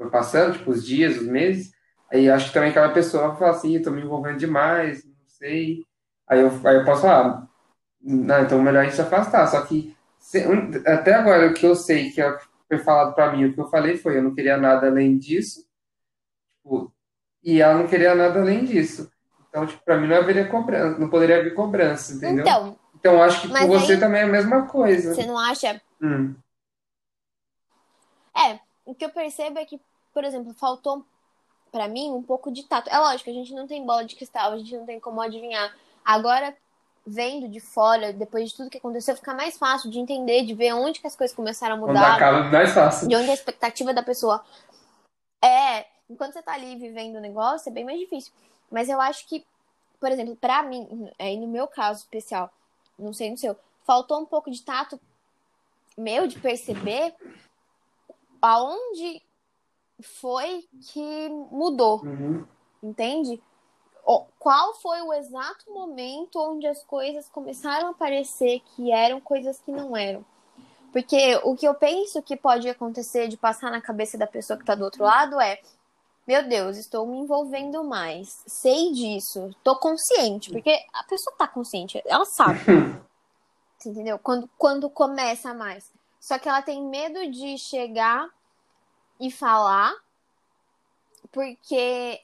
foi 0.00 0.08
passando, 0.10 0.56
tipo, 0.56 0.70
os 0.70 0.82
dias, 0.86 1.18
os 1.18 1.26
meses, 1.26 1.72
aí 2.10 2.30
acho 2.30 2.48
que 2.48 2.54
também 2.54 2.70
aquela 2.70 2.88
pessoa 2.88 3.28
vai 3.28 3.36
falar 3.38 3.50
assim, 3.50 3.82
tô 3.82 3.90
me 3.90 4.00
envolvendo 4.00 4.38
demais, 4.38 5.04
não 5.04 5.12
sei. 5.28 5.84
Aí 6.26 6.40
eu, 6.40 6.50
aí 6.64 6.76
eu 6.76 6.84
posso 6.86 7.02
falar, 7.02 7.46
não, 8.00 8.42
então 8.42 8.62
melhor 8.62 8.80
a 8.80 8.84
gente 8.84 8.94
se 8.96 9.02
afastar. 9.02 9.46
Só 9.48 9.60
que 9.62 9.94
se- 10.18 10.44
até 10.86 11.12
agora 11.14 11.48
o 11.48 11.54
que 11.54 11.66
eu 11.66 11.74
sei 11.74 12.10
que 12.10 12.22
é 12.22 12.38
foi 12.66 12.78
falado 12.78 13.14
pra 13.14 13.30
mim, 13.32 13.44
o 13.46 13.52
que 13.52 13.60
eu 13.60 13.68
falei 13.68 13.98
foi, 13.98 14.16
eu 14.16 14.22
não 14.22 14.34
queria 14.34 14.56
nada 14.56 14.86
além 14.86 15.18
disso, 15.18 15.66
tipo, 16.62 16.92
e 17.42 17.60
ela 17.60 17.74
não 17.78 17.86
queria 17.86 18.14
nada 18.14 18.40
além 18.40 18.64
disso. 18.64 19.10
Então, 19.48 19.66
tipo, 19.66 19.84
pra 19.84 19.98
mim 19.98 20.06
não 20.06 20.16
haveria 20.16 20.46
cobrança, 20.46 20.98
não 20.98 21.10
poderia 21.10 21.40
haver 21.40 21.54
cobrança, 21.54 22.14
entendeu? 22.14 22.46
Então, 22.46 22.78
Então, 22.94 23.22
acho 23.22 23.42
que 23.42 23.48
com 23.48 23.66
você 23.66 23.94
aí 23.94 24.00
também 24.00 24.20
é 24.22 24.24
a 24.24 24.28
mesma 24.28 24.66
coisa. 24.66 25.14
você 25.14 25.26
não 25.26 25.36
acha. 25.36 25.80
Hum, 26.00 26.34
É, 28.36 28.58
o 28.84 28.94
que 28.94 29.04
eu 29.04 29.10
percebo 29.10 29.58
é 29.58 29.64
que, 29.64 29.80
por 30.12 30.24
exemplo, 30.24 30.54
faltou 30.54 31.04
pra 31.70 31.88
mim 31.88 32.10
um 32.10 32.22
pouco 32.22 32.50
de 32.50 32.64
tato. 32.64 32.88
É 32.90 32.98
lógico, 32.98 33.30
a 33.30 33.32
gente 33.32 33.54
não 33.54 33.66
tem 33.66 33.84
bola 33.84 34.04
de 34.04 34.16
cristal, 34.16 34.52
a 34.52 34.58
gente 34.58 34.76
não 34.76 34.84
tem 34.84 34.98
como 34.98 35.20
adivinhar. 35.20 35.74
Agora, 36.04 36.56
vendo 37.06 37.48
de 37.48 37.60
fora, 37.60 38.12
depois 38.12 38.50
de 38.50 38.56
tudo 38.56 38.70
que 38.70 38.78
aconteceu, 38.78 39.16
fica 39.16 39.34
mais 39.34 39.56
fácil 39.56 39.90
de 39.90 39.98
entender, 39.98 40.44
de 40.44 40.54
ver 40.54 40.72
onde 40.74 41.00
que 41.00 41.06
as 41.06 41.16
coisas 41.16 41.34
começaram 41.34 41.76
a 41.76 41.78
mudar, 41.78 42.18
cabo 42.18 42.50
mais 42.50 42.72
fácil. 42.72 43.08
de 43.08 43.16
onde 43.16 43.30
a 43.30 43.34
expectativa 43.34 43.94
da 43.94 44.02
pessoa 44.02 44.44
é. 45.42 45.86
Enquanto 46.08 46.32
você 46.32 46.42
tá 46.42 46.54
ali 46.54 46.76
vivendo 46.76 47.16
o 47.16 47.20
negócio, 47.20 47.70
é 47.70 47.72
bem 47.72 47.84
mais 47.84 47.98
difícil. 47.98 48.32
Mas 48.70 48.88
eu 48.88 49.00
acho 49.00 49.26
que, 49.28 49.46
por 50.00 50.10
exemplo, 50.10 50.34
pra 50.34 50.62
mim, 50.62 51.08
aí 51.18 51.36
no 51.36 51.46
meu 51.46 51.68
caso 51.68 52.00
especial, 52.00 52.50
não 52.98 53.12
sei 53.12 53.30
no 53.30 53.38
seu, 53.38 53.56
faltou 53.84 54.20
um 54.20 54.26
pouco 54.26 54.50
de 54.50 54.60
tato 54.62 55.00
meu 55.96 56.26
de 56.26 56.38
perceber 56.38 57.14
aonde 58.40 59.22
foi 60.02 60.64
que 60.92 61.28
mudou, 61.50 62.02
Uhum. 62.04 62.44
entende? 62.82 63.40
Qual 64.38 64.74
foi 64.80 65.00
o 65.02 65.12
exato 65.12 65.70
momento 65.72 66.40
onde 66.40 66.66
as 66.66 66.82
coisas 66.84 67.28
começaram 67.28 67.88
a 67.90 67.94
parecer 67.94 68.60
que 68.74 68.90
eram 68.90 69.20
coisas 69.20 69.60
que 69.60 69.70
não 69.70 69.96
eram? 69.96 70.24
Porque 70.92 71.38
o 71.44 71.54
que 71.54 71.68
eu 71.68 71.74
penso 71.74 72.20
que 72.20 72.36
pode 72.36 72.68
acontecer 72.68 73.28
de 73.28 73.36
passar 73.36 73.70
na 73.70 73.80
cabeça 73.80 74.18
da 74.18 74.26
pessoa 74.26 74.58
que 74.58 74.64
tá 74.64 74.74
do 74.74 74.82
outro 74.82 75.04
lado 75.04 75.40
é: 75.40 75.60
meu 76.26 76.42
Deus, 76.48 76.76
estou 76.76 77.06
me 77.06 77.18
envolvendo 77.18 77.84
mais. 77.84 78.42
Sei 78.46 78.90
disso, 78.92 79.54
tô 79.62 79.76
consciente, 79.76 80.50
porque 80.50 80.84
a 80.92 81.04
pessoa 81.04 81.36
tá 81.36 81.46
consciente, 81.46 82.02
ela 82.04 82.24
sabe, 82.24 82.58
entendeu? 83.86 84.18
Quando, 84.18 84.50
quando 84.58 84.90
começa 84.90 85.54
mais. 85.54 85.92
Só 86.18 86.38
que 86.38 86.48
ela 86.48 86.62
tem 86.62 86.82
medo 86.82 87.30
de 87.30 87.56
chegar 87.56 88.28
e 89.20 89.30
falar, 89.30 89.94
porque 91.30 92.20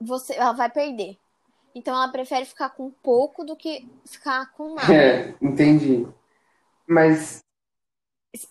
você, 0.00 0.34
ela 0.34 0.52
vai 0.52 0.68
perder. 0.70 1.16
Então 1.74 1.94
ela 1.94 2.10
prefere 2.10 2.44
ficar 2.44 2.70
com 2.70 2.90
pouco 2.90 3.44
do 3.44 3.54
que 3.56 3.88
ficar 4.04 4.52
com 4.52 4.74
nada. 4.76 4.92
É, 4.92 5.34
entendi. 5.40 6.06
Mas, 6.86 7.40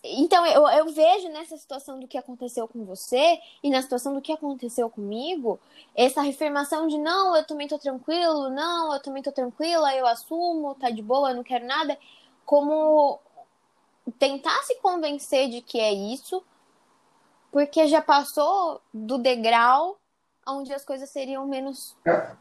Então 0.04 0.46
eu, 0.46 0.68
eu 0.68 0.92
vejo 0.92 1.30
nessa 1.30 1.58
situação 1.58 2.00
do 2.00 2.08
que 2.08 2.18
aconteceu 2.18 2.68
com 2.68 2.86
você 2.86 3.40
e 3.64 3.70
na 3.70 3.82
situação 3.82 4.14
do 4.14 4.22
que 4.22 4.32
aconteceu 4.32 4.90
comigo, 4.90 5.60
essa 5.96 6.22
reafirmação 6.22 6.88
de 6.88 6.98
não, 6.98 7.36
eu 7.36 7.46
também 7.46 7.68
tô 7.68 7.78
tranquilo, 7.78 8.50
não, 8.50 8.94
eu 8.94 9.02
também 9.02 9.22
tô 9.22 9.32
tranquila, 9.32 9.96
eu 9.96 10.08
assumo, 10.08 10.76
tá 10.76 10.90
de 10.90 11.02
boa, 11.02 11.32
eu 11.32 11.36
não 11.36 11.44
quero 11.44 11.66
nada, 11.66 11.98
como 12.46 13.20
tentar 14.18 14.64
se 14.64 14.76
convencer 14.76 15.50
de 15.50 15.62
que 15.62 15.80
é 15.80 15.92
isso, 15.92 16.44
porque 17.52 17.88
já 17.88 18.02
passou 18.02 18.82
do 18.94 19.18
degrau 19.18 19.98
onde 20.48 20.74
as 20.74 20.86
coisas 20.86 21.10
seriam 21.10 21.46
menos 21.48 21.96
é, 22.06 22.32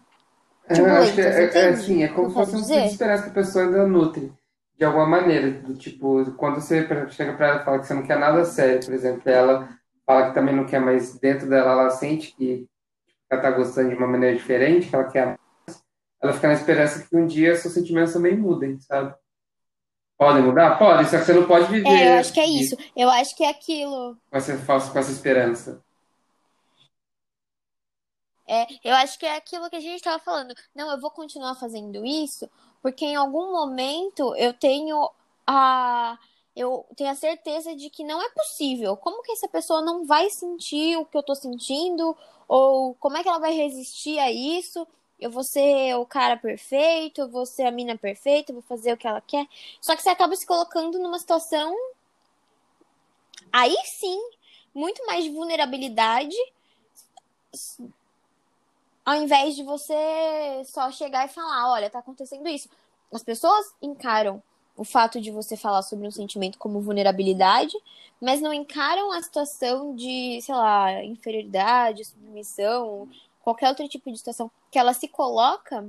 é, 0.68 0.74
turbulentas, 0.74 1.08
acho 1.08 1.14
que 1.14 1.20
é, 1.20 1.24
é, 1.24 1.64
é 1.64 1.68
assim, 1.68 2.02
é 2.02 2.08
como 2.08 2.26
eu 2.26 2.30
se 2.30 2.34
fosse 2.34 2.56
um 2.56 2.60
dizer? 2.60 2.82
desesperança 2.82 3.22
que 3.24 3.30
a 3.30 3.34
pessoa 3.34 3.64
ainda 3.64 3.86
nutre, 3.86 4.32
de 4.78 4.84
alguma 4.84 5.06
maneira. 5.06 5.50
Do 5.50 5.74
tipo, 5.74 6.30
quando 6.32 6.60
você, 6.60 6.86
chega 7.10 7.34
pra 7.34 7.48
ela 7.48 7.60
e 7.60 7.64
fala 7.64 7.78
que 7.78 7.86
você 7.86 7.94
não 7.94 8.02
quer 8.02 8.18
nada 8.18 8.44
sério, 8.44 8.84
por 8.84 8.94
exemplo, 8.94 9.22
ela 9.28 9.68
fala 10.04 10.28
que 10.28 10.34
também 10.34 10.54
não 10.54 10.66
quer, 10.66 10.80
mas 10.80 11.18
dentro 11.18 11.48
dela 11.48 11.72
ela 11.72 11.90
sente 11.90 12.34
que 12.36 12.66
ela 13.28 13.42
tá 13.42 13.50
gostando 13.50 13.88
de 13.88 13.96
uma 13.96 14.06
maneira 14.06 14.36
diferente, 14.36 14.88
que 14.88 14.94
ela 14.94 15.10
quer, 15.10 15.38
ela 16.22 16.32
fica 16.32 16.46
na 16.46 16.54
esperança 16.54 17.04
que 17.04 17.16
um 17.16 17.26
dia 17.26 17.56
seus 17.56 17.74
sentimentos 17.74 18.12
também 18.12 18.36
mudem, 18.36 18.78
sabe? 18.80 19.14
Podem 20.18 20.42
mudar? 20.42 20.78
Podem, 20.78 21.06
só 21.06 21.18
que 21.18 21.24
você 21.24 21.32
não 21.34 21.46
pode 21.46 21.66
É, 21.84 22.08
eu 22.08 22.12
viver 22.12 22.18
acho 22.20 22.32
que 22.34 22.40
é 22.40 22.46
isso. 22.46 22.76
Eu 22.94 23.08
acho 23.10 23.34
que 23.34 23.44
é 23.44 23.48
aquilo. 23.48 24.18
com 24.30 24.36
essa, 24.36 24.56
falsa- 24.58 24.92
com 24.92 24.98
essa 25.00 25.10
esperança. 25.10 25.82
É, 28.48 28.66
eu 28.84 28.94
acho 28.94 29.18
que 29.18 29.26
é 29.26 29.36
aquilo 29.36 29.68
que 29.68 29.76
a 29.76 29.80
gente 29.80 29.96
estava 29.96 30.22
falando. 30.22 30.54
Não, 30.74 30.90
eu 30.90 31.00
vou 31.00 31.10
continuar 31.10 31.54
fazendo 31.56 32.04
isso 32.04 32.48
porque 32.80 33.04
em 33.04 33.16
algum 33.16 33.50
momento 33.52 34.34
eu 34.36 34.52
tenho 34.52 35.10
a 35.46 36.16
eu 36.54 36.86
tenho 36.96 37.10
a 37.10 37.14
certeza 37.14 37.74
de 37.76 37.90
que 37.90 38.02
não 38.04 38.22
é 38.22 38.30
possível. 38.30 38.96
Como 38.96 39.22
que 39.22 39.32
essa 39.32 39.48
pessoa 39.48 39.82
não 39.82 40.06
vai 40.06 40.30
sentir 40.30 40.96
o 40.96 41.04
que 41.04 41.16
eu 41.18 41.22
tô 41.22 41.34
sentindo? 41.34 42.16
Ou 42.48 42.94
como 42.94 43.16
é 43.16 43.22
que 43.22 43.28
ela 43.28 43.38
vai 43.40 43.52
resistir 43.52 44.18
a 44.18 44.30
isso? 44.30 44.86
Eu 45.18 45.30
vou 45.30 45.42
ser 45.42 45.94
o 45.94 46.04
cara 46.04 46.36
perfeito, 46.36 47.22
eu 47.22 47.28
vou 47.28 47.46
ser 47.46 47.64
a 47.64 47.70
mina 47.70 47.96
perfeita, 47.96 48.52
eu 48.52 48.56
vou 48.56 48.62
fazer 48.62 48.92
o 48.92 48.96
que 48.96 49.06
ela 49.06 49.20
quer. 49.20 49.46
Só 49.80 49.96
que 49.96 50.02
você 50.02 50.10
acaba 50.10 50.36
se 50.36 50.46
colocando 50.46 50.98
numa 50.98 51.18
situação 51.18 51.74
aí 53.52 53.76
sim, 53.84 54.18
muito 54.74 55.04
mais 55.06 55.24
de 55.24 55.30
vulnerabilidade 55.30 56.36
ao 59.06 59.14
invés 59.14 59.54
de 59.54 59.62
você 59.62 59.94
só 60.64 60.90
chegar 60.90 61.24
e 61.24 61.28
falar, 61.28 61.70
olha, 61.72 61.88
tá 61.88 62.00
acontecendo 62.00 62.48
isso. 62.48 62.68
As 63.12 63.22
pessoas 63.22 63.72
encaram 63.80 64.42
o 64.76 64.84
fato 64.84 65.20
de 65.20 65.30
você 65.30 65.56
falar 65.56 65.82
sobre 65.82 66.08
um 66.08 66.10
sentimento 66.10 66.58
como 66.58 66.80
vulnerabilidade, 66.80 67.72
mas 68.20 68.40
não 68.40 68.52
encaram 68.52 69.12
a 69.12 69.22
situação 69.22 69.94
de, 69.94 70.40
sei 70.42 70.54
lá, 70.54 71.04
inferioridade, 71.04 72.04
submissão, 72.04 73.08
qualquer 73.42 73.68
outro 73.68 73.88
tipo 73.88 74.10
de 74.10 74.18
situação 74.18 74.50
que 74.76 74.80
ela 74.80 74.92
se 74.92 75.08
coloca 75.08 75.88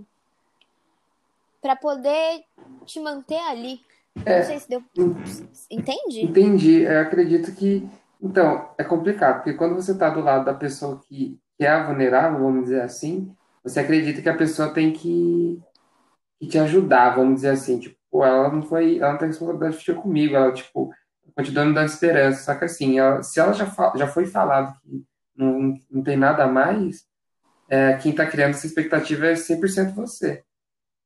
pra 1.61 1.75
poder 1.75 2.45
te 2.85 3.01
manter 3.01 3.37
ali. 3.41 3.81
É. 4.25 4.39
Não 4.39 4.45
sei 4.45 4.59
se 4.61 4.69
deu. 4.69 4.81
Entende? 5.69 6.23
Entendi. 6.23 6.83
Eu 6.83 7.01
acredito 7.01 7.53
que. 7.53 7.85
Então, 8.21 8.69
é 8.77 8.85
complicado, 8.85 9.43
porque 9.43 9.55
quando 9.55 9.75
você 9.75 9.91
está 9.91 10.09
do 10.09 10.21
lado 10.21 10.45
da 10.45 10.53
pessoa 10.53 11.01
que, 11.05 11.37
que 11.57 11.65
é 11.65 11.83
vulnerável, 11.83 12.39
vamos 12.39 12.63
dizer 12.63 12.81
assim, 12.81 13.35
você 13.61 13.81
acredita 13.81 14.21
que 14.21 14.29
a 14.29 14.37
pessoa 14.37 14.73
tem 14.73 14.93
que, 14.93 15.61
que 16.39 16.47
te 16.47 16.57
ajudar, 16.57 17.13
vamos 17.13 17.35
dizer 17.35 17.49
assim. 17.49 17.79
Tipo, 17.79 18.23
ela 18.23 18.49
não 18.49 18.61
foi. 18.61 18.99
Ela 18.99 19.11
não 19.11 19.19
tem 19.19 19.27
responsabilidade 19.27 19.77
de 19.77 19.83
ficar 19.83 20.01
comigo, 20.01 20.33
ela, 20.33 20.53
tipo, 20.53 20.93
me 21.37 21.51
dando 21.51 21.77
esperança. 21.81 22.41
Só 22.41 22.55
que 22.55 22.63
assim, 22.63 22.99
ela- 22.99 23.21
se 23.21 23.37
ela 23.37 23.51
já, 23.51 23.65
já 23.97 24.07
foi 24.07 24.25
falado 24.27 24.79
que 24.79 25.03
não, 25.35 25.73
não 25.91 26.01
tem 26.01 26.15
nada 26.15 26.45
a 26.45 26.47
mais, 26.47 27.05
é, 27.69 27.93
quem 27.95 28.11
está 28.11 28.25
criando 28.25 28.51
essa 28.51 28.65
expectativa 28.67 29.27
é 29.27 29.35
100% 29.35 29.93
você. 29.93 30.43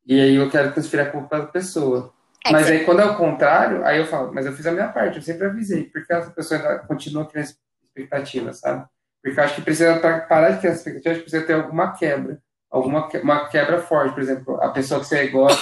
E 0.06 0.20
aí 0.20 0.36
eu 0.36 0.50
quero 0.50 0.74
transferir 0.74 1.08
a 1.08 1.12
culpa 1.12 1.40
da 1.40 1.46
pessoa. 1.48 2.14
É 2.46 2.52
Mas 2.52 2.68
aí 2.68 2.84
quando 2.84 3.02
é 3.02 3.06
o 3.06 3.18
contrário, 3.18 3.86
aí 3.86 4.00
eu 4.00 4.06
falo, 4.06 4.34
mas 4.34 4.46
eu 4.46 4.54
fiz 4.54 4.66
a 4.66 4.72
minha 4.72 4.88
parte, 4.88 5.18
eu 5.18 5.22
sempre 5.22 5.46
avisei, 5.46 5.84
porque 5.86 6.12
essa 6.12 6.32
pessoa 6.32 6.60
ainda 6.60 6.80
continua 6.80 7.26
criando 7.28 7.52
expectativa, 7.84 8.52
sabe? 8.54 8.86
Porque 9.24 9.40
acho 9.40 9.56
que 9.56 9.62
precisa 9.62 10.00
parar 10.00 10.52
de 10.52 10.60
criar 10.60 10.74
expectativa, 10.74 11.12
acho 11.12 11.20
que 11.20 11.30
precisa 11.30 11.46
ter 11.46 11.54
alguma 11.54 11.94
quebra, 11.94 12.42
alguma 12.70 13.08
que- 13.08 13.20
uma 13.20 13.48
quebra 13.48 13.80
forte, 13.80 14.14
por 14.14 14.24
exemplo, 14.24 14.56
a 14.62 14.70
pessoa 14.70 15.00
que 15.00 15.06
você 15.06 15.28
gosta, 15.28 15.62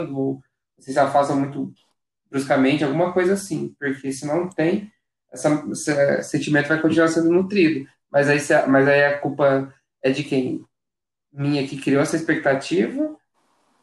ou 0.12 0.42
você 0.76 0.92
se 0.92 0.98
afasta 0.98 1.34
muito 1.34 1.72
bruscamente, 2.28 2.82
alguma 2.82 3.12
coisa 3.12 3.34
assim, 3.34 3.74
porque 3.78 4.10
se 4.10 4.26
não 4.26 4.48
tem, 4.48 4.90
esse 5.32 6.22
sentimento 6.24 6.68
vai 6.68 6.80
continuar 6.80 7.08
sendo 7.08 7.30
nutrido. 7.30 7.86
Mas 8.12 8.28
aí, 8.28 8.38
se 8.38 8.54
mas 8.66 8.86
aí 8.86 9.04
a 9.04 9.18
culpa 9.18 9.72
é 10.02 10.10
de 10.10 10.22
quem? 10.22 10.62
Minha 11.32 11.66
que 11.66 11.80
criou 11.80 12.02
essa 12.02 12.16
expectativa 12.16 13.16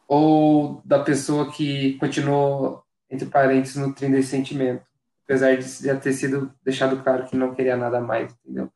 ou 0.06 0.80
da 0.84 1.00
pessoa 1.00 1.50
que 1.52 1.98
continuou, 1.98 2.82
entre 3.10 3.26
parênteses, 3.26 3.76
nutrindo 3.76 4.16
esse 4.16 4.28
sentimento, 4.28 4.84
apesar 5.24 5.56
de 5.56 5.84
já 5.84 5.96
ter 5.96 6.12
sido 6.12 6.52
deixado 6.64 7.02
claro 7.02 7.26
que 7.26 7.36
não 7.36 7.54
queria 7.54 7.76
nada 7.76 8.00
mais, 8.00 8.32
entendeu? 8.44 8.70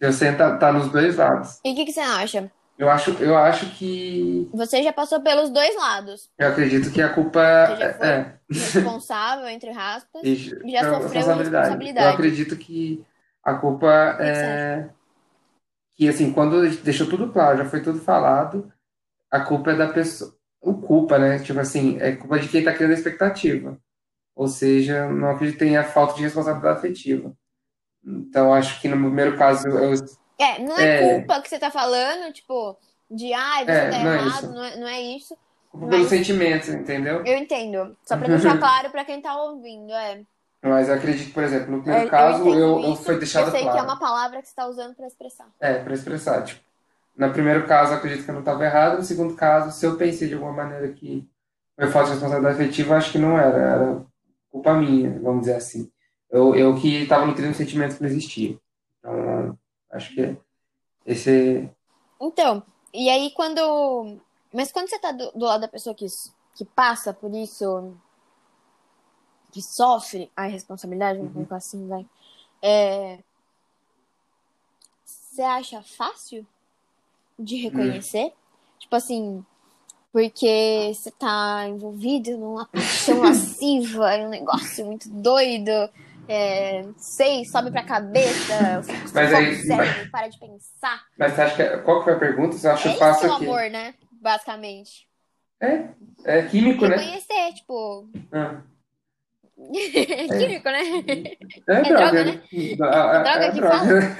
Você 0.00 0.32
tá, 0.32 0.56
tá 0.56 0.72
nos 0.72 0.90
dois 0.90 1.16
lados. 1.16 1.60
E 1.64 1.72
o 1.72 1.74
que, 1.74 1.84
que 1.84 1.92
você 1.92 2.00
acha? 2.00 2.50
Eu 2.78 2.88
acho, 2.88 3.10
eu 3.20 3.36
acho 3.36 3.66
que. 3.70 4.48
Você 4.52 4.84
já 4.84 4.92
passou 4.92 5.20
pelos 5.20 5.50
dois 5.50 5.74
lados. 5.74 6.30
Eu 6.38 6.48
acredito 6.48 6.92
que 6.92 7.02
a 7.02 7.12
culpa 7.12 7.40
já 7.76 7.86
é. 8.00 8.08
é 8.08 8.34
responsável, 8.48 9.48
entre 9.48 9.70
aspas, 9.70 10.22
e 10.22 10.32
e 10.64 10.70
já 10.70 10.80
pela 10.80 11.02
sofreu 11.02 11.12
responsabilidade. 11.12 11.64
responsabilidade. 11.64 12.06
Eu 12.06 12.12
acredito 12.12 12.56
que 12.56 13.04
A 13.50 13.54
culpa 13.56 13.88
é 14.20 14.90
que, 15.96 16.08
assim, 16.08 16.32
quando 16.32 16.60
deixou 16.82 17.08
tudo 17.08 17.32
claro, 17.32 17.58
já 17.58 17.64
foi 17.64 17.82
tudo 17.82 17.98
falado, 18.00 18.72
a 19.30 19.40
culpa 19.40 19.72
é 19.72 19.76
da 19.76 19.88
pessoa. 19.92 20.34
O 20.60 20.74
culpa, 20.80 21.18
né? 21.18 21.38
Tipo 21.40 21.60
assim, 21.60 21.98
é 22.00 22.16
culpa 22.16 22.38
de 22.40 22.48
quem 22.48 22.64
tá 22.64 22.74
criando 22.74 22.92
a 22.92 22.94
expectativa. 22.94 23.78
Ou 24.36 24.48
seja, 24.48 25.08
não 25.10 25.30
acredito 25.30 25.58
que 25.58 25.64
tenha 25.66 25.84
falta 25.84 26.14
de 26.14 26.22
responsabilidade 26.22 26.78
afetiva. 26.78 27.34
Então, 28.04 28.54
acho 28.54 28.80
que 28.80 28.88
no 28.88 28.96
primeiro 28.96 29.38
caso. 29.38 29.68
Eu, 29.68 29.94
É, 30.38 30.58
não 30.60 30.78
é, 30.78 30.88
culpa 30.98 31.40
que 31.42 31.48
você 31.48 31.58
tá 31.58 31.70
falando, 31.70 32.32
tipo, 32.32 32.78
de 33.10 33.32
ai, 33.32 33.66
você 33.66 33.72
É, 33.72 33.88
tá 33.88 34.02
não 34.02 34.10
é 34.10 34.16
errado, 34.16 34.26
isso. 34.28 34.54
não 34.54 34.64
é, 34.64 34.76
não 34.76 34.88
é 34.88 35.00
isso. 35.00 35.36
culpa 35.70 35.88
pelos 35.88 36.08
Mas 36.08 36.10
sentimentos, 36.10 36.68
entendeu? 36.68 37.24
eu 37.24 37.36
entendo. 37.38 37.96
Só 38.04 38.16
pra 38.16 38.28
deixar 38.28 38.58
claro 38.58 38.90
pra 38.90 39.04
quem 39.04 39.20
tá 39.22 39.36
ouvindo, 39.42 39.92
é. 39.92 40.24
Mas 40.62 40.88
eu 40.88 40.94
acredito, 40.94 41.32
por 41.32 41.42
exemplo, 41.44 41.70
no 41.70 41.76
Eu, 41.78 41.82
primeiro 41.82 42.06
eu 42.06 42.10
caso, 42.10 42.48
eu, 42.48 42.80
eu 42.82 42.92
isso. 42.92 43.02
foi 43.04 43.14
Eu 43.14 43.18
deixado 43.18 43.50
sei 43.50 43.62
que 43.62 43.68
é 43.68 43.70
claro. 43.70 43.86
uma 43.86 43.98
palavra 43.98 44.42
que 44.42 44.48
você 44.48 44.54
tá 44.54 44.66
usando 44.66 44.94
pra 44.94 45.06
expressar. 45.06 45.48
É, 45.60 45.74
para 45.82 45.94
expressar, 45.94 46.44
tipo, 46.44 46.60
no 47.16 47.32
primeiro 47.32 47.66
caso, 47.66 47.92
eu 47.92 47.98
acredito 47.98 48.24
que 48.24 48.30
eu 48.30 48.34
não 48.34 48.40
estava 48.40 48.64
errado. 48.64 48.98
No 48.98 49.02
segundo 49.04 49.34
caso, 49.34 49.76
se 49.76 49.84
eu 49.86 49.96
pensei 49.96 50.28
de 50.28 50.34
alguma 50.34 50.52
maneira 50.52 50.88
que 50.92 51.28
foi 51.76 51.88
falta 51.88 52.08
de 52.08 52.12
responsabilidade 52.14 52.62
afetiva, 52.62 52.96
acho 52.96 53.12
que 53.12 53.18
não 53.18 53.38
era. 53.38 53.58
Era 53.58 54.06
culpa 54.50 54.74
minha, 54.74 55.18
vamos 55.20 55.40
dizer 55.40 55.54
assim. 55.54 55.90
Eu, 56.30 56.54
eu 56.54 56.74
que 56.76 57.02
estava 57.02 57.26
nutrindo 57.26 57.50
um 57.50 57.54
sentimento 57.54 57.96
que 57.96 58.02
não 58.02 58.08
existia. 58.10 58.58
Então, 58.98 59.58
acho 59.90 60.14
que 60.14 60.36
esse... 61.06 61.68
Então, 62.20 62.62
e 62.92 63.08
aí 63.08 63.30
quando. 63.34 64.18
Mas 64.52 64.72
quando 64.72 64.88
você 64.88 64.98
tá 64.98 65.12
do, 65.12 65.30
do 65.32 65.44
lado 65.44 65.60
da 65.60 65.68
pessoa 65.68 65.94
que, 65.94 66.06
que 66.54 66.64
passa 66.64 67.12
por 67.12 67.34
isso, 67.34 67.94
que 69.52 69.62
sofre 69.62 70.30
a 70.36 70.46
responsabilidade, 70.46 71.18
vamos 71.18 71.30
Uhum. 71.30 71.34
colocar 71.34 71.56
assim, 71.56 71.86
vai. 71.88 72.06
É, 72.62 73.18
você 75.04 75.42
acha 75.42 75.82
fácil 75.82 76.46
de 77.38 77.56
Hum. 77.56 77.62
reconhecer? 77.70 78.32
Tipo 78.78 78.96
assim, 78.96 79.44
porque 80.12 80.92
você 80.94 81.10
tá 81.10 81.66
envolvido 81.68 82.36
numa 82.36 82.66
paixão 82.66 83.18
lasciva, 83.22 84.14
em 84.16 84.26
um 84.26 84.30
negócio 84.30 84.84
muito 84.84 85.08
doido, 85.08 85.70
é, 86.28 86.82
sei, 86.96 87.44
sobe 87.44 87.70
pra 87.70 87.82
cabeça, 87.82 88.80
Mas 89.14 89.32
aí, 89.32 89.54
cérebro, 89.54 90.10
para 90.10 90.28
de 90.28 90.38
pensar. 90.38 91.02
mas 91.16 91.32
você 91.32 91.40
acha 91.42 91.56
que... 91.56 91.82
Qual 91.84 91.98
que 91.98 92.04
foi 92.04 92.14
a 92.14 92.18
pergunta? 92.18 92.56
Você 92.56 92.68
acha 92.68 92.90
É 92.90 92.92
fácil 92.96 93.26
é 93.28 93.30
o 93.30 93.34
aqui? 93.34 93.44
amor, 93.44 93.70
né? 93.70 93.94
Basicamente. 94.12 95.08
É, 95.60 95.88
é 96.24 96.42
químico, 96.48 96.86
né? 96.86 96.96
Reconhecer, 96.96 97.54
tipo. 97.54 98.08
Ah, 98.32 98.60
É 99.58 100.28
químico, 100.28 100.70
né? 100.70 100.82
é, 101.66 101.72
É 101.72 101.82
droga, 101.82 102.10
droga, 102.10 102.24
né? 102.24 102.42
Ah, 102.80 103.18
droga 103.18 103.44
é 103.44 103.50
que 103.50 103.60
droga. 103.60 104.16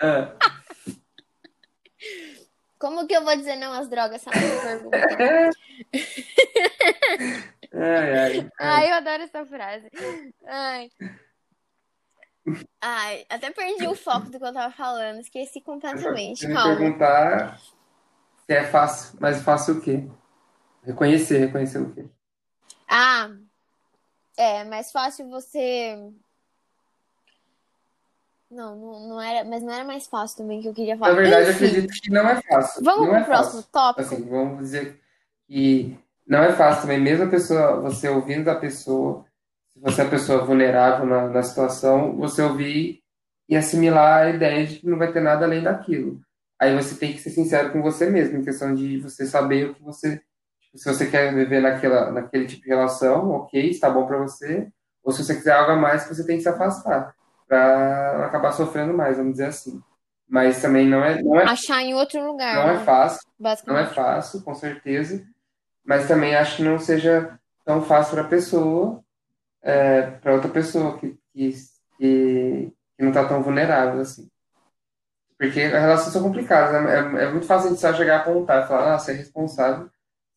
Ah, 0.00 0.32
Como 2.78 3.06
que 3.06 3.16
eu 3.16 3.24
vou 3.24 3.34
dizer 3.36 3.56
não 3.56 3.72
às 3.72 3.88
drogas? 3.88 4.24
É 4.26 4.30
a 4.30 4.32
pergunta. 4.62 4.96
ai, 7.72 8.18
ai. 8.18 8.50
Ai, 8.60 8.90
eu 8.90 8.94
adoro 8.94 9.22
essa 9.22 9.46
frase. 9.46 9.90
Ai. 10.46 10.90
Ai, 12.80 13.26
até 13.30 13.50
perdi 13.50 13.88
o 13.88 13.94
foco 13.94 14.30
do 14.30 14.38
que 14.38 14.44
eu 14.44 14.52
tava 14.52 14.72
falando. 14.74 15.20
Esqueci 15.20 15.60
completamente. 15.60 16.40
Se 16.40 16.48
me 16.48 16.54
perguntar 16.54 17.58
se 18.46 18.52
é 18.52 18.64
fácil, 18.64 19.18
mas 19.20 19.42
fácil 19.42 19.78
o 19.78 19.80
quê? 19.80 20.06
Reconhecer, 20.86 21.38
reconhecer 21.38 21.78
o 21.78 21.92
quê? 21.92 22.04
Ah, 22.88 23.30
é 24.36 24.64
mais 24.64 24.92
fácil 24.92 25.28
você. 25.28 25.98
Não, 28.48 28.76
não, 28.76 29.08
não 29.08 29.20
era, 29.20 29.44
mas 29.48 29.62
não 29.62 29.72
era 29.74 29.84
mais 29.84 30.06
fácil 30.06 30.38
também 30.38 30.62
que 30.62 30.68
eu 30.68 30.74
queria 30.74 30.94
Na 30.94 31.00
falar. 31.00 31.16
verdade, 31.16 31.46
eu 31.46 31.50
Enfim, 31.50 31.66
acredito 31.66 31.92
que 32.00 32.10
não 32.10 32.28
é 32.28 32.40
fácil. 32.42 32.84
vamos 32.84 33.06
Não 33.08 33.14
pro 33.14 33.22
é 33.22 33.24
próximo 33.24 33.62
fácil. 33.62 33.72
tópico. 33.72 34.14
Assim, 34.14 34.28
vamos 34.28 34.58
dizer 34.60 35.00
que 35.48 35.98
não 36.26 36.38
é 36.38 36.52
fácil 36.52 36.82
também, 36.82 37.00
mesmo 37.00 37.24
a 37.24 37.28
pessoa, 37.28 37.80
você 37.80 38.08
ouvindo 38.08 38.44
da 38.44 38.54
pessoa, 38.54 39.24
se 39.72 39.80
você 39.80 40.02
é 40.02 40.04
a 40.04 40.08
pessoa 40.10 40.44
vulnerável 40.44 41.04
na, 41.06 41.28
na 41.28 41.42
situação, 41.42 42.16
você 42.16 42.42
ouvir 42.42 43.02
e 43.48 43.56
assimilar 43.56 44.26
a 44.26 44.30
ideia 44.30 44.66
de 44.66 44.78
que 44.78 44.86
não 44.86 44.98
vai 44.98 45.12
ter 45.12 45.20
nada 45.20 45.44
além 45.44 45.62
daquilo. 45.62 46.20
Aí 46.58 46.74
você 46.74 46.94
tem 46.96 47.12
que 47.12 47.18
ser 47.20 47.30
sincero 47.30 47.72
com 47.72 47.82
você 47.82 48.08
mesmo, 48.08 48.38
em 48.38 48.44
questão 48.44 48.74
de 48.74 48.98
você 48.98 49.26
saber 49.26 49.70
o 49.70 49.74
que 49.74 49.82
você, 49.82 50.20
se 50.76 50.92
você 50.92 51.06
quer 51.06 51.34
viver 51.34 51.60
naquela, 51.60 52.10
naquele 52.10 52.46
tipo 52.46 52.62
de 52.62 52.68
relação, 52.68 53.30
ok, 53.30 53.70
está 53.70 53.90
bom 53.90 54.06
para 54.06 54.18
você, 54.18 54.68
ou 55.02 55.12
se 55.12 55.24
você 55.24 55.34
quiser 55.34 55.52
algo 55.52 55.72
a 55.72 55.76
mais, 55.76 56.06
você 56.06 56.26
tem 56.26 56.36
que 56.36 56.42
se 56.42 56.48
afastar, 56.48 57.14
para 57.48 58.26
acabar 58.26 58.52
sofrendo 58.52 58.92
mais, 58.92 59.16
vamos 59.16 59.32
dizer 59.32 59.46
assim. 59.46 59.82
Mas 60.28 60.60
também 60.60 60.88
não 60.88 61.04
é, 61.04 61.22
não 61.22 61.38
é, 61.38 61.44
Achar 61.44 61.82
em 61.82 61.94
outro 61.94 62.24
lugar, 62.26 62.56
não 62.56 62.70
é 62.70 62.78
né? 62.78 62.84
fácil. 62.84 63.28
Não 63.66 63.78
é 63.78 63.86
fácil, 63.86 64.42
com 64.42 64.54
certeza, 64.54 65.24
mas 65.84 66.08
também 66.08 66.34
acho 66.34 66.56
que 66.56 66.62
não 66.64 66.78
seja 66.78 67.38
tão 67.64 67.82
fácil 67.82 68.14
para 68.14 68.22
a 68.22 68.28
pessoa, 68.28 69.00
para 70.20 70.34
outra 70.34 70.50
pessoa 70.50 70.98
que, 70.98 71.16
que, 71.32 71.52
que, 71.96 72.72
que 72.96 73.02
não 73.02 73.08
está 73.08 73.24
tão 73.24 73.42
vulnerável 73.42 74.00
assim. 74.00 74.28
Porque 75.38 75.60
as 75.60 75.82
relações 75.82 76.12
são 76.12 76.22
complicadas, 76.22 76.82
né? 76.82 77.20
é, 77.20 77.24
é 77.26 77.30
muito 77.30 77.46
fácil 77.46 77.66
a 77.66 77.70
gente 77.70 77.80
só 77.80 77.92
chegar 77.92 78.16
a 78.16 78.20
apontar 78.20 78.64
e 78.64 78.68
falar, 78.68 78.94
ah, 78.94 78.98
você 78.98 79.12
é 79.12 79.14
responsável, 79.14 79.90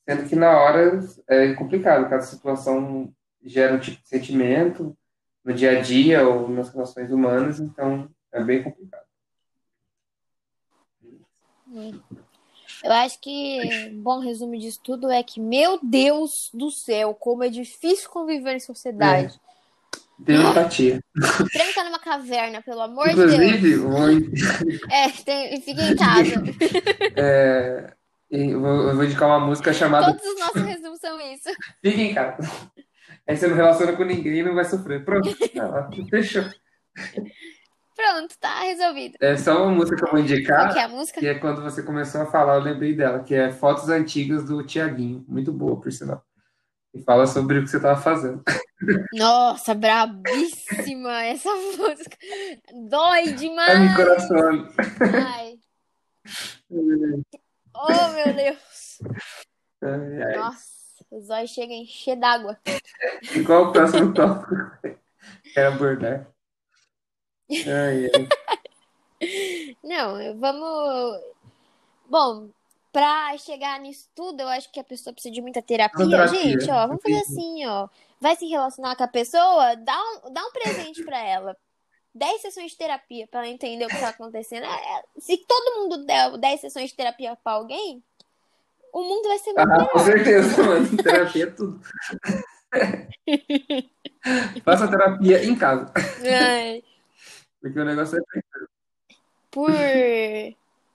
sendo 0.07 0.27
que 0.27 0.35
na 0.35 0.57
hora 0.57 0.99
é 1.27 1.53
complicado, 1.53 2.09
cada 2.09 2.21
situação 2.21 3.13
gera 3.43 3.75
um 3.75 3.79
tipo 3.79 4.01
de 4.01 4.07
sentimento 4.07 4.97
no 5.43 5.53
dia 5.53 5.77
a 5.77 5.81
dia 5.81 6.27
ou 6.27 6.49
nas 6.49 6.69
relações 6.69 7.11
humanas, 7.11 7.59
então 7.59 8.09
é 8.31 8.43
bem 8.43 8.63
complicado. 8.63 9.05
Eu 12.83 12.91
acho 12.91 13.19
que 13.19 13.89
um 13.91 14.01
bom 14.01 14.19
resumo 14.19 14.57
disso 14.57 14.79
tudo 14.83 15.09
é 15.09 15.21
que, 15.21 15.39
meu 15.39 15.79
Deus 15.83 16.49
do 16.53 16.71
céu, 16.71 17.13
como 17.13 17.43
é 17.43 17.49
difícil 17.49 18.09
conviver 18.09 18.55
em 18.55 18.59
sociedade. 18.59 19.39
Ter 20.25 20.35
empatia. 20.35 20.99
Tranca 21.51 21.83
numa 21.83 21.99
caverna, 21.99 22.61
pelo 22.61 22.81
amor 22.81 23.09
de 23.09 23.15
Deus. 23.15 23.33
Inclusive, 23.33 23.75
vou 23.77 24.09
É, 24.91 25.09
tem, 25.23 25.61
fica 25.61 25.81
em 25.81 25.95
casa. 25.95 26.33
É, 27.15 27.93
eu 28.29 28.59
vou, 28.59 28.89
eu 28.89 28.95
vou 28.95 29.03
indicar 29.05 29.27
uma 29.27 29.39
música 29.39 29.73
chamada 29.73 30.13
Todos 30.13 30.25
os 30.25 30.39
nossos 30.39 30.61
resumos 30.61 30.99
são 30.99 31.19
isso. 31.19 31.49
Fica 31.83 32.01
em 32.01 32.13
casa. 32.13 32.49
Aí 33.27 33.35
você 33.35 33.47
não 33.47 33.55
relaciona 33.55 33.93
com 33.93 34.03
ninguém 34.03 34.39
e 34.39 34.43
não 34.43 34.55
vai 34.55 34.65
sofrer. 34.65 35.03
Pronto, 35.03 35.29
tá, 35.53 35.89
fechou. 36.09 36.43
Pronto, 37.95 38.35
tá 38.39 38.61
resolvido. 38.61 39.15
É 39.19 39.35
só 39.35 39.63
uma 39.63 39.71
música 39.71 39.97
que 39.97 40.03
eu 40.03 40.07
vou 40.11 40.19
Qual 40.19 40.25
que 40.25 40.33
indicar, 40.33 40.77
é 40.77 40.83
a 40.83 40.87
música? 40.87 41.19
que 41.19 41.27
é 41.27 41.35
quando 41.35 41.61
você 41.61 41.83
começou 41.83 42.21
a 42.21 42.25
falar, 42.25 42.55
eu 42.55 42.61
lembrei 42.61 42.95
dela, 42.95 43.23
que 43.23 43.35
é 43.35 43.51
Fotos 43.51 43.89
Antigas 43.89 44.45
do 44.45 44.63
Tiaguinho. 44.63 45.25
Muito 45.27 45.51
boa, 45.51 45.79
por 45.79 45.91
sinal. 45.91 46.23
E 46.93 47.03
fala 47.03 47.27
sobre 47.27 47.59
o 47.59 47.63
que 47.63 47.69
você 47.69 47.77
estava 47.77 47.99
fazendo. 48.01 48.41
Nossa, 49.13 49.75
brabíssima 49.75 51.23
essa 51.25 51.53
música. 51.53 52.17
Dói 52.89 53.19
Ai, 53.19 53.25
meu 53.25 53.35
demais. 53.35 53.95
coração. 53.95 54.67
Ai. 55.13 55.59
Oh, 57.73 58.07
meu 58.09 58.33
Deus. 58.33 58.99
Ai, 59.81 60.23
ai. 60.23 60.37
Nossa, 60.37 61.05
o 61.11 61.21
zóio 61.21 61.47
chega 61.47 61.73
a 61.73 61.77
encher 61.77 62.15
d'água. 62.17 62.59
E 63.35 63.43
qual 63.43 63.65
o 63.65 63.71
próximo 63.71 64.13
tópico 64.13 64.55
que 65.43 65.59
abordar? 65.59 66.27
Ai, 67.51 68.09
ai. 68.13 69.77
Não, 69.83 70.39
vamos. 70.39 71.21
Bom, 72.09 72.49
pra 72.91 73.37
chegar 73.37 73.79
nisso 73.79 74.09
tudo, 74.15 74.41
eu 74.41 74.47
acho 74.47 74.71
que 74.71 74.79
a 74.79 74.83
pessoa 74.83 75.13
precisa 75.13 75.33
de 75.33 75.41
muita 75.41 75.61
terapia. 75.61 76.07
Terapia, 76.07 76.41
Gente, 76.41 76.69
ó, 76.69 76.87
vamos 76.87 77.01
fazer 77.01 77.19
assim, 77.19 77.65
ó. 77.65 77.87
Vai 78.19 78.35
se 78.35 78.45
relacionar 78.47 78.95
com 78.95 79.03
a 79.03 79.07
pessoa, 79.07 79.75
dá 79.75 79.97
um, 79.97 80.33
dá 80.33 80.41
um 80.45 80.51
presente 80.51 81.03
pra 81.03 81.19
ela. 81.19 81.55
10 82.19 82.41
sessões 82.41 82.71
de 82.71 82.77
terapia 82.77 83.27
pra 83.27 83.39
ela 83.39 83.49
entender 83.49 83.85
o 83.85 83.87
que 83.87 83.99
tá 83.99 84.09
acontecendo. 84.09 84.65
É, 84.65 84.67
é, 84.99 85.03
se 85.17 85.37
todo 85.37 85.79
mundo 85.79 86.05
der 86.05 86.37
10 86.37 86.61
sessões 86.61 86.89
de 86.89 86.95
terapia 86.95 87.35
pra 87.41 87.53
alguém, 87.53 88.03
o 88.93 89.01
mundo 89.03 89.27
vai 89.27 89.39
ser 89.39 89.53
muito 89.53 89.59
Ah, 89.71 89.87
com 89.87 89.99
melhor. 89.99 90.05
certeza, 90.05 90.63
mano. 90.63 90.97
Terapia 91.01 91.43
é 91.43 91.47
tudo. 91.47 91.81
Faça 94.63 94.87
terapia 94.87 95.43
em 95.43 95.55
casa. 95.55 95.91
Ai, 95.95 96.83
Porque 97.61 97.79
o 97.79 97.85
negócio 97.85 98.17
é 98.19 98.21
por 99.51 99.71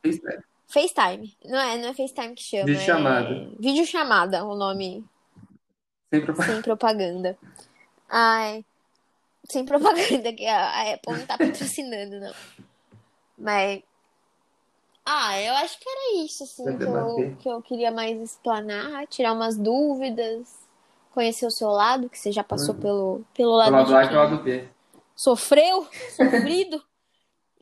FaceTime. 0.05 0.45
FaceTime. 0.69 1.37
Não 1.45 1.59
é, 1.59 1.79
não 1.79 1.89
é 1.89 1.95
FaceTime 1.95 2.35
que 2.35 2.43
chama. 2.43 2.65
Videochamada. 2.67 3.29
É 3.35 3.49
videochamada, 3.59 4.45
o 4.45 4.55
nome 4.55 5.05
Sempre 6.13 6.35
sem 6.45 6.63
propaganda. 6.63 7.37
Ai, 8.09 8.65
sem 9.49 9.65
propaganda, 9.65 10.33
que 10.33 10.47
a, 10.47 10.95
Apple 10.95 11.19
não 11.19 11.27
tá 11.27 11.39
patrocinando, 11.39 12.21
não. 12.21 12.35
Mas. 13.39 13.83
Ah, 15.07 15.39
eu 15.41 15.55
acho 15.57 15.79
que 15.79 15.89
era 15.89 16.25
isso, 16.25 16.45
assim, 16.45 16.79
que 16.79 16.85
eu, 16.85 17.37
que 17.39 17.49
eu 17.49 17.63
queria 17.63 17.91
mais 17.91 18.19
explanar, 18.19 19.07
tirar 19.07 19.35
umas 19.35 19.55
dúvidas, 19.55 20.49
conhecer 21.13 21.45
o 21.45 21.51
seu 21.51 21.69
lado, 21.69 22.09
que 22.09 22.19
você 22.19 22.33
já 22.33 22.43
passou 22.43 22.75
pelo, 22.75 23.23
pelo 23.35 23.55
lado, 23.55 23.69
O 23.69 23.77
lado 23.77 23.97
A 23.97 24.05
e 24.05 24.15
lado 24.15 24.43
B. 24.43 24.67
sofreu, 25.15 25.87
sofrido. 26.17 26.83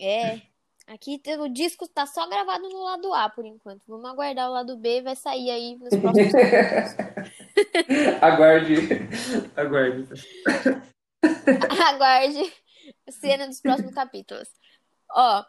É. 0.05 0.41
Aqui 0.89 1.23
o 1.39 1.49
disco 1.49 1.87
tá 1.87 2.07
só 2.07 2.29
gravado 2.29 2.69
no 2.69 2.83
lado 2.83 3.15
A 3.15 3.29
por 3.29 3.47
enquanto. 3.47 3.83
Vamos 3.87 4.11
aguardar 4.11 4.51
o 4.51 4.53
lado 4.53 4.77
B, 4.77 5.01
vai 5.01 5.15
sair 5.15 5.49
aí 5.49 5.77
nos 5.77 5.97
próximos 5.97 6.33
Aguarde. 8.21 8.89
Aguarde. 9.57 10.09
Aguarde 11.89 12.53
cena 13.11 13.47
dos 13.47 13.61
próximos 13.61 13.95
capítulos. 13.95 14.49
Ó, 15.11 15.45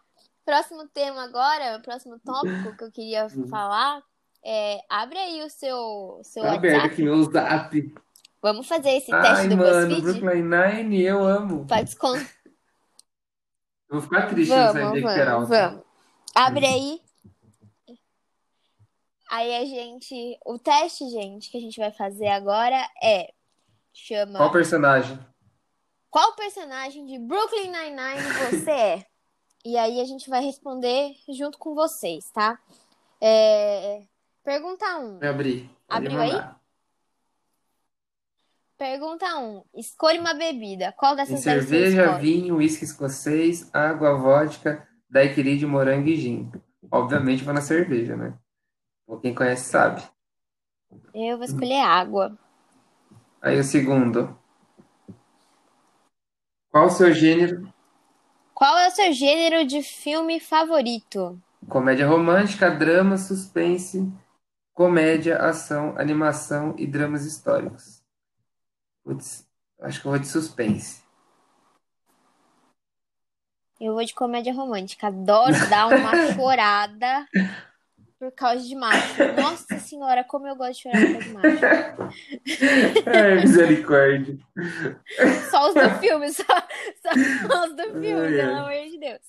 próximo 0.45 0.87
tema 0.89 1.23
agora, 1.23 1.79
próximo 1.79 2.19
tópico 2.19 2.75
que 2.77 2.83
eu 2.83 2.91
queria 2.91 3.25
Hum. 3.27 3.47
falar 3.47 4.03
é 4.45 4.79
abre 4.89 5.17
aí 5.17 5.41
o 5.43 5.49
seu, 5.49 6.19
seu 6.23 6.43
Tá 6.43 6.53
aberto 6.53 6.75
WhatsApp. 6.75 6.93
aqui 6.93 7.03
meu 7.03 7.23
zap. 7.23 7.95
Vamos 8.41 8.67
fazer 8.67 8.89
esse 8.97 9.13
Ai, 9.13 9.21
teste 9.21 9.47
do 9.47 9.57
mano, 9.57 9.87
BuzzFeed? 9.95 10.01
Brooklyn 10.21 10.43
Nine, 10.43 11.01
eu 11.01 11.25
amo. 11.25 11.65
Pra 11.65 11.81
descon... 11.81 12.17
Eu 12.17 13.99
vou 13.99 14.01
ficar 14.01 14.27
triste 14.27 14.49
Vamos, 14.49 14.71
sair 14.73 14.91
de 14.91 15.01
vamos, 15.01 15.15
Peralta. 15.15 15.47
vamos. 15.47 15.83
Abre 16.35 16.65
aí. 16.65 17.01
Aí 19.29 19.55
a 19.55 19.65
gente. 19.65 20.37
O 20.45 20.57
teste, 20.59 21.07
gente, 21.09 21.49
que 21.49 21.57
a 21.57 21.61
gente 21.61 21.79
vai 21.79 21.91
fazer 21.91 22.27
agora 22.27 22.75
é. 23.01 23.31
Chama. 23.93 24.37
Qual 24.39 24.51
personagem? 24.51 25.17
Qual 26.13 26.35
personagem 26.35 27.07
de 27.07 27.17
Brooklyn 27.17 27.71
Nine-Nine 27.71 28.51
você 28.51 28.69
é? 28.69 29.05
E 29.65 29.75
aí 29.75 29.99
a 29.99 30.05
gente 30.05 30.29
vai 30.29 30.43
responder 30.43 31.11
junto 31.27 31.57
com 31.57 31.73
vocês, 31.73 32.29
tá? 32.29 32.59
É... 33.19 34.03
Pergunta 34.43 34.85
1. 34.99 35.17
Me 35.17 35.27
abri. 35.27 35.69
Abriu 35.89 36.21
aí? 36.21 36.39
Pergunta 38.77 39.25
1. 39.39 39.63
Escolha 39.73 40.21
uma 40.21 40.35
bebida. 40.35 40.91
Qual 40.91 41.15
dessas 41.15 41.39
você 41.39 41.59
cerveja, 41.59 42.15
vinho, 42.19 42.57
uísque 42.57 42.85
escocês, 42.85 43.73
água, 43.73 44.15
vodka, 44.15 44.87
daiquiri 45.09 45.57
de 45.57 45.65
morango 45.65 46.09
e 46.09 46.15
gin. 46.15 46.51
Obviamente 46.91 47.43
vou 47.43 47.55
na 47.55 47.61
cerveja, 47.61 48.15
né? 48.15 48.37
Quem 49.19 49.33
conhece 49.33 49.67
sabe. 49.67 50.03
Eu 51.11 51.37
vou 51.37 51.45
escolher 51.45 51.81
água. 51.81 52.37
Aí 53.41 53.59
o 53.59 53.63
segundo. 53.63 54.42
Qual 56.73 56.87
o 56.87 56.89
seu 56.89 57.13
gênero? 57.13 57.71
Qual 58.51 58.75
é 58.79 58.87
o 58.87 58.91
seu 58.91 59.13
gênero 59.13 59.63
de 59.63 59.83
filme 59.83 60.39
favorito? 60.39 61.39
Comédia 61.69 62.07
romântica, 62.07 62.71
drama, 62.71 63.15
suspense, 63.15 64.11
comédia, 64.73 65.37
ação, 65.37 65.93
animação 65.99 66.73
e 66.75 66.87
dramas 66.87 67.25
históricos. 67.25 68.01
Putz, 69.03 69.47
acho 69.81 70.01
que 70.01 70.07
eu 70.07 70.13
vou 70.13 70.19
de 70.19 70.27
suspense. 70.27 71.03
Eu 73.79 73.93
vou 73.93 74.03
de 74.03 74.15
comédia 74.15 74.51
romântica. 74.51 75.05
Adoro 75.05 75.53
dar 75.69 75.89
uma 75.89 76.11
chorada 76.33 77.27
por 78.23 78.31
causa 78.31 78.63
de 78.65 78.75
macho. 78.75 79.33
Nossa 79.39 79.79
senhora, 79.79 80.23
como 80.23 80.47
eu 80.47 80.55
gosto 80.55 80.73
de 80.73 80.81
chorar 80.81 81.01
por 81.01 81.11
causa 81.11 81.27
de 81.27 81.33
macho. 81.33 83.03
Ai, 83.07 83.41
misericórdia. 83.41 84.37
Só 85.49 85.67
os 85.69 85.73
do 85.73 85.89
filme, 85.99 86.31
só, 86.31 86.43
só 86.43 87.65
os 87.65 87.75
do 87.75 87.83
filme, 87.99 88.21
Ai, 88.27 88.31
pelo 88.31 88.51
ai. 88.55 88.59
amor 88.59 88.91
de 88.91 88.97
Deus. 88.99 89.21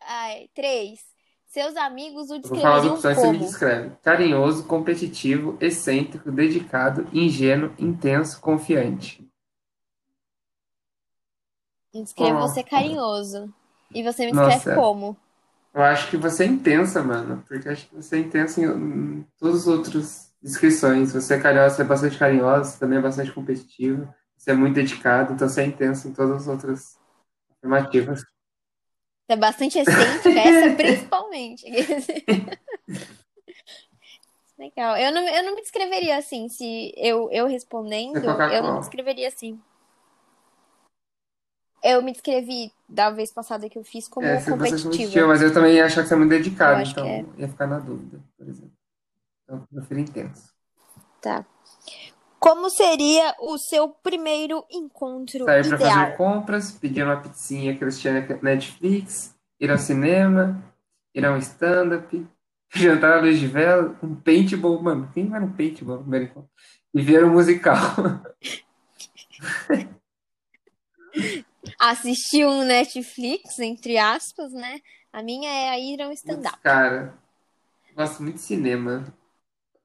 Ai, 0.00 0.48
três. 0.54 1.00
Seus 1.46 1.76
amigos 1.76 2.30
o 2.30 2.38
descreveriam 2.38 2.86
e 2.86 2.88
você 2.88 3.08
me 3.10 3.14
como? 3.14 3.38
descreve. 3.40 3.90
Carinhoso, 4.02 4.64
competitivo, 4.66 5.58
excêntrico, 5.60 6.32
dedicado, 6.32 7.06
ingênuo, 7.12 7.74
intenso, 7.78 8.40
confiante. 8.40 9.22
Eu 11.92 12.02
descrevo 12.02 12.38
Oh. 12.38 12.48
você 12.48 12.62
carinhoso. 12.62 13.52
E 13.94 14.02
você 14.02 14.24
me 14.24 14.32
Nossa. 14.32 14.50
descreve 14.56 14.80
como? 14.80 15.14
Eu 15.74 15.82
acho 15.82 16.10
que 16.10 16.16
você 16.16 16.44
é 16.44 16.46
intensa, 16.46 17.02
mano. 17.02 17.42
Porque 17.48 17.68
acho 17.68 17.88
que 17.88 17.96
você 17.96 18.16
é 18.16 18.18
intensa 18.20 18.60
em, 18.60 18.64
em 18.64 19.26
todas 19.38 19.62
as 19.62 19.66
outras 19.66 20.32
descrições. 20.42 21.12
Você 21.12 21.34
é 21.34 21.40
carinhosa, 21.40 21.76
você 21.76 21.82
é 21.82 21.86
bastante 21.86 22.18
carinhosa, 22.18 22.70
você 22.70 22.78
também 22.78 22.98
é 22.98 23.02
bastante 23.02 23.32
competitivo. 23.32 24.12
Você 24.36 24.50
é 24.50 24.54
muito 24.54 24.74
dedicado, 24.74 25.32
então 25.32 25.48
você 25.48 25.62
é 25.62 25.66
intenso 25.66 26.08
em 26.08 26.12
todas 26.12 26.42
as 26.42 26.48
outras 26.48 26.98
afirmativas. 27.56 28.20
Você 28.20 29.32
é 29.32 29.36
bastante 29.36 29.78
excêntrica, 29.78 30.40
essa 30.40 30.74
principalmente. 30.76 31.64
Legal. 34.58 34.96
Eu 34.96 35.12
não, 35.12 35.22
eu 35.28 35.44
não 35.44 35.54
me 35.54 35.60
descreveria 35.60 36.16
assim. 36.16 36.48
Se 36.48 36.92
eu, 36.96 37.30
eu 37.30 37.46
respondendo, 37.46 38.20
colocar 38.20 38.52
eu 38.52 38.62
não 38.62 38.74
me 38.74 38.80
descreveria 38.80 39.28
assim. 39.28 39.60
Eu 41.82 42.02
me 42.02 42.12
descrevi 42.12 42.72
da 42.88 43.10
vez 43.10 43.32
passada 43.32 43.68
que 43.68 43.78
eu 43.78 43.84
fiz 43.84 44.06
como 44.06 44.26
É, 44.26 44.40
competitiva. 44.42 45.26
mas 45.26 45.42
eu 45.42 45.52
também 45.52 45.74
ia 45.74 45.86
achar 45.86 46.02
que 46.02 46.08
você 46.08 46.14
é 46.14 46.16
muito 46.16 46.30
dedicado, 46.30 46.88
então 46.88 47.06
é. 47.06 47.24
ia 47.36 47.48
ficar 47.48 47.66
na 47.66 47.78
dúvida, 47.78 48.20
por 48.38 48.48
exemplo. 48.48 48.72
Então, 49.44 49.58
eu 49.58 49.66
prefiro 49.80 50.00
intenso. 50.00 50.52
Tá. 51.20 51.44
Como 52.38 52.68
seria 52.70 53.34
o 53.40 53.56
seu 53.58 53.88
primeiro 53.88 54.64
encontro 54.70 55.44
Sair 55.44 55.66
pra 55.68 55.76
ideal? 55.76 55.90
fazer 55.92 56.16
compras, 56.16 56.72
pedir 56.72 57.04
uma 57.04 57.20
pizzinha 57.20 57.76
que 57.76 57.82
eles 57.82 58.00
tinham 58.00 58.14
na 58.14 58.38
Netflix, 58.42 59.34
ir 59.60 59.70
ao 59.70 59.78
cinema, 59.78 60.62
ir 61.14 61.24
a 61.24 61.32
um 61.32 61.38
stand-up, 61.38 62.26
jantar 62.74 63.18
à 63.18 63.20
luz 63.20 63.38
de 63.38 63.46
vela, 63.46 63.96
um 64.02 64.14
paintball, 64.14 64.80
mano, 64.82 65.08
quem 65.12 65.28
vai 65.28 65.40
no 65.40 65.52
paintball 65.52 65.98
primeiro 65.98 66.26
encontro? 66.26 66.50
E 66.94 67.02
ver 67.02 67.24
um 67.24 67.32
musical. 67.32 67.76
Assistir 71.82 72.46
um 72.46 72.62
Netflix, 72.62 73.58
entre 73.58 73.98
aspas, 73.98 74.52
né? 74.52 74.80
A 75.12 75.20
minha 75.22 75.50
é 75.50 75.80
ir 75.80 76.00
a 76.00 76.08
um 76.08 76.12
stand-up. 76.12 76.56
Cara, 76.62 77.12
gosto 77.94 78.22
muito 78.22 78.36
de 78.36 78.42
cinema. 78.42 79.04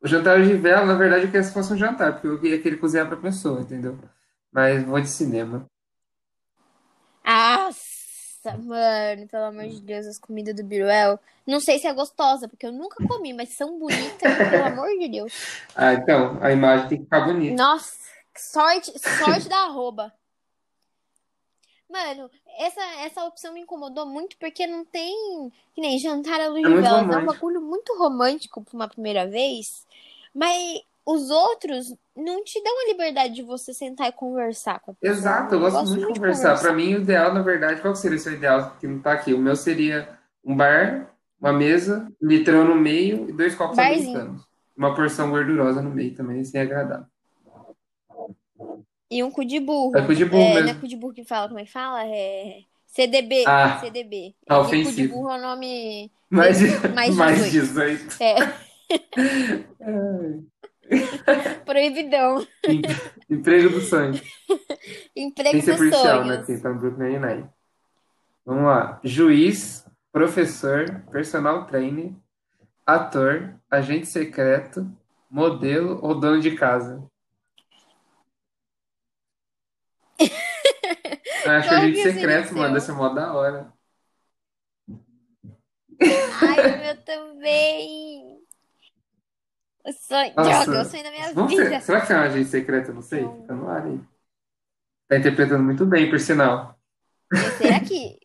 O 0.01 0.07
jantar 0.07 0.41
de 0.43 0.53
vela, 0.53 0.85
na 0.85 0.93
verdade, 0.93 1.23
eu 1.25 1.31
queria 1.31 1.45
que 1.47 1.53
fosse 1.53 1.73
um 1.73 1.77
jantar, 1.77 2.13
porque 2.13 2.27
eu 2.27 2.39
queria 2.39 2.61
que 2.61 2.67
ele 2.67 2.77
cozinhar 2.77 3.07
pra 3.07 3.17
pessoa, 3.17 3.61
entendeu? 3.61 3.97
Mas 4.51 4.83
vou 4.83 5.01
de 5.01 5.09
cinema. 5.09 5.65
Nossa, 7.25 8.57
mano, 8.59 9.27
pelo 9.27 9.45
amor 9.45 9.67
de 9.67 9.81
Deus, 9.81 10.05
as 10.05 10.19
comidas 10.19 10.55
do 10.55 10.63
Biruel. 10.63 11.19
Não 11.45 11.59
sei 11.59 11.79
se 11.79 11.87
é 11.87 11.93
gostosa, 11.93 12.47
porque 12.47 12.65
eu 12.65 12.71
nunca 12.71 13.03
comi, 13.07 13.33
mas 13.33 13.49
são 13.49 13.77
bonitas, 13.79 14.19
pelo 14.21 14.63
amor 14.63 14.87
de 14.99 15.09
Deus. 15.09 15.33
Ah, 15.75 15.93
então, 15.93 16.37
a 16.41 16.51
imagem 16.51 16.89
tem 16.89 16.97
que 16.99 17.03
ficar 17.05 17.21
bonita. 17.21 17.63
Nossa, 17.63 17.97
sorte, 18.37 18.91
sorte 18.99 19.49
da 19.49 19.57
arroba. 19.65 20.13
Mano, 21.89 22.29
essa, 22.59 22.81
essa 23.01 23.23
opção 23.23 23.53
me 23.53 23.61
incomodou 23.61 24.05
muito 24.05 24.35
porque 24.37 24.67
não 24.67 24.83
tem. 24.83 25.51
Que 25.73 25.81
nem 25.81 25.97
jantar 25.97 26.39
à 26.41 26.47
luz 26.47 26.65
É 26.65 26.69
de 26.69 26.75
velas. 26.75 27.09
É 27.09 27.17
um 27.17 27.25
bagulho 27.25 27.61
muito 27.61 27.97
romântico 27.97 28.61
pra 28.61 28.75
uma 28.75 28.87
primeira 28.87 29.27
vez. 29.27 29.85
Mas 30.33 30.81
os 31.05 31.29
outros 31.29 31.93
não 32.15 32.43
te 32.43 32.61
dão 32.61 32.73
a 32.81 32.91
liberdade 32.91 33.35
de 33.35 33.41
você 33.41 33.73
sentar 33.73 34.09
e 34.09 34.11
conversar 34.11 34.81
com 34.81 34.91
a 34.91 34.93
pessoa. 34.93 35.17
Exato, 35.17 35.55
eu 35.55 35.59
gosto 35.61 35.87
muito 35.87 36.13
de 36.13 36.19
conversar. 36.19 36.59
Pra 36.59 36.73
mim, 36.73 36.95
o 36.95 37.01
ideal, 37.01 37.33
na 37.33 37.41
verdade, 37.41 37.81
qual 37.81 37.95
seria 37.95 38.17
o 38.17 38.19
seu 38.19 38.33
ideal 38.33 38.75
que 38.77 38.85
não 38.85 38.99
tá 38.99 39.13
aqui? 39.13 39.33
O 39.33 39.39
meu 39.39 39.55
seria 39.55 40.09
um 40.43 40.55
bar, 40.55 41.09
uma 41.39 41.53
mesa, 41.53 42.11
um 42.21 42.27
litrão 42.27 42.65
no 42.65 42.75
meio 42.75 43.29
e 43.29 43.31
dois 43.31 43.55
copos 43.55 43.77
Barzinho. 43.77 44.09
americanos. 44.09 44.47
Uma 44.75 44.93
porção 44.93 45.29
gordurosa 45.29 45.81
no 45.81 45.89
meio 45.89 46.13
também, 46.13 46.41
assim, 46.41 46.57
agradável. 46.57 47.07
E 49.09 49.23
um 49.23 49.31
cu 49.31 49.45
de 49.45 49.59
burro. 49.59 49.97
É 49.97 50.05
cu 50.05 50.13
de 50.13 50.25
burro 50.25 50.41
É, 50.43 50.53
mesmo. 50.55 50.63
não 50.65 50.69
é 50.69 50.79
cu 50.79 50.87
de 50.87 50.95
burro 50.97 51.13
que 51.13 51.23
fala, 51.23 51.47
como 51.47 51.59
é 51.59 51.65
que 51.65 51.71
fala? 51.71 52.03
É 52.05 52.61
CDB. 52.87 53.43
Ah, 53.47 53.79
CDB. 53.79 54.35
tá 54.45 54.55
E 54.55 54.57
cu 54.59 54.63
de 54.69 54.79
ofensivo. 54.79 55.13
burro 55.15 55.31
é 55.31 55.37
o 55.37 55.41
nome. 55.41 56.11
Mais, 56.29 56.59
Mais 56.93 57.15
mais 57.15 57.37
18. 57.51 58.17
18. 58.17 58.17
É, 58.21 58.35
proibidão. 61.65 62.45
Em- 62.65 62.81
Emprego 63.29 63.69
do 63.69 63.81
sonho. 63.81 64.13
Emprego 65.15 65.61
ser 65.61 65.75
dos 65.77 65.81
né? 65.91 65.91
sonhos. 65.91 66.37
Porque 66.37 66.57
tá 66.59 66.69
no 66.69 66.79
Brooklyn 66.79 67.19
Nine-Nine. 67.19 67.49
Vamos 68.45 68.63
lá. 68.63 68.99
Juiz, 69.03 69.85
professor, 70.11 71.03
personal 71.11 71.65
trainer, 71.67 72.13
ator, 72.85 73.55
agente 73.69 74.05
secreto, 74.07 74.89
modelo 75.29 75.99
ou 76.01 76.17
dono 76.17 76.39
de 76.39 76.51
casa? 76.55 76.95
Eu 76.95 77.09
acho 81.45 81.69
Qual 81.69 81.79
agente 81.79 81.97
que 81.97 82.03
seria 82.03 82.13
secreto, 82.13 82.53
o 82.53 82.57
mano, 82.57 82.73
deve 82.75 82.85
ser 82.85 82.91
mó 82.93 83.09
da 83.09 83.33
hora. 83.33 83.73
Ai, 86.41 86.67
o 86.67 86.77
meu 86.79 86.97
também. 87.03 88.41
O 89.85 89.91
sonho. 89.93 90.33
Nossa. 90.35 90.65
Droga, 90.65 90.81
o 90.81 90.85
sonho 90.85 91.03
da 91.03 91.11
minha 91.11 91.33
Vamos 91.33 91.51
vida. 91.53 91.69
ser, 91.69 91.81
será 91.81 92.05
que 92.05 92.13
é 92.13 92.15
um 92.17 92.19
agente 92.19 92.49
secreto? 92.49 92.89
Eu 92.89 92.95
não 92.95 93.01
sei. 93.01 93.23
Fica 93.41 93.53
no 93.55 93.69
ar 93.69 93.85
aí. 93.85 93.99
Tá 95.07 95.17
interpretando 95.17 95.63
muito 95.63 95.85
bem, 95.85 96.09
por 96.09 96.19
sinal. 96.19 96.77
Será 97.57 97.79
que. 97.79 98.19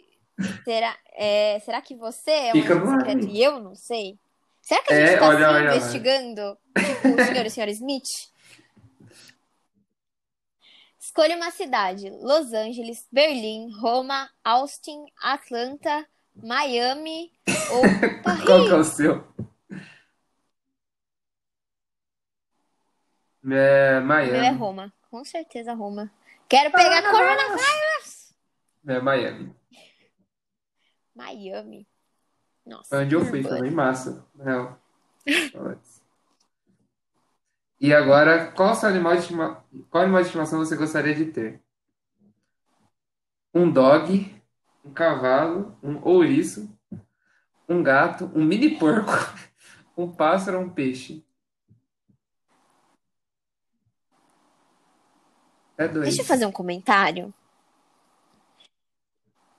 Será, 0.65 0.97
é, 1.15 1.61
será 1.61 1.81
que 1.83 1.97
você 1.97 2.31
é 2.31 2.55
um 2.57 2.63
Fica 2.63 2.75
agente 2.75 2.89
secreto 2.91 3.27
aí. 3.27 3.29
e 3.29 3.43
eu 3.43 3.61
não 3.61 3.75
sei? 3.75 4.19
Será 4.61 4.83
que 4.83 4.93
a 4.93 4.97
É, 4.97 5.07
gente 5.07 5.19
tá 5.19 5.29
olha, 5.29 5.39
se 5.39 5.45
olha 5.55 5.77
investigando? 5.77 6.59
Tipo 6.77 7.15
o 7.15 7.21
senhor 7.21 7.45
e 7.45 7.47
a 7.47 7.51
senhora 7.51 7.71
Smith? 7.73 8.32
Escolha 11.13 11.37
uma 11.37 11.51
cidade: 11.51 12.09
Los 12.09 12.55
Angeles, 12.55 13.07
Berlim, 13.13 13.71
Roma, 13.79 14.31
Austin, 14.43 15.05
Atlanta, 15.21 16.07
Miami 16.35 17.31
ou 17.71 17.83
Paris. 18.25 18.45
Qual 18.47 18.65
que 18.65 18.71
é 18.71 18.75
o 18.77 18.83
seu? 18.83 19.29
É 23.43 23.43
meu 23.43 23.59
é 23.59 24.01
Miami. 24.01 24.57
Roma. 24.57 24.93
Com 25.11 25.23
certeza 25.23 25.75
Roma. 25.75 26.11
Quero 26.49 26.73
pegar 26.73 27.03
coronavírus. 27.03 28.35
É 28.87 28.99
Miami. 28.99 29.55
Miami. 31.15 31.87
Nossa. 32.65 32.97
Onde 32.97 33.15
eu 33.15 33.23
fui, 33.27 33.43
foi 33.43 33.61
bem 33.61 33.71
massa. 33.71 34.25
real. 34.43 34.81
E 37.83 37.93
agora, 37.93 38.53
qual 38.53 38.77
seu 38.77 38.89
animal 38.89 39.15
de 39.15 39.23
estima... 39.23 39.65
qual 39.91 40.05
animal 40.05 40.23
de 40.23 40.29
estimação 40.29 40.61
você 40.61 40.77
gostaria 40.77 41.17
de 41.17 41.25
ter? 41.25 41.61
Um 43.53 43.69
dog, 43.69 44.33
um 44.85 44.93
cavalo, 44.93 45.77
um 45.83 46.01
ouriço, 46.07 46.73
um 47.69 47.83
gato, 47.83 48.31
um 48.37 48.45
mini 48.45 48.79
porco, 48.79 49.11
um 49.99 50.09
pássaro 50.09 50.61
ou 50.61 50.67
um 50.67 50.71
peixe? 50.71 51.25
É 55.77 55.89
dois. 55.89 56.07
Deixa 56.07 56.23
eu 56.23 56.27
fazer 56.27 56.47
um 56.47 56.53
comentário. 56.53 57.35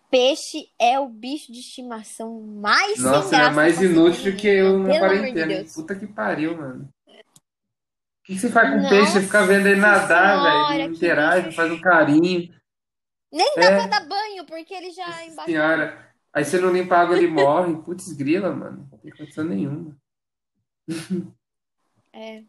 Peixe 0.10 0.70
é 0.80 0.98
o 0.98 1.10
bicho 1.10 1.52
de 1.52 1.60
estimação 1.60 2.40
mais 2.40 3.00
sem 3.00 3.04
Nossa, 3.04 3.30
graça 3.32 3.52
é 3.52 3.56
mais 3.56 3.82
inútil 3.82 4.38
que 4.38 4.48
eu 4.48 4.80
na 4.80 4.94
Pelo 4.94 5.06
amor 5.06 5.10
de 5.10 5.20
quarentena. 5.20 5.66
Puta 5.74 5.94
que 5.94 6.08
pariu, 6.08 6.56
mano. 6.56 6.88
O 8.24 8.26
que 8.26 8.40
você 8.40 8.50
faz 8.50 8.70
com 8.70 8.78
Nossa 8.78 8.90
peixe? 8.90 9.12
Você 9.12 9.22
fica 9.22 9.46
vendo 9.46 9.68
ele 9.68 9.82
nadar, 9.82 10.38
senhora, 10.40 10.68
velho. 10.70 10.84
Não 10.84 10.90
que 10.92 10.96
interage, 10.98 11.52
faz 11.56 11.72
um 11.72 11.82
carinho. 11.82 12.54
Nem 13.32 13.56
dá 13.56 13.64
É. 13.66 13.78
pra 13.78 13.88
dar 14.00 14.08
banho, 14.08 14.46
porque 14.46 14.74
ele 14.74 14.92
já 14.92 15.06
Nossa 15.08 15.24
embaixo. 15.26 15.52
senhora. 15.52 16.14
Aí 16.32 16.46
você 16.46 16.60
não 16.60 16.72
limpa 16.72 16.96
a 16.96 17.02
água, 17.02 17.18
ele 17.18 17.28
morre. 17.28 17.76
Putz, 17.84 18.14
grila, 18.14 18.52
mano. 18.56 18.88
Não 18.92 18.98
tem 19.00 19.12
condição 19.12 19.44
nenhuma. 19.44 19.96
É. 22.16 22.44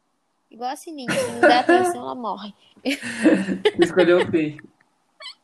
Igual 0.50 0.70
a 0.72 0.76
Sininho, 0.76 1.10
se 1.10 1.32
não 1.32 1.40
der 1.40 1.60
atenção, 1.60 2.02
ela 2.02 2.14
morre. 2.14 2.54
Escolheu 3.80 4.20
o 4.20 4.30
peixe. 4.30 4.58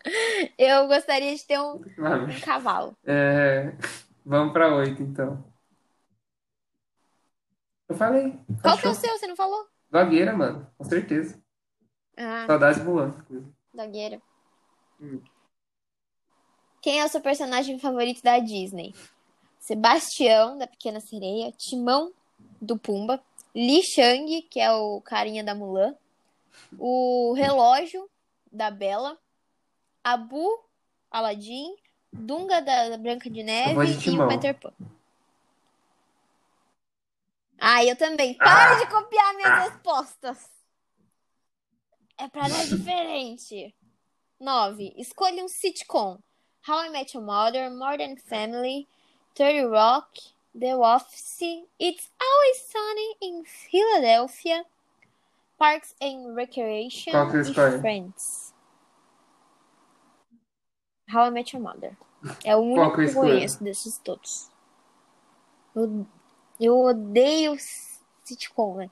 Eu 0.59 0.87
gostaria 0.89 1.35
de 1.35 1.43
ter 1.47 1.59
um, 1.59 1.76
um 1.76 2.41
cavalo. 2.45 2.95
É, 3.03 3.72
Vamos 4.26 4.53
pra 4.53 4.74
oito, 4.76 5.03
então. 5.03 5.43
Eu 7.89 7.97
falei. 7.97 8.39
Qual 8.62 8.76
que 8.76 8.87
é 8.87 8.91
o 8.91 8.95
Fechou. 8.95 8.95
seu? 8.95 9.18
Você 9.18 9.26
não 9.26 9.35
falou? 9.37 9.66
Dogueira, 9.91 10.36
mano. 10.36 10.66
Com 10.78 10.84
certeza. 10.84 11.41
Ah, 12.16 12.45
Saudades 12.47 12.82
voando. 12.82 13.24
dogueira. 13.72 14.20
Hum. 15.01 15.20
Quem 16.82 17.01
é 17.01 17.05
o 17.05 17.09
seu 17.09 17.20
personagem 17.20 17.78
favorito 17.78 18.22
da 18.22 18.38
Disney? 18.38 18.95
Sebastião, 19.59 20.57
da 20.57 20.66
Pequena 20.66 21.01
Sereia. 21.01 21.53
Timão, 21.53 22.12
do 22.61 22.78
Pumba. 22.78 23.22
Li 23.55 23.82
Shang, 23.82 24.43
que 24.43 24.61
é 24.61 24.72
o 24.72 25.01
carinha 25.01 25.43
da 25.43 25.55
Mulan. 25.55 25.95
O 26.78 27.32
Relógio, 27.34 28.09
da 28.51 28.70
Bela. 28.70 29.18
Abu, 30.03 30.47
Aladdin. 31.11 31.74
Dunga, 32.12 32.61
da 32.61 32.97
Branca 32.99 33.30
de 33.30 33.43
Neve. 33.43 34.09
E 34.11 34.18
o. 34.18 34.28
Peter 34.28 34.59
Pan. 34.59 34.72
Ah, 37.61 37.84
eu 37.84 37.94
também. 37.94 38.34
Para 38.34 38.76
de 38.76 38.86
copiar 38.86 39.34
minhas 39.34 39.70
respostas. 39.70 40.50
É 42.16 42.26
pra 42.28 42.48
dar 42.48 42.64
diferente. 42.66 43.74
9. 44.40 44.94
Escolha 44.96 45.44
um 45.44 45.48
sitcom. 45.48 46.18
How 46.66 46.84
I 46.84 46.90
Met 46.90 47.16
Your 47.16 47.24
Mother, 47.24 47.70
Modern 47.70 48.16
Family, 48.16 48.88
30 49.34 49.68
Rock, 49.68 50.34
The 50.58 50.76
Office, 50.76 51.40
It's 51.78 52.11
Always 52.20 52.58
Sunny 52.70 53.16
in 53.22 53.44
Philadelphia, 53.44 54.64
Parks 55.58 55.94
and 56.02 56.34
Recreation 56.34 57.12
e? 57.12 57.80
Friends. 57.80 58.54
How 61.12 61.26
I 61.26 61.30
Met 61.30 61.54
Your 61.54 61.62
Mother. 61.62 61.96
É 62.44 62.54
o 62.54 62.61
único 62.61 62.94
que 62.96 63.02
eu 63.02 63.14
conheço 63.14 63.64
desses 63.64 63.98
todos. 63.98 64.50
Eu, 65.74 66.06
eu 66.61 66.78
odeio 66.78 67.56
sitcom, 68.24 68.76
né? 68.76 68.90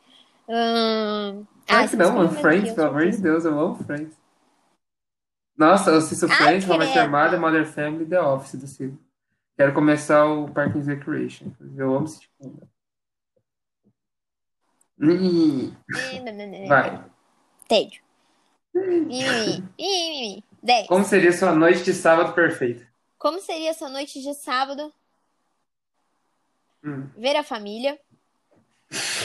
Ahn, 0.48 1.44
Claro 1.66 1.90
ah, 1.92 1.96
não, 1.96 2.12
mano. 2.14 2.24
escolheu 2.24 2.40
Friends, 2.40 2.72
pelo 2.72 2.88
amor 2.88 3.10
de. 3.10 3.18
Deus, 3.18 3.44
eu 3.44 3.60
amo 3.60 3.74
Friends. 3.84 4.16
Nossa, 5.56 5.90
eu 5.90 5.98
assisto 5.98 6.26
Ai, 6.26 6.36
Friends, 6.36 6.68
How 6.68 6.76
I 6.76 6.78
Met 6.78 6.98
Your. 6.98 7.10
Mother, 7.10 7.40
Modern 7.40 7.64
Family 7.66 8.06
The 8.06 8.20
Office 8.20 8.58
do 8.58 8.66
Ciro. 8.66 8.98
Quero 9.56 9.74
começar 9.74 10.24
o 10.24 10.48
Parks 10.50 10.88
and 10.88 10.94
Recreation. 10.94 11.52
Eu 11.76 11.94
amo. 11.96 12.06
Ih, 15.00 15.72
Vai. 16.68 17.04
Tédio. 17.68 18.02
Mimimi. 18.74 19.64
Mimimi. 19.78 20.44
10. 20.62 20.86
Como 20.86 21.04
seria 21.04 21.32
sua 21.32 21.54
noite 21.54 21.84
de 21.84 21.92
sábado 21.92 22.32
perfeita? 22.34 22.86
Como 23.18 23.40
seria 23.40 23.74
sua 23.74 23.88
noite 23.88 24.22
de 24.22 24.34
sábado? 24.34 24.92
Hum. 26.84 27.08
Ver 27.16 27.36
a 27.36 27.42
família. 27.42 27.98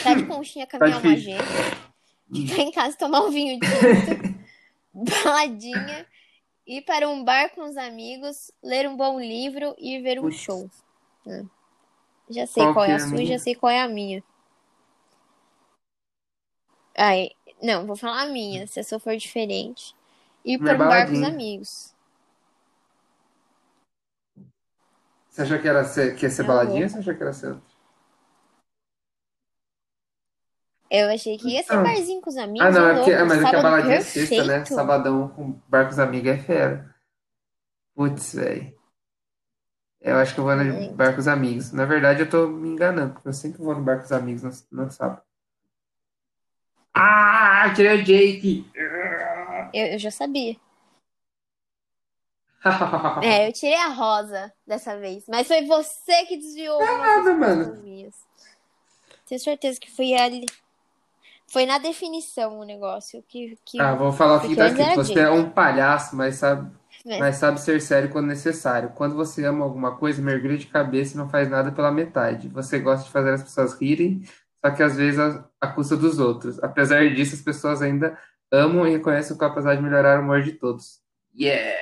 Tá 0.04 0.14
de 0.14 0.26
conchinha, 0.26 0.68
Tá 0.78 0.78
caminhar 0.80 1.00
uma 1.02 1.16
difícil. 1.16 1.38
gente. 1.38 2.48
Ficar 2.50 2.62
em 2.64 2.72
casa, 2.72 2.98
tomar 2.98 3.22
um 3.22 3.32
vinho 3.32 3.60
tinto. 3.60 4.24
baladinha. 4.94 6.06
Ir 6.66 6.82
para 6.84 7.10
um 7.10 7.24
bar 7.24 7.50
com 7.54 7.62
os 7.64 7.78
amigos. 7.78 8.52
Ler 8.64 8.88
um 8.88 8.96
bom 8.98 9.20
livro 9.20 9.76
e 9.78 10.00
ver 10.02 10.20
um 10.20 10.32
show. 10.32 10.70
É. 11.28 11.44
Já 12.30 12.48
sei 12.48 12.64
Qual 12.64 12.74
qual 12.74 12.86
é 12.86 12.90
é 12.90 12.94
a 12.94 12.96
a 12.96 13.00
sua 13.00 13.22
e 13.22 13.26
já 13.26 13.38
sei 13.38 13.56
qual 13.56 13.72
é 13.72 13.82
a 13.82 13.88
minha. 13.88 14.24
Ai, 16.98 17.32
não, 17.62 17.86
vou 17.86 17.96
falar 17.96 18.24
a 18.24 18.26
minha, 18.28 18.68
se 18.68 18.80
a 18.80 18.84
sua 18.84 19.00
for 19.00 19.16
diferente. 19.18 19.96
Ir 20.46 20.58
Minha 20.58 20.76
para 20.76 20.84
um 20.86 20.88
bar 20.88 21.08
com 21.08 21.14
os 21.14 21.24
amigos. 21.24 21.93
Você 25.34 25.42
achou 25.42 25.58
que, 25.58 25.68
era 25.68 25.84
ser, 25.84 26.16
que 26.16 26.28
ia 26.28 26.30
ser 26.30 26.44
baladinha 26.44 26.84
ou 26.84 26.90
você 26.90 27.00
achou 27.00 27.16
que 27.16 27.24
era 27.24 27.34
ser? 27.34 27.58
Eu 30.92 31.10
achei 31.10 31.40
que 31.40 31.50
ia 31.50 31.64
ser 31.64 31.74
Então. 31.74 31.84
barzinho 31.84 32.22
com 32.22 32.30
os 32.30 32.38
amigos. 32.38 32.68
Ah, 32.68 32.72
não, 32.72 32.86
ô 32.86 32.90
é 32.90 32.94
porque, 32.94 33.10
louco, 33.10 33.24
é, 33.24 33.24
mas 33.26 33.38
é 33.38 33.42
que 33.42 33.48
a 33.48 33.50
sábado 33.50 33.64
baladinha 33.64 33.96
é 33.96 34.02
sexta, 34.02 34.44
né? 34.44 34.54
perfeito. 34.60 34.76
Sabadão 34.76 35.28
com 35.30 35.60
bar 35.68 35.86
com 35.86 35.90
os 35.92 35.98
amigos 35.98 36.30
é 36.32 36.38
fera. 36.38 36.96
Putz, 37.96 38.36
velho. 38.36 38.78
Eu 40.02 40.18
acho 40.18 40.36
que 40.36 40.40
eu 40.40 40.44
vou 40.44 40.56
no 40.56 40.72
Hum. 40.72 40.96
bar 40.96 41.14
com 41.14 41.20
os 41.20 41.28
amigos. 41.28 41.72
Na 41.72 41.86
verdade, 41.86 42.22
eu 42.22 42.30
tô 42.30 42.48
me 42.48 42.70
enganando, 42.70 43.16
porque 43.16 43.30
eu 43.30 43.34
sempre 43.34 43.58
vou 43.58 43.74
no 43.74 43.82
bar 43.84 43.98
com 43.98 44.04
os 44.06 44.12
amigos 44.12 44.68
no, 44.70 44.84
no 44.84 44.92
sábado. 44.92 45.24
Ah, 46.94 47.74
tirei 47.76 48.02
o 48.02 48.04
Jake! 48.04 48.70
Eu, 49.74 49.88
eu 49.88 49.98
já 49.98 50.12
sabia. 50.12 50.56
É, 53.24 53.48
eu 53.48 53.54
tirei 53.54 53.76
a 53.76 53.90
rosa 53.90 54.52
dessa 54.66 54.98
vez. 54.98 55.26
Mas 55.28 55.48
foi 55.48 55.66
você 55.66 56.26
que 56.26 56.38
desviou 56.38 56.82
algumas 56.82 57.00
nada, 57.00 57.16
respostas 57.32 57.68
mano. 57.68 57.84
minhas. 57.84 58.16
Tenho 59.28 59.42
certeza 59.42 59.80
que 59.80 59.92
foi 59.92 60.14
ali. 60.14 60.46
Foi 61.48 61.66
na 61.66 61.78
definição 61.78 62.60
o 62.60 62.64
negócio. 62.64 63.24
Que, 63.28 63.58
que... 63.66 63.80
Ah, 63.80 63.94
vou 63.96 64.12
falar 64.12 64.38
o 64.38 64.42
que 64.48 64.56
tá 64.56 64.68
aqui. 64.68 64.82
era 64.82 64.96
Você 64.96 65.14
Jake. 65.14 65.20
é 65.26 65.30
um 65.30 65.50
palhaço, 65.50 66.16
mas 66.16 66.36
sabe, 66.36 66.72
Mas- 67.06 67.20
mas 67.20 67.36
sabe 67.36 67.60
ser 67.62 67.82
sério 67.82 68.10
quando 68.10 68.28
necessário. 68.28 68.90
Quando 68.96 69.16
você 69.16 69.46
ama 69.46 69.64
alguma 69.64 69.96
coisa, 69.98 70.22
mergulha 70.22 70.58
de 70.58 70.68
cabeça 70.68 71.14
e 71.14 71.18
não 71.18 71.30
faz 71.30 71.50
nada 71.50 71.72
pela 71.72 71.92
metade. 71.92 72.48
Você 72.50 72.80
gosta 72.80 73.06
de 73.06 73.12
fazer 73.12 73.34
as 73.34 73.44
pessoas 73.44 73.74
rirem, 73.80 74.24
só 74.66 74.72
que 74.72 74.82
às 74.82 74.96
vezes 74.96 75.20
a, 75.20 75.46
a 75.62 75.68
custa 75.68 75.96
dos 75.98 76.18
outros. 76.20 76.62
Apesar 76.64 77.08
disso, 77.14 77.36
as 77.36 77.42
pessoas 77.42 77.82
ainda 77.82 78.18
amam 78.52 78.88
e 78.88 78.92
reconhecem 78.92 79.36
a 79.36 79.40
capacidade 79.40 79.78
de 79.82 79.84
melhorar 79.84 80.20
o 80.20 80.24
humor 80.24 80.42
de 80.42 80.54
todos. 80.54 81.02
Yeah! 81.38 81.78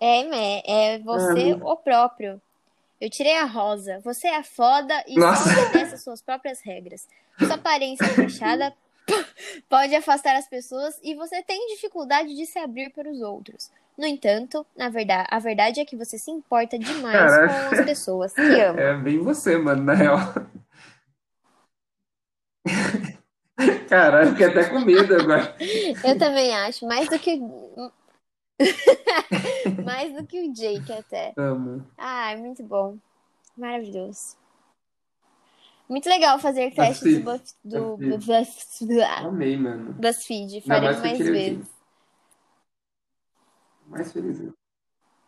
É, 0.00 0.24
Mé, 0.24 0.62
é 0.66 0.98
você 0.98 1.52
Ah, 1.52 1.64
o 1.64 1.76
próprio. 1.76 2.40
Eu 3.00 3.10
tirei 3.10 3.36
a 3.36 3.44
rosa. 3.44 4.00
Você 4.00 4.28
é 4.28 4.42
foda 4.42 5.04
e 5.06 5.18
Nossa. 5.18 5.48
só 5.48 5.62
obedece 5.62 5.98
suas 5.98 6.22
próprias 6.22 6.60
regras. 6.60 7.06
Sua 7.38 7.54
aparência 7.54 8.06
fechada 8.08 8.74
pode 9.68 9.94
afastar 9.94 10.36
as 10.36 10.48
pessoas 10.48 10.98
e 11.02 11.14
você 11.14 11.42
tem 11.42 11.66
dificuldade 11.74 12.34
de 12.34 12.46
se 12.46 12.58
abrir 12.58 12.90
para 12.90 13.10
os 13.10 13.20
outros. 13.20 13.70
No 13.96 14.06
entanto, 14.06 14.66
na 14.76 14.88
verdade, 14.88 15.28
a 15.30 15.38
verdade 15.38 15.80
é 15.80 15.84
que 15.84 15.96
você 15.96 16.18
se 16.18 16.30
importa 16.30 16.78
demais 16.78 17.16
Caraca. 17.30 17.68
com 17.68 17.74
as 17.76 17.84
pessoas 17.84 18.32
que 18.32 18.40
ama. 18.60 18.80
É 18.80 18.96
bem 18.96 19.18
você, 19.18 19.56
mano, 19.56 19.84
na 19.84 19.94
real. 19.94 20.18
Caralho, 23.88 24.30
fiquei 24.30 24.46
até 24.46 24.68
com 24.68 24.80
medo 24.80 25.14
agora. 25.14 25.56
Eu 26.04 26.18
também 26.18 26.54
acho, 26.54 26.86
mais 26.86 27.08
do 27.08 27.18
que 27.18 27.38
mais 29.84 30.12
do 30.14 30.26
que 30.26 30.48
o 30.48 30.52
Jake 30.52 30.92
até. 30.92 31.32
Amo. 31.36 31.84
Ah, 31.98 32.32
é 32.32 32.36
muito 32.36 32.62
bom. 32.62 32.96
Maravilhoso. 33.56 34.36
Muito 35.88 36.08
legal 36.08 36.38
fazer 36.38 36.72
testes 36.72 37.22
do, 37.62 37.96
do, 37.96 38.18
BuzzFeed. 38.18 38.86
Buzz- 38.86 39.24
Amei, 39.24 39.56
mano. 39.56 39.92
BuzzFeed. 39.92 40.62
Farei 40.62 40.82
mais 40.82 41.00
mais 41.00 41.18
vezes. 41.18 41.66
Mais 43.86 44.12
feliz. 44.12 44.38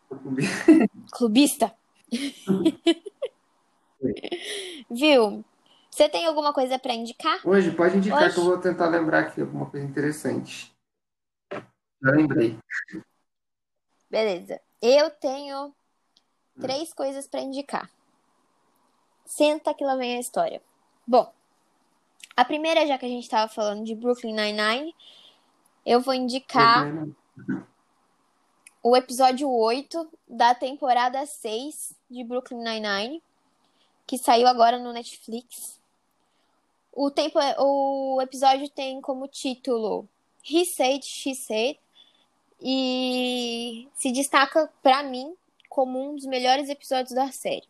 com 0.09 0.31
medo. 0.31 0.89
Clubista. 1.11 1.73
Viu? 4.89 5.43
Você 5.97 6.07
tem 6.07 6.27
alguma 6.27 6.53
coisa 6.53 6.77
pra 6.77 6.93
indicar? 6.93 7.39
Hoje, 7.43 7.71
pode 7.71 7.97
indicar 7.97 8.25
Hoje? 8.25 8.35
que 8.35 8.39
eu 8.39 8.45
vou 8.45 8.59
tentar 8.59 8.85
lembrar 8.87 9.21
aqui 9.21 9.41
alguma 9.41 9.67
coisa 9.67 9.83
interessante. 9.83 10.71
Já 11.51 12.11
lembrei. 12.11 12.55
Beleza. 14.07 14.61
Eu 14.79 15.09
tenho 15.09 15.73
três 16.61 16.93
coisas 16.93 17.25
pra 17.25 17.41
indicar. 17.41 17.89
Senta 19.25 19.73
que 19.73 19.83
lá 19.83 19.95
vem 19.95 20.17
a 20.17 20.19
história. 20.19 20.61
Bom, 21.07 21.33
a 22.35 22.45
primeira, 22.45 22.85
já 22.85 22.99
que 22.99 23.07
a 23.07 23.09
gente 23.09 23.27
tava 23.27 23.51
falando 23.51 23.83
de 23.83 23.95
Brooklyn 23.95 24.35
Nine-Nine, 24.35 24.95
eu 25.83 25.99
vou 25.99 26.13
indicar 26.13 26.85
o 28.83 28.95
episódio 28.95 29.49
8 29.49 30.07
da 30.27 30.53
temporada 30.53 31.25
6 31.25 31.95
de 32.07 32.23
Brooklyn 32.23 32.59
Nine-Nine, 32.63 33.23
que 34.05 34.19
saiu 34.19 34.45
agora 34.45 34.77
no 34.77 34.93
Netflix. 34.93 35.75
O, 36.99 37.11
tempo, 37.11 37.37
o 37.59 38.19
episódio 38.23 38.67
tem 38.69 38.99
como 39.01 39.27
título 39.27 40.09
He 40.43 40.65
Said, 40.65 41.03
She 41.05 41.35
Said, 41.35 41.77
e 42.59 43.87
se 43.93 44.11
destaca 44.11 44.67
pra 44.81 45.03
mim 45.03 45.35
como 45.69 46.01
um 46.01 46.15
dos 46.15 46.25
melhores 46.25 46.69
episódios 46.69 47.13
da 47.13 47.31
série. 47.31 47.67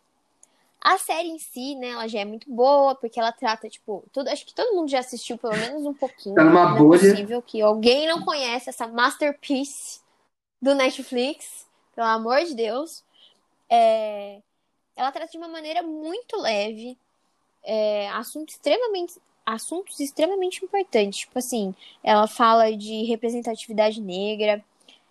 A 0.79 0.97
série 0.97 1.27
em 1.27 1.39
si, 1.39 1.75
né, 1.75 1.89
ela 1.89 2.07
já 2.07 2.19
é 2.19 2.25
muito 2.25 2.49
boa, 2.49 2.95
porque 2.95 3.19
ela 3.19 3.33
trata, 3.33 3.67
tipo, 3.67 4.05
tudo, 4.13 4.29
acho 4.29 4.45
que 4.45 4.53
todo 4.53 4.73
mundo 4.73 4.87
já 4.89 4.99
assistiu 4.99 5.37
pelo 5.37 5.57
menos 5.57 5.85
um 5.85 5.93
pouquinho. 5.93 6.35
Tá 6.35 6.45
numa 6.45 6.69
não 6.69 6.75
é 6.75 6.79
bolha. 6.79 6.99
possível 7.01 7.41
que 7.41 7.61
alguém 7.61 8.07
não 8.07 8.23
conhece 8.23 8.69
essa 8.69 8.87
masterpiece 8.87 9.99
do 10.61 10.73
Netflix, 10.73 11.67
pelo 11.93 12.07
amor 12.07 12.45
de 12.45 12.55
Deus. 12.55 13.03
É, 13.69 14.39
Ela 14.95 15.11
trata 15.11 15.29
de 15.29 15.37
uma 15.37 15.49
maneira 15.49 15.83
muito 15.83 16.39
leve, 16.39 16.97
é, 17.67 18.09
assuntos 18.09 18.55
extremamente 18.55 19.19
assuntos 19.45 19.97
extremamente 20.01 20.63
importantes. 20.63 21.19
Tipo 21.19 21.39
assim, 21.39 21.73
ela 22.03 22.27
fala 22.27 22.75
de 22.75 23.05
representatividade 23.05 24.01
negra, 24.01 24.61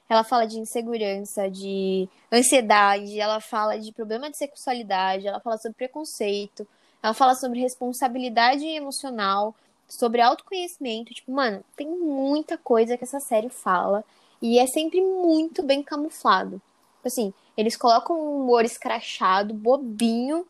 ela 0.09 0.22
fala 0.22 0.46
de 0.46 0.59
insegurança, 0.59 1.50
de 1.50 2.07
ansiedade, 2.30 3.18
ela 3.18 3.40
fala 3.40 3.78
de 3.78 3.90
problema 3.92 4.30
de 4.30 4.36
sexualidade, 4.36 5.26
ela 5.26 5.40
fala 5.40 5.57
sobre 5.57 5.76
preconceito, 5.76 6.66
ela 7.02 7.14
fala 7.14 7.34
sobre 7.34 7.61
responsabilidade 7.61 8.64
emocional, 8.66 9.54
sobre 9.88 10.20
autoconhecimento. 10.20 11.14
Tipo, 11.14 11.32
mano, 11.32 11.64
tem 11.74 11.88
muita 11.88 12.59
coisa 12.59 12.96
que 12.96 13.04
essa 13.04 13.20
série 13.20 13.48
fala 13.48 14.04
e 14.40 14.59
é 14.59 14.66
sempre 14.66 15.00
muito 15.00 15.62
bem 15.62 15.82
camuflado. 15.82 16.61
Tipo 16.96 17.09
assim, 17.09 17.34
eles 17.57 17.76
colocam 17.76 18.20
um 18.20 18.42
humor 18.42 18.64
escrachado, 18.64 19.54
bobinho, 19.54 20.46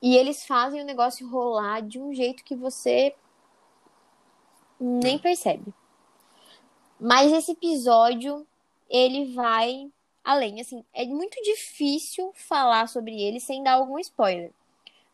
e 0.00 0.16
eles 0.16 0.46
fazem 0.46 0.80
o 0.80 0.84
negócio 0.84 1.28
rolar 1.28 1.80
de 1.80 1.98
um 1.98 2.14
jeito 2.14 2.44
que 2.44 2.54
você 2.54 3.14
nem 4.80 5.18
percebe. 5.18 5.72
Mas 7.00 7.32
esse 7.32 7.52
episódio, 7.52 8.46
ele 8.88 9.32
vai 9.34 9.90
além. 10.24 10.60
Assim, 10.60 10.84
é 10.92 11.04
muito 11.04 11.40
difícil 11.42 12.32
falar 12.34 12.88
sobre 12.88 13.20
ele 13.20 13.40
sem 13.40 13.62
dar 13.62 13.74
algum 13.74 13.98
spoiler. 13.98 14.52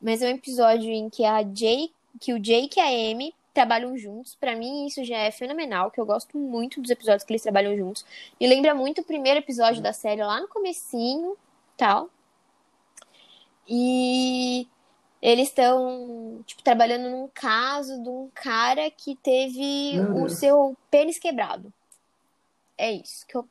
Mas 0.01 0.23
é 0.23 0.27
um 0.27 0.37
episódio 0.37 0.91
em 0.91 1.09
que 1.09 1.25
a 1.25 1.43
Jay, 1.43 1.93
que 2.21 2.33
o 2.33 2.39
Jake 2.39 2.79
e 2.79 2.83
a 2.83 3.13
Amy 3.13 3.35
trabalham 3.55 3.97
juntos. 3.97 4.35
Pra 4.35 4.57
mim, 4.57 4.87
isso 4.87 5.05
já 5.05 5.19
é 5.19 5.31
fenomenal, 5.31 5.91
que 5.91 6.01
eu 6.01 6.05
gosto 6.05 6.37
muito 6.37 6.81
dos 6.81 6.91
episódios 6.91 7.25
que 7.25 7.33
eles 7.33 7.43
trabalham 7.43 7.77
juntos. 7.77 8.05
Me 8.41 8.47
lembra 8.47 8.75
muito 8.75 9.01
o 9.01 9.05
primeiro 9.05 9.39
episódio 9.39 9.83
da 9.83 9.93
série 9.93 10.23
lá 10.23 10.41
no 10.41 10.49
comecinho, 10.49 11.37
tal. 11.77 12.11
E 13.67 14.69
eles 15.25 15.49
estão, 15.49 16.43
tipo, 16.45 16.63
trabalhando 16.63 17.09
num 17.09 17.27
caso 17.33 18.03
de 18.03 18.11
um 18.11 18.31
cara 18.35 18.91
que 18.91 19.17
teve 19.17 19.99
o 20.15 20.29
seu 20.29 20.77
pênis 20.91 21.19
quebrado. 21.19 21.73
É 22.77 22.93
isso 22.93 23.27
que 23.27 23.35
eu. 23.35 23.49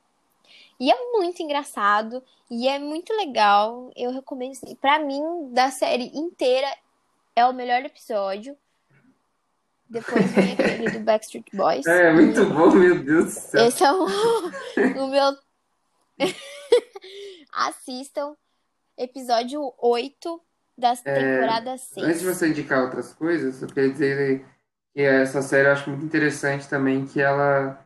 E 0.78 0.88
é 0.92 1.10
muito 1.10 1.42
engraçado 1.42 2.22
e 2.48 2.68
é 2.68 2.78
muito 2.78 3.12
legal. 3.14 3.90
Eu 3.96 4.12
recomendo. 4.12 4.52
assim, 4.52 4.76
Pra 4.76 5.00
mim, 5.00 5.20
da 5.50 5.72
série 5.72 6.16
inteira, 6.16 6.68
é 7.34 7.44
o 7.44 7.52
melhor 7.52 7.84
episódio. 7.84 8.56
Depois 9.90 10.30
vem 10.30 10.52
aquele 10.52 10.90
do 10.92 11.00
Backstreet 11.00 11.46
Boys. 11.52 11.86
É, 11.86 12.12
muito 12.12 12.44
bom, 12.46 12.70
meu 12.70 13.02
Deus 13.02 13.24
do 13.24 13.30
céu. 13.30 13.66
Esse 13.66 13.82
é 13.82 13.92
o, 13.92 14.06
o 15.02 15.08
meu. 15.08 15.36
Assistam 17.52 18.36
episódio 18.96 19.74
8 19.78 20.40
da 20.76 20.94
temporada 20.96 21.76
6. 21.76 22.06
É, 22.06 22.10
Antes 22.10 22.20
de 22.20 22.26
você 22.26 22.48
indicar 22.48 22.82
outras 22.82 23.12
coisas, 23.12 23.62
eu 23.62 23.68
queria 23.68 23.90
dizer 23.90 24.44
que 24.92 25.00
essa 25.00 25.42
série 25.42 25.68
eu 25.68 25.72
acho 25.72 25.90
muito 25.90 26.04
interessante 26.04 26.68
também, 26.68 27.06
que 27.06 27.20
ela, 27.20 27.84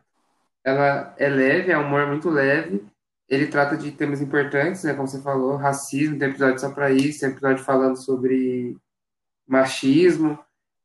ela 0.63 1.15
é 1.17 1.29
leve, 1.29 1.71
é 1.71 1.77
um 1.77 1.85
humor 1.85 2.07
muito 2.07 2.29
leve. 2.29 2.85
Ele 3.27 3.47
trata 3.47 3.77
de 3.77 3.91
temas 3.91 4.21
importantes, 4.21 4.83
né, 4.83 4.93
como 4.93 5.07
você 5.07 5.21
falou, 5.21 5.55
racismo, 5.55 6.17
tem 6.17 6.29
episódio 6.29 6.59
só 6.59 6.71
para 6.71 6.91
isso, 6.91 7.19
tem 7.19 7.29
episódio 7.29 7.63
falando 7.63 7.95
sobre 7.95 8.75
machismo. 9.47 10.37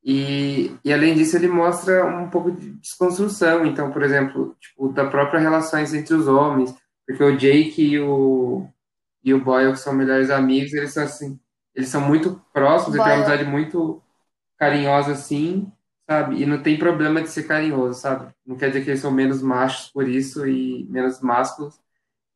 E, 0.05 0.77
e 0.85 0.93
além 0.93 1.15
disso, 1.15 1.37
ele 1.37 1.49
mostra 1.49 2.05
um 2.05 2.29
pouco 2.29 2.53
de 2.53 2.73
desconstrução. 2.73 3.65
Então, 3.67 3.91
por 3.91 4.03
exemplo, 4.03 4.55
tipo, 4.61 4.89
da 4.93 5.09
própria 5.09 5.41
relações 5.41 5.95
entre 5.95 6.15
os 6.15 6.29
homens, 6.29 6.75
porque 7.07 7.25
o 7.25 7.37
Jake 7.37 7.83
e 7.83 8.01
o, 8.01 8.69
e 9.25 9.33
o 9.33 9.43
Boyle, 9.43 9.73
que 9.73 9.79
são 9.79 9.95
melhores 9.95 10.31
amigos, 10.31 10.75
eles 10.75 10.93
são 10.93 11.05
assim, 11.05 11.39
eles 11.75 11.89
são 11.89 12.01
muito 12.01 12.41
próximos, 12.53 12.95
eles 12.95 13.05
têm 13.05 13.15
uma 13.15 13.25
amizade 13.25 13.45
muito 13.51 14.03
carinhosa 14.59 15.13
assim, 15.13 15.71
sabe? 16.09 16.41
E 16.43 16.47
não 16.47 16.63
tem 16.63 16.79
problema 16.79 17.21
de 17.23 17.29
ser 17.29 17.45
carinhoso, 17.45 18.01
sabe? 18.01 18.33
Não 18.47 18.57
quer 18.57 18.69
dizer 18.69 18.85
que 18.85 18.91
eles 18.91 19.01
são 19.01 19.11
menos 19.11 19.43
machos 19.43 19.91
por 19.91 20.09
isso 20.09 20.47
e 20.47 20.87
menos 20.91 21.21
másculos. 21.21 21.81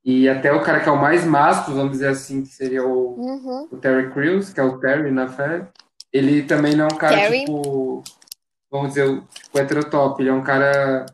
E 0.04 0.28
até 0.28 0.52
o 0.52 0.62
cara 0.62 0.80
que 0.80 0.88
é 0.88 0.92
o 0.92 1.00
mais 1.00 1.24
másculo, 1.24 1.76
vamos 1.76 1.92
dizer 1.92 2.08
assim, 2.08 2.42
que 2.42 2.48
seria 2.48 2.84
o, 2.86 3.14
Uhum. 3.18 3.68
o 3.70 3.76
Terry 3.76 4.10
Crews, 4.12 4.52
que 4.52 4.60
é 4.60 4.62
o 4.64 4.78
Terry 4.78 5.10
na 5.10 5.28
série, 5.28 5.66
ele 6.12 6.42
também 6.44 6.74
não 6.74 6.84
é 6.86 6.92
um 6.92 6.96
cara, 6.96 7.14
Terry. 7.16 7.40
tipo, 7.40 8.02
vamos 8.70 8.88
dizer, 8.90 9.04
o 9.08 9.20
tipo, 9.22 9.58
heterotop. 9.58 10.22
Ele 10.22 10.30
é 10.30 10.32
um 10.32 10.42
cara 10.42 11.04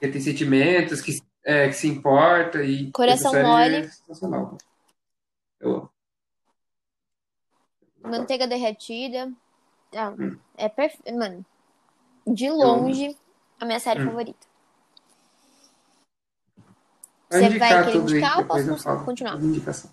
que 0.00 0.08
tem 0.08 0.20
sentimentos, 0.20 1.00
que, 1.00 1.20
é, 1.44 1.68
que 1.68 1.74
se 1.74 1.88
importa 1.88 2.62
e 2.62 2.90
Coração 2.92 3.32
mole. 3.34 3.76
é 3.76 3.82
sensacional. 3.88 4.56
Eu 5.60 5.70
amo. 5.76 5.91
Manteiga 8.04 8.46
derretida. 8.46 9.32
Ah, 9.94 10.10
Hum. 10.18 10.38
É 10.56 10.68
perfeito. 10.68 11.16
Mano, 11.18 11.44
de 12.26 12.50
longe, 12.50 13.16
a 13.60 13.64
minha 13.64 13.80
série 13.80 14.00
Hum. 14.00 14.06
favorita. 14.06 14.46
Você 17.30 17.58
vai 17.58 17.84
querer 17.84 17.96
indicar 17.96 18.38
ou 18.38 18.44
posso 18.46 19.04
continuar? 19.04 19.34
As 19.34 19.42
indicações. 19.42 19.92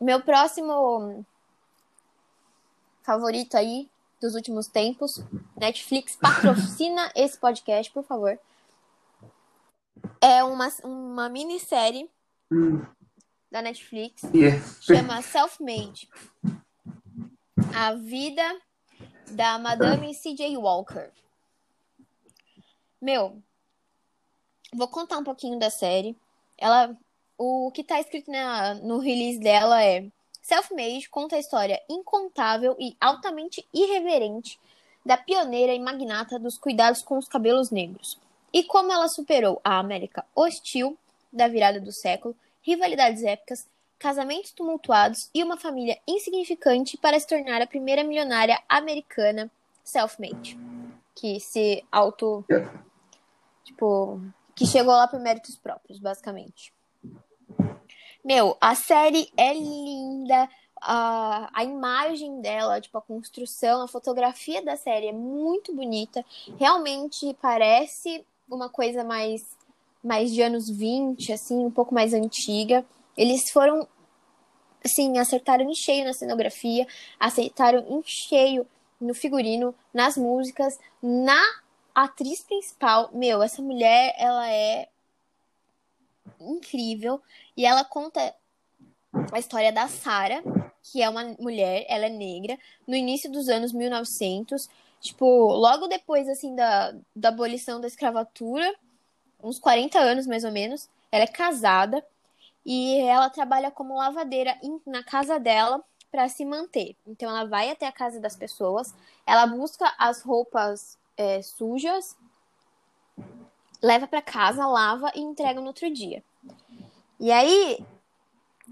Meu 0.00 0.20
próximo 0.22 1.24
favorito 3.02 3.56
aí 3.56 3.88
dos 4.20 4.34
últimos 4.34 4.66
tempos, 4.66 5.22
Netflix 5.56 6.16
patrocina 6.16 7.10
esse 7.16 7.38
podcast, 7.38 7.92
por 7.92 8.02
favor. 8.04 8.38
É 10.20 10.42
uma, 10.44 10.68
uma 10.84 11.28
minissérie 11.28 12.10
Hum, 12.50 12.84
da 13.56 13.62
Netflix, 13.62 14.22
yeah. 14.34 14.62
chama 14.82 15.22
Self-Made. 15.22 16.10
A 17.74 17.94
vida 17.94 18.42
da 19.30 19.58
Madame 19.58 20.14
C.J. 20.14 20.58
Walker. 20.58 21.10
Meu, 23.00 23.40
vou 24.74 24.88
contar 24.88 25.16
um 25.16 25.24
pouquinho 25.24 25.58
da 25.58 25.70
série. 25.70 26.14
Ela, 26.58 26.94
o 27.38 27.70
que 27.72 27.82
tá 27.82 27.98
escrito 27.98 28.30
na, 28.30 28.74
no 28.74 28.98
release 28.98 29.38
dela 29.38 29.82
é 29.82 30.06
Self-Made 30.42 31.08
conta 31.08 31.36
a 31.36 31.40
história 31.40 31.80
incontável 31.88 32.76
e 32.78 32.94
altamente 33.00 33.66
irreverente 33.72 34.60
da 35.02 35.16
pioneira 35.16 35.72
e 35.72 35.80
magnata 35.80 36.38
dos 36.38 36.58
cuidados 36.58 37.00
com 37.00 37.16
os 37.16 37.26
cabelos 37.26 37.70
negros. 37.70 38.20
E 38.52 38.64
como 38.64 38.92
ela 38.92 39.08
superou 39.08 39.60
a 39.64 39.78
América 39.78 40.26
hostil 40.34 40.98
da 41.32 41.48
virada 41.48 41.80
do 41.80 41.92
século, 41.92 42.36
rivalidades 42.66 43.22
épicas, 43.22 43.66
casamentos 43.98 44.50
tumultuados 44.50 45.30
e 45.32 45.42
uma 45.42 45.56
família 45.56 45.98
insignificante 46.06 46.96
para 46.96 47.18
se 47.18 47.26
tornar 47.26 47.62
a 47.62 47.66
primeira 47.66 48.02
milionária 48.02 48.60
americana 48.68 49.50
self-made. 49.84 50.58
Que 51.14 51.38
se 51.38 51.84
auto. 51.90 52.44
Tipo. 53.64 54.20
Que 54.54 54.66
chegou 54.66 54.94
lá 54.94 55.06
por 55.06 55.20
méritos 55.20 55.54
próprios, 55.56 55.98
basicamente. 55.98 56.72
Meu, 58.24 58.56
a 58.60 58.74
série 58.74 59.30
é 59.36 59.54
linda. 59.54 60.48
a, 60.80 61.48
a 61.52 61.64
imagem 61.64 62.40
dela, 62.40 62.80
tipo, 62.80 62.98
a 62.98 63.02
construção, 63.02 63.82
a 63.82 63.88
fotografia 63.88 64.62
da 64.62 64.76
série 64.76 65.08
é 65.08 65.12
muito 65.12 65.74
bonita. 65.74 66.24
Realmente 66.58 67.36
parece 67.40 68.26
uma 68.48 68.68
coisa 68.68 69.04
mais, 69.04 69.55
mais 70.06 70.32
de 70.32 70.40
anos 70.40 70.70
20, 70.70 71.32
assim, 71.32 71.66
um 71.66 71.70
pouco 71.70 71.92
mais 71.92 72.14
antiga. 72.14 72.86
Eles 73.16 73.50
foram, 73.50 73.88
assim, 74.84 75.18
acertaram 75.18 75.68
em 75.68 75.74
cheio 75.74 76.04
na 76.04 76.12
cenografia, 76.12 76.86
acertaram 77.18 77.84
em 77.88 78.00
cheio 78.04 78.64
no 79.00 79.12
figurino, 79.14 79.74
nas 79.92 80.16
músicas, 80.16 80.78
na 81.02 81.42
atriz 81.92 82.40
principal. 82.44 83.10
Meu, 83.12 83.42
essa 83.42 83.60
mulher, 83.60 84.14
ela 84.16 84.48
é 84.48 84.88
incrível 86.40 87.20
e 87.56 87.66
ela 87.66 87.84
conta 87.84 88.32
a 89.32 89.38
história 89.40 89.72
da 89.72 89.88
Sarah, 89.88 90.40
que 90.84 91.02
é 91.02 91.08
uma 91.08 91.34
mulher, 91.40 91.84
ela 91.88 92.06
é 92.06 92.10
negra, 92.10 92.56
no 92.86 92.94
início 92.94 93.30
dos 93.30 93.48
anos 93.48 93.72
1900, 93.72 94.68
tipo, 95.00 95.24
logo 95.24 95.88
depois, 95.88 96.28
assim, 96.28 96.54
da, 96.54 96.94
da 97.14 97.30
abolição 97.30 97.80
da 97.80 97.88
escravatura, 97.88 98.72
uns 99.42 99.58
40 99.58 99.98
anos 99.98 100.26
mais 100.26 100.44
ou 100.44 100.52
menos, 100.52 100.88
ela 101.10 101.24
é 101.24 101.28
casada 101.28 102.04
e 102.64 102.98
ela 103.00 103.30
trabalha 103.30 103.70
como 103.70 103.96
lavadeira 103.96 104.58
na 104.86 105.02
casa 105.02 105.38
dela 105.38 105.82
para 106.10 106.28
se 106.28 106.44
manter. 106.44 106.96
Então, 107.06 107.28
ela 107.28 107.46
vai 107.46 107.70
até 107.70 107.86
a 107.86 107.92
casa 107.92 108.18
das 108.18 108.36
pessoas, 108.36 108.94
ela 109.26 109.46
busca 109.46 109.94
as 109.98 110.22
roupas 110.22 110.98
é, 111.16 111.42
sujas, 111.42 112.16
leva 113.82 114.06
para 114.06 114.22
casa, 114.22 114.66
lava 114.66 115.12
e 115.14 115.20
entrega 115.20 115.60
no 115.60 115.68
outro 115.68 115.92
dia. 115.92 116.24
E 117.20 117.30
aí, 117.30 117.78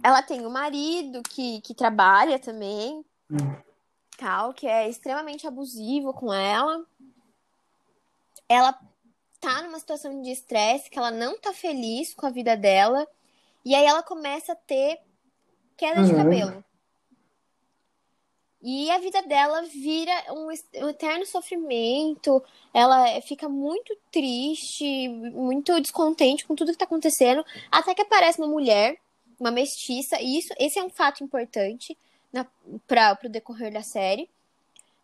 ela 0.03 0.23
tem 0.23 0.45
o 0.45 0.49
um 0.49 0.53
marido 0.53 1.23
que, 1.23 1.61
que 1.61 1.75
trabalha 1.75 2.39
também, 2.39 3.05
hum. 3.31 3.37
tal, 4.19 4.53
que 4.53 4.67
é 4.67 4.89
extremamente 4.89 5.47
abusivo 5.47 6.13
com 6.13 6.33
ela. 6.33 6.85
Ela 8.49 8.79
tá 9.45 9.63
numa 9.63 9.79
situação 9.79 10.23
de 10.23 10.31
estresse, 10.31 10.91
que 10.91 10.99
ela 10.99 11.11
não 11.11 11.39
tá 11.39 11.53
feliz 11.53 12.15
com 12.15 12.27
a 12.27 12.31
vida 12.31 12.57
dela. 12.57 13.07
E 13.65 13.75
aí 13.75 13.85
ela 13.85 14.03
começa 14.03 14.53
a 14.53 14.57
ter 14.57 14.99
queda 15.77 16.01
uhum. 16.01 16.07
de 16.07 16.15
cabelo. 16.15 16.65
E 18.63 18.91
a 18.91 18.99
vida 18.99 19.21
dela 19.23 19.63
vira 19.63 20.13
um, 20.31 20.49
um, 20.85 20.89
eterno 20.89 21.27
sofrimento. 21.27 22.43
Ela 22.73 23.21
fica 23.21 23.47
muito 23.49 23.95
triste, 24.11 25.09
muito 25.09 25.79
descontente 25.81 26.47
com 26.47 26.55
tudo 26.55 26.73
que 26.73 26.79
tá 26.79 26.87
acontecendo. 26.87 27.45
Até 27.71 27.95
que 27.95 28.03
aparece 28.03 28.41
uma 28.41 28.49
mulher 28.49 28.99
uma 29.39 29.51
mestiça, 29.51 30.21
e 30.21 30.39
isso, 30.39 30.55
esse 30.59 30.79
é 30.79 30.85
um 30.85 30.91
fato 30.91 31.23
importante 31.23 31.97
para 32.87 33.19
o 33.25 33.29
decorrer 33.29 33.73
da 33.73 33.83
série, 33.83 34.29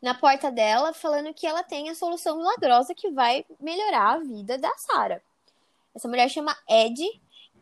na 0.01 0.15
porta 0.15 0.51
dela, 0.51 0.93
falando 0.93 1.35
que 1.35 1.47
ela 1.47 1.63
tem 1.63 1.91
a 1.91 1.95
solução 1.95 2.39
milagrosa 2.39 2.95
que 2.95 3.11
vai 3.11 3.45
melhorar 3.61 4.15
a 4.15 4.19
vida 4.19 4.57
da 4.57 4.71
Sarah. 4.77 5.21
Essa 5.95 6.09
mulher 6.09 6.29
chama 6.29 6.57
Ed, 6.69 7.03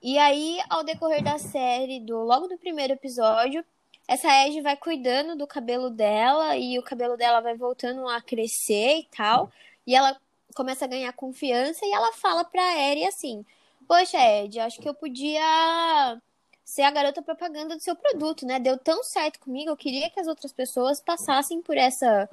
e 0.03 0.17
aí, 0.19 0.61
ao 0.71 0.85
decorrer 0.85 1.23
da 1.23 1.39
série, 1.39 1.99
do 2.01 2.19
logo 2.19 2.47
do 2.47 2.57
primeiro 2.57 2.93
episódio, 2.93 3.65
essa 4.07 4.29
Ed 4.47 4.61
vai 4.61 4.77
cuidando 4.77 5.37
do 5.37 5.47
cabelo 5.47 5.91
dela 5.91 6.57
e 6.57 6.79
o 6.79 6.83
cabelo 6.83 7.17
dela 7.17 7.41
vai 7.41 7.57
voltando 7.57 8.09
a 8.09 8.21
crescer 8.21 9.01
e 9.01 9.09
tal. 9.17 9.51
E 9.87 9.95
ela 9.95 10.17
começa 10.55 10.85
a 10.85 10.89
ganhar 10.89 11.13
confiança 11.13 11.85
e 11.85 11.93
ela 11.93 12.13
fala 12.13 12.45
pra 12.45 12.79
Eri 12.79 13.05
assim: 13.05 13.45
Poxa, 13.89 14.19
Ed, 14.19 14.61
acho 14.61 14.81
que 14.81 14.89
eu 14.89 14.95
podia 14.95 16.21
ser 16.69 16.83
a 16.83 16.91
garota 16.91 17.23
propaganda 17.23 17.75
do 17.77 17.83
seu 17.83 17.97
produto, 17.97 18.45
né? 18.45 18.61
Deu 18.61 18.77
tão 18.77 19.03
certo 19.03 19.41
comigo, 19.41 19.71
eu 19.71 19.77
queria 19.77 20.11
que 20.11 20.21
as 20.21 20.27
outras 20.27 20.53
pessoas 20.53 21.01
passassem 21.01 21.63
por 21.63 21.79
essa. 21.79 22.29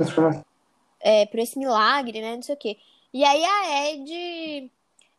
É, 1.00 1.26
por 1.28 1.40
esse 1.40 1.58
milagre, 1.58 2.20
né? 2.20 2.36
Não 2.36 2.42
sei 2.42 2.54
o 2.54 2.58
quê. 2.58 2.78
E 3.14 3.24
aí 3.24 3.46
a 3.46 3.88
Ed. 3.88 4.70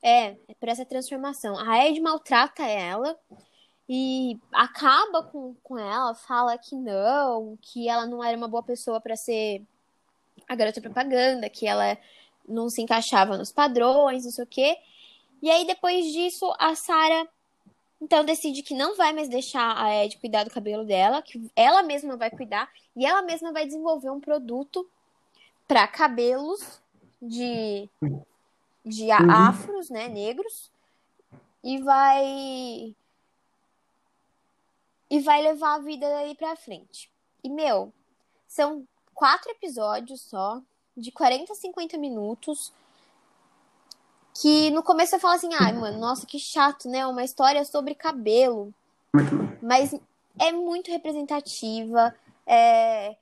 É, 0.02 0.36
por 0.60 0.68
essa 0.68 0.84
transformação. 0.84 1.58
A 1.58 1.86
Ed 1.86 1.98
maltrata 1.98 2.62
ela 2.62 3.18
e 3.88 4.38
acaba 4.52 5.22
com, 5.22 5.54
com 5.62 5.78
ela, 5.78 6.14
fala 6.14 6.58
que 6.58 6.76
não, 6.76 7.56
que 7.62 7.88
ela 7.88 8.04
não 8.04 8.22
era 8.22 8.36
uma 8.36 8.46
boa 8.46 8.62
pessoa 8.62 9.00
para 9.00 9.16
ser 9.16 9.62
a 10.46 10.54
garota 10.54 10.82
propaganda, 10.82 11.48
que 11.48 11.66
ela 11.66 11.96
não 12.46 12.68
se 12.68 12.82
encaixava 12.82 13.38
nos 13.38 13.50
padrões, 13.50 14.24
não 14.26 14.30
sei 14.30 14.44
o 14.44 14.46
quê. 14.46 14.76
E 15.40 15.50
aí, 15.50 15.66
depois 15.66 16.12
disso, 16.12 16.54
a 16.58 16.74
Sarah 16.74 17.26
então 18.00 18.24
decide 18.24 18.62
que 18.62 18.74
não 18.74 18.96
vai 18.96 19.12
mais 19.12 19.28
deixar 19.28 19.76
a 19.76 20.04
Ed 20.04 20.18
cuidar 20.18 20.44
do 20.44 20.50
cabelo 20.50 20.84
dela, 20.84 21.22
que 21.22 21.50
ela 21.56 21.82
mesma 21.82 22.16
vai 22.16 22.30
cuidar 22.30 22.70
e 22.94 23.06
ela 23.06 23.22
mesma 23.22 23.52
vai 23.52 23.64
desenvolver 23.66 24.10
um 24.10 24.20
produto 24.20 24.88
para 25.66 25.86
cabelos 25.88 26.80
de 27.20 27.88
de 28.84 29.04
uhum. 29.04 29.30
afros, 29.32 29.90
né, 29.90 30.08
negros, 30.08 30.70
e 31.62 31.78
vai 31.82 32.94
e 35.10 35.20
vai 35.20 35.42
levar 35.42 35.74
a 35.74 35.78
vida 35.78 36.08
daí 36.08 36.34
para 36.36 36.54
frente. 36.56 37.10
E 37.42 37.50
meu, 37.50 37.92
são 38.46 38.86
quatro 39.14 39.50
episódios 39.50 40.20
só, 40.20 40.60
de 40.96 41.10
40 41.10 41.52
a 41.52 41.56
50 41.56 41.98
minutos 41.98 42.72
que 44.40 44.70
no 44.70 44.82
começo 44.82 45.10
você 45.10 45.18
fala 45.18 45.34
assim, 45.34 45.52
ai, 45.54 45.72
ah, 45.72 45.74
mano, 45.74 45.98
nossa, 45.98 46.26
que 46.26 46.38
chato, 46.38 46.88
né? 46.88 47.06
Uma 47.06 47.24
história 47.24 47.64
sobre 47.64 47.94
cabelo. 47.94 48.72
Mas 49.62 49.94
é 50.38 50.52
muito 50.52 50.90
representativa. 50.90 52.14
É... 52.46 53.16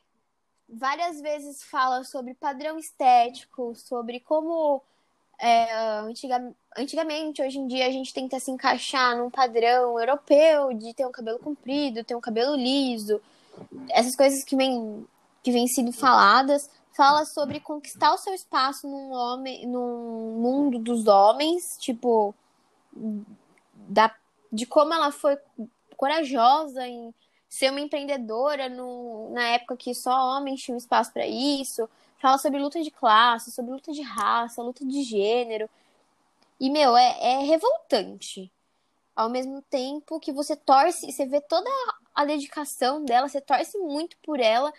Várias 0.68 1.20
vezes 1.20 1.62
fala 1.62 2.02
sobre 2.04 2.34
padrão 2.34 2.78
estético, 2.78 3.74
sobre 3.76 4.18
como 4.18 4.82
é, 5.38 5.72
antiga... 6.00 6.52
antigamente, 6.76 7.42
hoje 7.42 7.58
em 7.58 7.66
dia, 7.66 7.86
a 7.86 7.90
gente 7.90 8.12
tenta 8.12 8.40
se 8.40 8.50
encaixar 8.50 9.16
num 9.16 9.30
padrão 9.30 9.98
europeu 9.98 10.72
de 10.74 10.94
ter 10.94 11.06
um 11.06 11.12
cabelo 11.12 11.38
comprido, 11.38 12.02
ter 12.02 12.16
um 12.16 12.20
cabelo 12.20 12.56
liso. 12.56 13.20
Essas 13.90 14.16
coisas 14.16 14.42
que 14.42 14.56
vêm 14.56 15.06
que 15.44 15.52
vêm 15.52 15.68
sendo 15.68 15.92
faladas 15.92 16.70
fala 16.94 17.24
sobre 17.24 17.60
conquistar 17.60 18.14
o 18.14 18.18
seu 18.18 18.32
espaço 18.32 18.88
num 18.88 19.10
homem, 19.12 19.66
num 19.66 20.38
mundo 20.38 20.78
dos 20.78 21.06
homens, 21.06 21.76
tipo 21.78 22.34
da, 23.74 24.14
de 24.52 24.64
como 24.64 24.94
ela 24.94 25.10
foi 25.10 25.36
corajosa 25.96 26.86
em 26.86 27.12
ser 27.48 27.70
uma 27.70 27.80
empreendedora 27.80 28.68
no, 28.68 29.30
na 29.30 29.42
época 29.48 29.76
que 29.76 29.94
só 29.94 30.36
homens 30.36 30.62
tinham 30.62 30.78
espaço 30.78 31.12
para 31.12 31.26
isso. 31.26 31.88
Fala 32.18 32.38
sobre 32.38 32.58
luta 32.60 32.82
de 32.82 32.90
classe, 32.90 33.50
sobre 33.50 33.72
luta 33.72 33.92
de 33.92 34.02
raça, 34.02 34.62
luta 34.62 34.84
de 34.84 35.02
gênero. 35.02 35.68
E, 36.58 36.70
meu, 36.70 36.96
é, 36.96 37.16
é 37.20 37.38
revoltante. 37.42 38.50
Ao 39.14 39.28
mesmo 39.28 39.62
tempo 39.62 40.18
que 40.18 40.32
você 40.32 40.56
torce, 40.56 41.12
você 41.12 41.26
vê 41.26 41.40
toda 41.40 41.68
a 42.14 42.24
dedicação 42.24 43.04
dela, 43.04 43.28
você 43.28 43.40
torce 43.40 43.78
muito 43.78 44.16
por 44.18 44.40
ela. 44.40 44.72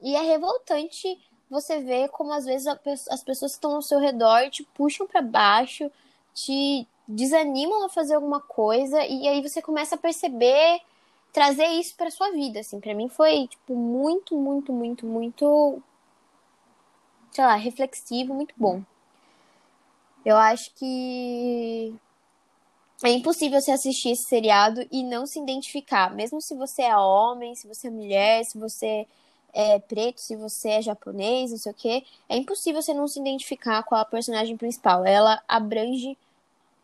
E 0.00 0.14
é 0.14 0.20
revoltante 0.20 1.18
você 1.52 1.80
vê 1.80 2.08
como 2.08 2.32
às 2.32 2.46
vezes 2.46 2.66
as 2.66 3.22
pessoas 3.22 3.52
que 3.52 3.58
estão 3.58 3.74
ao 3.74 3.82
seu 3.82 3.98
redor 3.98 4.48
te 4.48 4.64
puxam 4.74 5.06
para 5.06 5.20
baixo, 5.20 5.90
te 6.32 6.88
desanimam 7.06 7.84
a 7.84 7.90
fazer 7.90 8.14
alguma 8.14 8.40
coisa 8.40 9.04
e 9.04 9.28
aí 9.28 9.42
você 9.42 9.60
começa 9.60 9.96
a 9.96 9.98
perceber, 9.98 10.80
trazer 11.30 11.66
isso 11.66 11.94
para 11.94 12.10
sua 12.10 12.30
vida, 12.30 12.60
assim. 12.60 12.80
Para 12.80 12.94
mim 12.94 13.06
foi 13.10 13.46
tipo 13.48 13.74
muito, 13.76 14.34
muito, 14.34 14.72
muito, 14.72 15.06
muito 15.06 15.82
sei 17.30 17.44
lá, 17.44 17.54
reflexivo, 17.54 18.32
muito 18.32 18.54
bom. 18.56 18.82
Eu 20.24 20.38
acho 20.38 20.72
que 20.76 21.94
é 23.04 23.10
impossível 23.10 23.60
você 23.60 23.72
assistir 23.72 24.12
esse 24.12 24.26
seriado 24.26 24.86
e 24.90 25.02
não 25.02 25.26
se 25.26 25.38
identificar, 25.38 26.14
mesmo 26.14 26.40
se 26.40 26.54
você 26.54 26.82
é 26.82 26.96
homem, 26.96 27.54
se 27.54 27.68
você 27.68 27.88
é 27.88 27.90
mulher, 27.90 28.42
se 28.44 28.58
você 28.58 29.06
é 29.52 29.78
preto, 29.78 30.20
se 30.20 30.34
você 30.34 30.70
é 30.70 30.82
japonês, 30.82 31.50
não 31.50 31.58
sei 31.58 31.72
o 31.72 31.74
quê, 31.74 32.04
é 32.28 32.36
impossível 32.36 32.80
você 32.80 32.94
não 32.94 33.06
se 33.06 33.20
identificar 33.20 33.82
com 33.82 33.94
a 33.94 34.04
personagem 34.04 34.56
principal. 34.56 35.04
Ela 35.04 35.42
abrange 35.46 36.16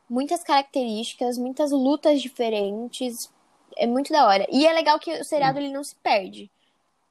muitas 0.09 0.43
características, 0.43 1.39
muitas 1.39 1.71
lutas 1.71 2.21
diferentes. 2.21 3.31
É 3.77 3.87
muito 3.87 4.13
da 4.13 4.27
hora. 4.27 4.47
E 4.51 4.67
é 4.67 4.73
legal 4.73 4.99
que 4.99 5.11
o 5.13 5.25
seriado 5.25 5.59
ele 5.59 5.73
não 5.73 5.83
se 5.83 5.95
perde. 5.97 6.51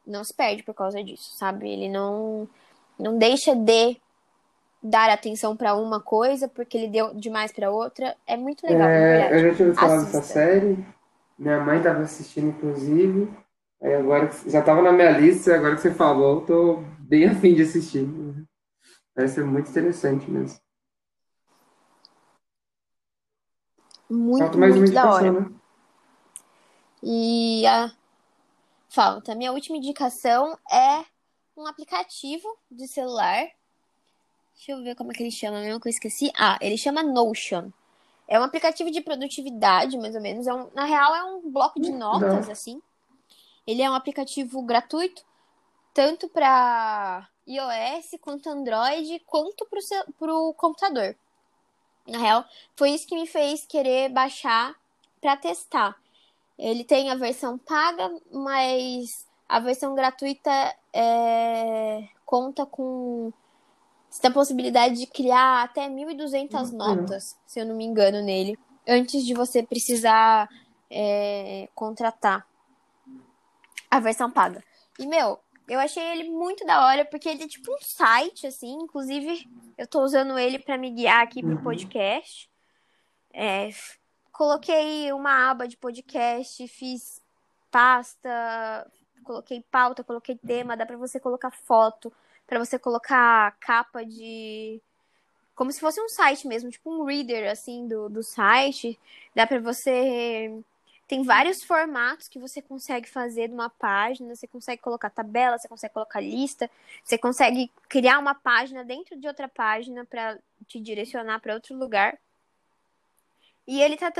Não 0.06 0.24
se 0.24 0.34
perde 0.34 0.64
por 0.64 0.74
causa 0.74 1.04
disso, 1.04 1.36
sabe? 1.36 1.70
Ele 1.70 1.90
não 1.90 2.48
não 2.98 3.18
deixa 3.18 3.56
de 3.56 3.98
dar 4.82 5.10
atenção 5.10 5.56
para 5.56 5.76
uma 5.76 6.00
coisa 6.00 6.48
porque 6.48 6.78
ele 6.78 6.88
deu 6.88 7.14
demais 7.14 7.52
para 7.52 7.70
outra. 7.70 8.16
É 8.26 8.38
muito 8.38 8.66
legal. 8.66 8.88
É, 8.88 9.34
eu 9.34 9.40
já 9.40 9.48
ouvido 9.50 9.76
falar 9.76 9.98
dessa 10.04 10.22
série. 10.22 10.86
Minha 11.38 11.60
mãe 11.60 11.78
estava 11.78 12.02
assistindo, 12.02 12.48
inclusive. 12.48 13.30
Aí 13.82 13.94
agora 13.94 14.32
já 14.48 14.60
estava 14.60 14.82
na 14.82 14.92
minha 14.92 15.12
lista, 15.12 15.56
agora 15.56 15.76
que 15.76 15.82
você 15.82 15.94
falou, 15.94 16.42
tô 16.42 16.84
bem 17.00 17.26
afim 17.30 17.54
de 17.54 17.62
assistir. 17.62 18.08
Vai 19.16 19.28
ser 19.28 19.44
muito 19.44 19.70
interessante 19.70 20.30
mesmo. 20.30 20.60
Muito, 24.10 24.58
muito 24.58 24.94
da 24.94 25.12
hora. 25.12 25.32
Né? 25.32 25.52
E 27.04 27.66
a, 27.68 27.92
falta. 28.90 29.36
Minha 29.36 29.52
última 29.52 29.78
indicação 29.78 30.58
é 30.72 31.06
um 31.56 31.68
aplicativo 31.68 32.48
de 32.70 32.88
celular. 32.88 33.48
Deixa 34.56 34.72
eu 34.72 34.84
ver 34.84 34.96
como 34.96 35.12
é 35.12 35.16
que 35.16 35.22
ele 35.22 35.32
chama 35.32 35.60
mesmo 35.60 35.80
que 35.80 35.88
eu 35.88 35.92
esqueci. 35.92 36.32
Ah, 36.36 36.58
ele 36.62 36.78
chama 36.78 37.04
Notion. 37.04 37.70
É 38.28 38.40
um 38.40 38.44
aplicativo 38.44 38.90
de 38.92 39.02
produtividade, 39.02 39.98
mais 39.98 40.16
ou 40.16 40.22
menos. 40.22 40.48
É 40.48 40.54
um, 40.54 40.70
na 40.74 40.86
real, 40.86 41.16
é 41.16 41.24
um 41.24 41.52
bloco 41.52 41.80
de 41.80 41.92
notas, 41.92 42.48
Não. 42.48 42.52
assim. 42.52 42.82
Ele 43.68 43.82
é 43.82 43.92
um 43.92 43.94
aplicativo 43.94 44.62
gratuito, 44.62 45.22
tanto 45.94 46.30
para 46.30 47.28
iOS, 47.46 48.18
quanto 48.22 48.50
Android, 48.50 49.20
quanto 49.26 49.68
para 50.18 50.34
o 50.34 50.54
computador. 50.54 51.16
Na 52.08 52.18
real, 52.18 52.46
foi 52.78 52.92
isso 52.92 53.06
que 53.06 53.16
me 53.16 53.28
fez 53.28 53.66
querer 53.66 54.10
baixar 54.10 54.74
para 55.20 55.36
testar. 55.36 55.96
Ele 56.58 56.86
tem 56.86 57.10
a 57.10 57.16
versão 57.16 57.58
paga, 57.58 58.10
mas 58.32 59.28
a 59.50 59.60
versão 59.60 59.94
gratuita 59.94 60.52
é, 60.94 62.08
conta 62.26 62.66
com 62.66 63.34
você 64.10 64.22
tem 64.22 64.32
a 64.32 64.34
possibilidade 64.34 64.96
de 64.96 65.06
criar 65.06 65.64
até 65.64 65.88
1.200 65.90 66.72
notas, 66.72 67.38
se 67.46 67.60
eu 67.60 67.66
não 67.66 67.76
me 67.76 67.84
engano, 67.84 68.22
nele, 68.22 68.58
antes 68.88 69.26
de 69.26 69.34
você 69.34 69.62
precisar 69.62 70.50
é, 70.90 71.68
contratar 71.76 72.48
a 73.90 74.00
versão 74.00 74.30
paga. 74.30 74.64
E, 75.00 75.06
meu, 75.06 75.40
eu 75.68 75.80
achei 75.80 76.04
ele 76.04 76.30
muito 76.30 76.66
da 76.66 76.86
hora, 76.86 77.06
porque 77.06 77.28
ele 77.28 77.44
é 77.44 77.48
tipo 77.48 77.72
um 77.72 77.82
site, 77.82 78.48
assim. 78.48 78.74
Inclusive, 78.82 79.50
eu 79.78 79.86
tô 79.86 80.02
usando 80.02 80.38
ele 80.38 80.60
para 80.60 80.78
me 80.78 80.90
guiar 80.92 81.22
aqui 81.22 81.42
pro 81.42 81.62
podcast. 81.62 82.50
É, 83.34 83.70
coloquei 84.32 85.12
uma 85.12 85.52
aba 85.52 85.68
de 85.68 85.76
podcast, 85.78 86.68
fiz 86.68 87.22
pasta, 87.70 88.90
coloquei 89.24 89.64
pauta, 89.70 90.04
coloquei 90.04 90.36
tema, 90.38 90.78
dá 90.78 90.86
para 90.86 90.98
você 90.98 91.20
colocar 91.20 91.52
foto, 91.52 92.12
para 92.46 92.58
você 92.58 92.80
colocar 92.80 93.58
capa 93.60 94.06
de 94.06 94.82
como 95.54 95.72
se 95.72 95.80
fosse 95.80 96.00
um 96.00 96.08
site 96.08 96.48
mesmo, 96.48 96.70
tipo 96.70 96.90
um 96.90 97.04
reader 97.04 97.52
assim 97.52 97.88
do, 97.88 98.08
do 98.10 98.24
site. 98.24 98.98
Dá 99.36 99.46
para 99.46 99.60
você 99.60 100.64
tem 101.08 101.24
vários 101.24 101.64
formatos 101.64 102.28
que 102.28 102.38
você 102.38 102.62
consegue 102.62 103.10
fazer 103.10 103.48
de 103.48 103.54
uma 103.54 103.70
página. 103.70 104.36
Você 104.36 104.46
consegue 104.46 104.82
colocar 104.82 105.10
tabela, 105.10 105.58
você 105.58 105.68
consegue 105.68 105.94
colocar 105.94 106.20
lista, 106.20 106.70
você 107.02 107.18
consegue 107.18 107.72
criar 107.88 108.20
uma 108.20 108.36
página 108.36 108.84
dentro 108.84 109.18
de 109.18 109.26
outra 109.26 109.48
página 109.48 110.04
para 110.06 110.38
te 110.68 110.82
direcionar 110.82 111.40
para 111.40 111.54
outro 111.54 111.78
lugar. 111.78 112.18
E 113.66 113.82
ele 113.82 113.96
tá 113.96 114.12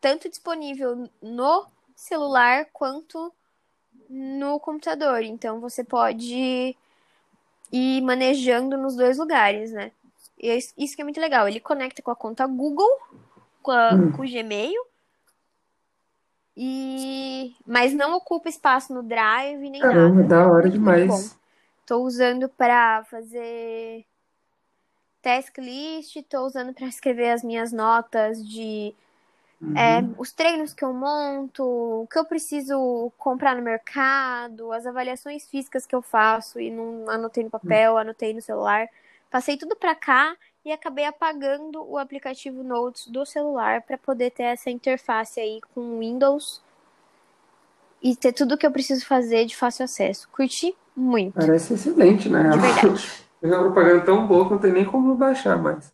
tanto 0.00 0.28
disponível 0.28 1.10
no 1.20 1.66
celular 1.96 2.66
quanto 2.72 3.32
no 4.08 4.60
computador. 4.60 5.22
Então 5.24 5.60
você 5.60 5.82
pode 5.82 6.76
ir 7.72 8.00
manejando 8.02 8.78
nos 8.78 8.94
dois 8.94 9.18
lugares, 9.18 9.72
né? 9.72 9.90
E 10.38 10.48
é 10.48 10.56
isso 10.56 10.94
que 10.94 11.02
é 11.02 11.04
muito 11.04 11.20
legal. 11.20 11.48
Ele 11.48 11.58
conecta 11.58 12.00
com 12.02 12.10
a 12.12 12.16
conta 12.16 12.46
Google, 12.46 12.88
com, 13.62 13.72
a, 13.72 13.94
hum. 13.94 14.12
com 14.12 14.22
o 14.22 14.30
Gmail. 14.30 14.89
E... 16.56 17.54
Mas 17.66 17.92
não 17.92 18.16
ocupa 18.16 18.48
espaço 18.48 18.92
no 18.92 19.02
Drive 19.02 19.70
nem 19.70 19.80
Caramba, 19.80 20.22
nada. 20.22 20.28
da 20.28 20.46
hora 20.50 20.68
demais. 20.68 21.38
Tô 21.86 21.98
usando 22.02 22.48
para 22.48 23.04
fazer 23.04 24.04
task 25.22 25.58
list, 25.58 26.22
tô 26.28 26.46
usando 26.46 26.72
para 26.72 26.86
escrever 26.86 27.30
as 27.30 27.42
minhas 27.42 27.72
notas 27.72 28.44
de 28.46 28.94
uhum. 29.60 29.76
é, 29.76 30.02
os 30.18 30.32
treinos 30.32 30.72
que 30.72 30.84
eu 30.84 30.92
monto, 30.92 31.64
o 31.64 32.06
que 32.10 32.18
eu 32.18 32.24
preciso 32.24 33.12
comprar 33.18 33.54
no 33.54 33.62
mercado, 33.62 34.72
as 34.72 34.86
avaliações 34.86 35.46
físicas 35.48 35.86
que 35.86 35.94
eu 35.94 36.02
faço 36.02 36.60
e 36.60 36.70
não 36.70 37.08
anotei 37.08 37.44
no 37.44 37.50
papel, 37.50 37.92
uhum. 37.92 37.98
anotei 37.98 38.32
no 38.32 38.40
celular. 38.40 38.88
Passei 39.30 39.56
tudo 39.56 39.76
para 39.76 39.94
cá 39.94 40.36
e 40.64 40.72
acabei 40.72 41.04
apagando 41.04 41.82
o 41.88 41.96
aplicativo 41.96 42.62
Notes 42.62 43.06
do 43.06 43.24
celular 43.24 43.82
para 43.82 43.96
poder 43.96 44.30
ter 44.30 44.44
essa 44.44 44.70
interface 44.70 45.40
aí 45.40 45.60
com 45.74 45.98
Windows 45.98 46.62
e 48.02 48.14
ter 48.16 48.32
tudo 48.32 48.56
que 48.56 48.66
eu 48.66 48.70
preciso 48.70 49.06
fazer 49.06 49.46
de 49.46 49.56
fácil 49.56 49.84
acesso. 49.84 50.28
Curti 50.30 50.76
muito. 50.94 51.34
Parece 51.34 51.74
excelente, 51.74 52.28
né? 52.28 52.50
De 52.50 52.58
verdade. 52.58 53.30
É 53.42 53.46
uma 53.46 53.72
propaganda 53.72 54.04
tão 54.04 54.26
boa 54.26 54.44
que 54.44 54.50
não 54.50 54.60
tem 54.60 54.70
nem 54.70 54.84
como 54.84 55.14
baixar 55.14 55.56
mais 55.56 55.90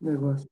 o 0.00 0.06
negócio. 0.06 0.48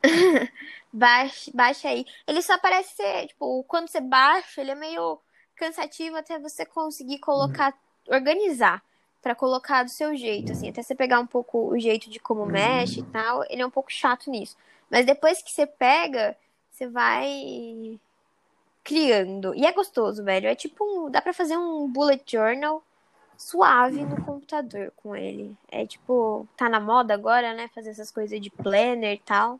baixa, 0.92 1.50
baixa 1.52 1.88
aí. 1.88 2.06
Ele 2.24 2.40
só 2.40 2.56
parece 2.56 2.94
ser, 2.94 3.26
tipo, 3.26 3.64
quando 3.64 3.88
você 3.88 4.00
baixa, 4.00 4.60
ele 4.60 4.70
é 4.70 4.74
meio 4.76 5.18
cansativo 5.56 6.16
até 6.16 6.38
você 6.38 6.64
conseguir 6.64 7.18
colocar, 7.18 7.72
uhum. 7.72 8.14
organizar 8.14 8.80
para 9.26 9.34
colocar 9.34 9.82
do 9.82 9.90
seu 9.90 10.14
jeito, 10.14 10.52
assim, 10.52 10.68
até 10.68 10.80
você 10.80 10.94
pegar 10.94 11.18
um 11.18 11.26
pouco 11.26 11.66
o 11.66 11.76
jeito 11.80 12.08
de 12.08 12.20
como 12.20 12.46
mexe 12.46 13.00
e 13.00 13.02
tal, 13.02 13.42
ele 13.50 13.60
é 13.60 13.66
um 13.66 13.70
pouco 13.70 13.92
chato 13.92 14.30
nisso. 14.30 14.56
Mas 14.88 15.04
depois 15.04 15.42
que 15.42 15.50
você 15.50 15.66
pega, 15.66 16.36
você 16.70 16.86
vai 16.86 17.98
criando. 18.84 19.52
E 19.52 19.66
é 19.66 19.72
gostoso, 19.72 20.22
velho. 20.22 20.46
É 20.46 20.54
tipo 20.54 20.84
um, 20.84 21.10
dá 21.10 21.20
para 21.20 21.32
fazer 21.32 21.56
um 21.56 21.88
bullet 21.88 22.22
journal 22.24 22.84
suave 23.36 24.04
no 24.04 24.22
computador 24.22 24.92
com 24.94 25.16
ele. 25.16 25.56
É 25.72 25.84
tipo, 25.84 26.46
tá 26.56 26.68
na 26.68 26.78
moda 26.78 27.12
agora, 27.12 27.52
né? 27.52 27.68
Fazer 27.74 27.90
essas 27.90 28.12
coisas 28.12 28.40
de 28.40 28.48
planner 28.48 29.14
e 29.14 29.18
tal. 29.18 29.58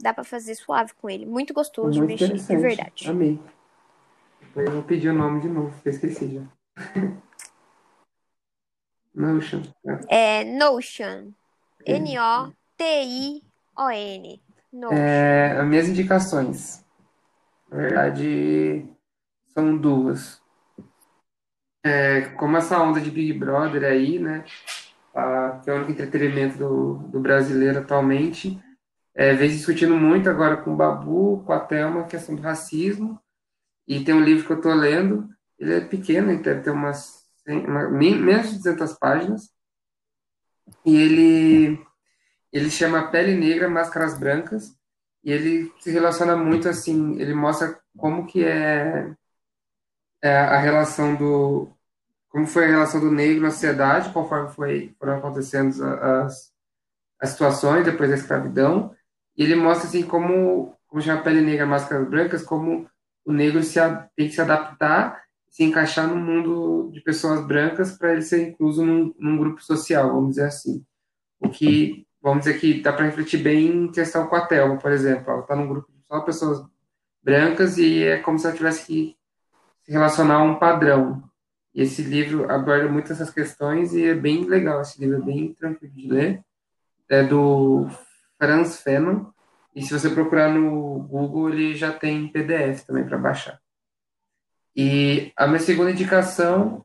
Dá 0.00 0.12
para 0.12 0.24
fazer 0.24 0.56
suave 0.56 0.94
com 1.00 1.08
ele. 1.08 1.24
Muito 1.26 1.54
gostoso 1.54 1.96
Muito 1.96 2.16
de 2.16 2.26
mexer, 2.26 2.56
de 2.56 2.60
verdade. 2.60 3.08
Amei. 3.08 3.38
Eu 4.56 4.72
vou 4.72 4.82
pedir 4.82 5.10
o 5.10 5.14
nome 5.14 5.42
de 5.42 5.48
novo, 5.48 5.70
porque 5.70 5.90
eu 5.90 5.92
esqueci 5.92 6.34
já. 6.34 6.42
Notion. 9.14 9.62
É, 10.08 10.44
Notion. 10.44 11.32
N-O-T-I-O-N. 11.86 12.52
Notion. 14.72 14.96
É, 14.96 15.52
as 15.58 15.66
minhas 15.66 15.88
indicações. 15.88 16.84
Na 17.70 17.76
verdade, 17.76 18.86
são 19.52 19.76
duas 19.76 20.42
é, 21.84 22.22
como 22.36 22.56
essa 22.56 22.80
onda 22.80 22.98
de 22.98 23.10
Big 23.10 23.34
Brother 23.34 23.84
aí, 23.84 24.18
né, 24.18 24.44
a, 25.14 25.60
que 25.62 25.68
é 25.68 25.72
o 25.72 25.76
único 25.76 25.92
entretenimento 25.92 26.56
do, 26.56 26.94
do 27.08 27.20
brasileiro 27.20 27.80
atualmente, 27.80 28.58
é, 29.14 29.34
vem 29.34 29.50
discutindo 29.50 29.94
muito 29.94 30.28
agora 30.30 30.56
com 30.56 30.72
o 30.72 30.76
Babu, 30.76 31.44
com 31.44 31.52
a 31.52 31.60
Thelma, 31.60 32.00
a 32.00 32.06
questão 32.06 32.34
do 32.34 32.42
racismo, 32.42 33.20
e 33.86 34.02
tem 34.02 34.14
um 34.14 34.24
livro 34.24 34.46
que 34.46 34.52
eu 34.52 34.56
estou 34.56 34.72
lendo, 34.72 35.28
ele 35.58 35.74
é 35.74 35.80
pequeno, 35.82 36.32
ele 36.32 36.42
deve 36.42 36.62
ter 36.62 36.70
umas 36.70 37.23
uma, 37.46 37.88
menos 37.88 38.50
de 38.50 38.56
200 38.58 38.92
páginas, 38.94 39.50
e 40.84 40.96
ele, 40.96 41.86
ele 42.52 42.70
chama 42.70 43.10
Pele 43.10 43.34
Negra, 43.34 43.68
Máscaras 43.68 44.18
Brancas, 44.18 44.76
e 45.22 45.32
ele 45.32 45.72
se 45.80 45.90
relaciona 45.90 46.36
muito 46.36 46.68
assim, 46.68 47.18
ele 47.20 47.34
mostra 47.34 47.78
como 47.96 48.26
que 48.26 48.44
é, 48.44 49.14
é 50.22 50.36
a 50.36 50.58
relação 50.58 51.14
do, 51.14 51.74
como 52.34 52.48
foi 52.48 52.64
a 52.64 52.68
relação 52.68 53.00
do 53.00 53.12
negro 53.12 53.42
na 53.42 53.52
sociedade, 53.52 54.12
conforme 54.12 54.50
foi, 54.50 54.92
foram 54.98 55.18
acontecendo 55.18 55.84
as, 55.84 56.52
as 57.20 57.30
situações 57.30 57.84
depois 57.84 58.10
da 58.10 58.16
escravidão. 58.16 58.92
E 59.36 59.44
ele 59.44 59.54
mostra 59.54 59.86
assim 59.86 60.02
como, 60.02 60.76
como 60.88 61.00
chama 61.00 61.22
Pele 61.22 61.40
Negra, 61.40 61.64
Máscaras 61.64 62.08
Brancas, 62.08 62.42
como 62.42 62.90
o 63.24 63.32
negro 63.32 63.62
se, 63.62 63.78
tem 64.16 64.26
que 64.28 64.34
se 64.34 64.40
adaptar, 64.40 65.23
se 65.54 65.62
encaixar 65.62 66.08
no 66.08 66.16
mundo 66.16 66.90
de 66.92 67.00
pessoas 67.00 67.46
brancas 67.46 67.96
para 67.96 68.12
ele 68.12 68.22
ser 68.22 68.48
incluso 68.48 68.84
num, 68.84 69.14
num, 69.16 69.38
grupo 69.38 69.62
social, 69.62 70.12
vamos 70.12 70.30
dizer 70.30 70.46
assim. 70.46 70.84
O 71.38 71.48
que, 71.48 72.04
vamos 72.20 72.44
dizer 72.44 72.58
que 72.58 72.82
dá 72.82 72.92
para 72.92 73.04
refletir 73.04 73.40
bem 73.40 73.68
em 73.68 73.92
questão 73.92 74.26
com 74.26 74.34
a 74.34 74.44
Thelma, 74.44 74.78
por 74.78 74.90
exemplo. 74.90 75.30
Ela 75.30 75.42
está 75.42 75.54
num 75.54 75.68
grupo 75.68 75.92
de 75.92 76.04
só 76.08 76.20
pessoas 76.22 76.66
brancas 77.22 77.78
e 77.78 78.02
é 78.02 78.18
como 78.18 78.36
se 78.36 78.48
ela 78.48 78.56
tivesse 78.56 78.84
que 78.84 79.16
se 79.84 79.92
relacionar 79.92 80.38
a 80.38 80.42
um 80.42 80.56
padrão. 80.56 81.22
E 81.72 81.82
esse 81.82 82.02
livro 82.02 82.50
aborda 82.50 82.88
muito 82.88 83.12
essas 83.12 83.30
questões 83.30 83.94
e 83.94 84.06
é 84.06 84.14
bem 84.14 84.42
legal. 84.46 84.80
Esse 84.80 85.00
livro 85.00 85.22
é 85.22 85.24
bem 85.24 85.54
tranquilo 85.54 85.94
de 85.94 86.08
ler. 86.08 86.44
É 87.08 87.22
do 87.22 87.86
Franz 88.40 88.82
Fanon. 88.82 89.26
E 89.72 89.82
se 89.82 89.96
você 89.96 90.10
procurar 90.10 90.52
no 90.52 90.98
Google, 91.04 91.50
ele 91.50 91.76
já 91.76 91.92
tem 91.92 92.26
PDF 92.26 92.84
também 92.84 93.04
para 93.04 93.18
baixar. 93.18 93.60
E 94.76 95.32
a 95.36 95.46
minha 95.46 95.60
segunda 95.60 95.90
indicação 95.90 96.84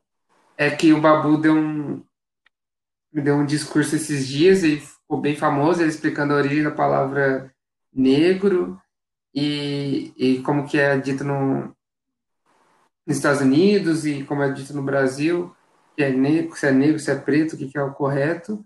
é 0.56 0.70
que 0.70 0.92
o 0.92 1.00
Babu 1.00 1.38
deu 1.38 1.54
um, 1.54 2.02
deu 3.12 3.36
um 3.36 3.46
discurso 3.46 3.96
esses 3.96 4.28
dias 4.28 4.62
e 4.62 4.78
ficou 4.78 5.20
bem 5.20 5.34
famoso, 5.34 5.80
ele 5.80 5.90
explicando 5.90 6.32
a 6.32 6.36
origem 6.36 6.62
da 6.62 6.70
palavra 6.70 7.52
negro 7.92 8.80
e, 9.34 10.12
e 10.16 10.40
como 10.42 10.68
que 10.68 10.78
é 10.78 10.96
dito 10.98 11.24
no, 11.24 11.74
nos 13.06 13.16
Estados 13.16 13.40
Unidos 13.40 14.06
e 14.06 14.22
como 14.22 14.42
é 14.42 14.52
dito 14.52 14.72
no 14.72 14.82
Brasil, 14.82 15.54
que 15.96 16.04
é 16.04 16.10
negro, 16.10 16.56
se 16.56 16.66
é 16.66 16.72
negro, 16.72 16.98
se 16.98 17.10
é 17.10 17.16
preto, 17.16 17.54
o 17.54 17.58
que, 17.58 17.68
que 17.68 17.78
é 17.78 17.82
o 17.82 17.92
correto. 17.92 18.64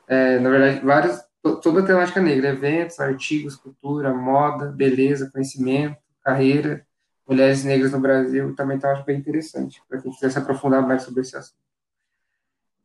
É, 0.07 0.39
na 0.39 0.49
verdade, 0.49 0.85
várias 0.85 1.25
toda 1.43 1.81
a 1.81 1.85
temática 1.85 2.21
negra, 2.21 2.49
eventos, 2.49 2.99
artigos, 2.99 3.55
cultura, 3.55 4.13
moda, 4.13 4.71
beleza, 4.71 5.29
conhecimento, 5.29 5.97
carreira, 6.23 6.87
mulheres 7.27 7.65
negras 7.65 7.91
no 7.91 7.99
Brasil, 7.99 8.55
também 8.55 8.79
tá, 8.79 8.93
acho 8.93 9.03
bem 9.03 9.19
interessante, 9.19 9.83
para 9.87 10.01
quem 10.01 10.11
quiser 10.11 10.31
se 10.31 10.37
aprofundar 10.37 10.81
mais 10.81 11.03
sobre 11.03 11.21
esse 11.21 11.35
assunto. 11.35 11.61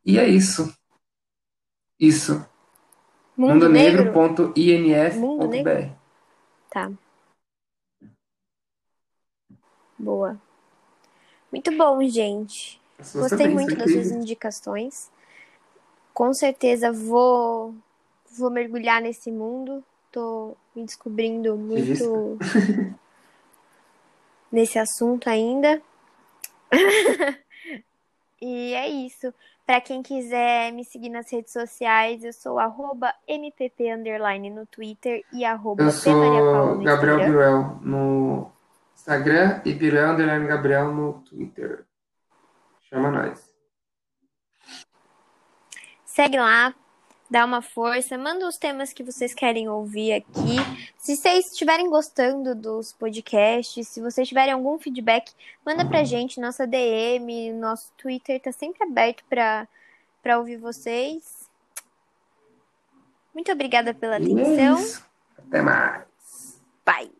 E 0.04 0.18
é 0.18 0.26
isso. 0.26 0.74
Isso. 1.98 2.44
mundonegro.inf.br 3.36 5.98
Tá. 6.70 6.92
Boa. 9.98 10.38
Muito 11.50 11.76
bom, 11.76 12.02
gente. 12.04 12.80
Gostei 13.14 13.48
muito 13.48 13.74
das 13.74 13.90
suas 13.90 14.10
indicações. 14.10 15.10
Com 16.12 16.34
certeza 16.34 16.92
vou 16.92 17.74
vou 18.36 18.50
mergulhar 18.50 19.00
nesse 19.00 19.30
mundo. 19.30 19.84
Tô 20.10 20.56
me 20.74 20.84
descobrindo 20.84 21.56
muito 21.56 22.38
nesse 24.50 24.78
assunto 24.78 25.28
ainda. 25.28 25.80
e 28.40 28.74
é 28.74 28.88
isso. 28.88 29.32
Para 29.66 29.82
quem 29.82 30.02
quiser 30.02 30.72
me 30.72 30.82
seguir 30.84 31.10
nas 31.10 31.30
redes 31.30 31.52
sociais, 31.52 32.24
eu 32.24 32.32
sou 32.32 32.58
mpp 33.26 33.96
no 34.50 34.66
Twitter 34.66 35.22
e 35.30 35.44
arroba 35.44 35.82
eu 35.82 35.90
sou 35.90 36.78
Gabriel 36.82 37.18
Biruel 37.18 37.78
no 37.82 38.50
Instagram 38.94 39.60
e 39.66 39.74
Biruel 39.74 40.12
underline 40.12 40.46
Gabriel 40.46 40.90
no 40.90 41.20
Twitter. 41.20 41.84
Chama 42.88 43.10
nós. 43.10 43.52
Segue 46.06 46.38
lá, 46.38 46.74
dá 47.30 47.44
uma 47.44 47.60
força, 47.60 48.16
manda 48.16 48.46
os 48.46 48.56
temas 48.56 48.92
que 48.92 49.02
vocês 49.02 49.34
querem 49.34 49.68
ouvir 49.68 50.12
aqui. 50.12 50.56
Se 50.96 51.16
vocês 51.16 51.52
estiverem 51.52 51.88
gostando 51.88 52.54
dos 52.54 52.92
podcasts, 52.92 53.88
se 53.88 54.00
vocês 54.00 54.26
tiverem 54.26 54.52
algum 54.52 54.78
feedback, 54.78 55.32
manda 55.64 55.84
pra 55.84 56.04
gente, 56.04 56.40
nossa 56.40 56.66
DM, 56.66 57.52
nosso 57.52 57.92
Twitter 57.96 58.40
tá 58.40 58.52
sempre 58.52 58.82
aberto 58.84 59.24
pra, 59.28 59.68
pra 60.22 60.38
ouvir 60.38 60.56
vocês. 60.56 61.48
Muito 63.34 63.52
obrigada 63.52 63.94
pela 63.94 64.16
atenção. 64.16 64.78
Isso. 64.78 65.06
Até 65.36 65.62
mais. 65.62 66.60
Bye. 66.84 67.17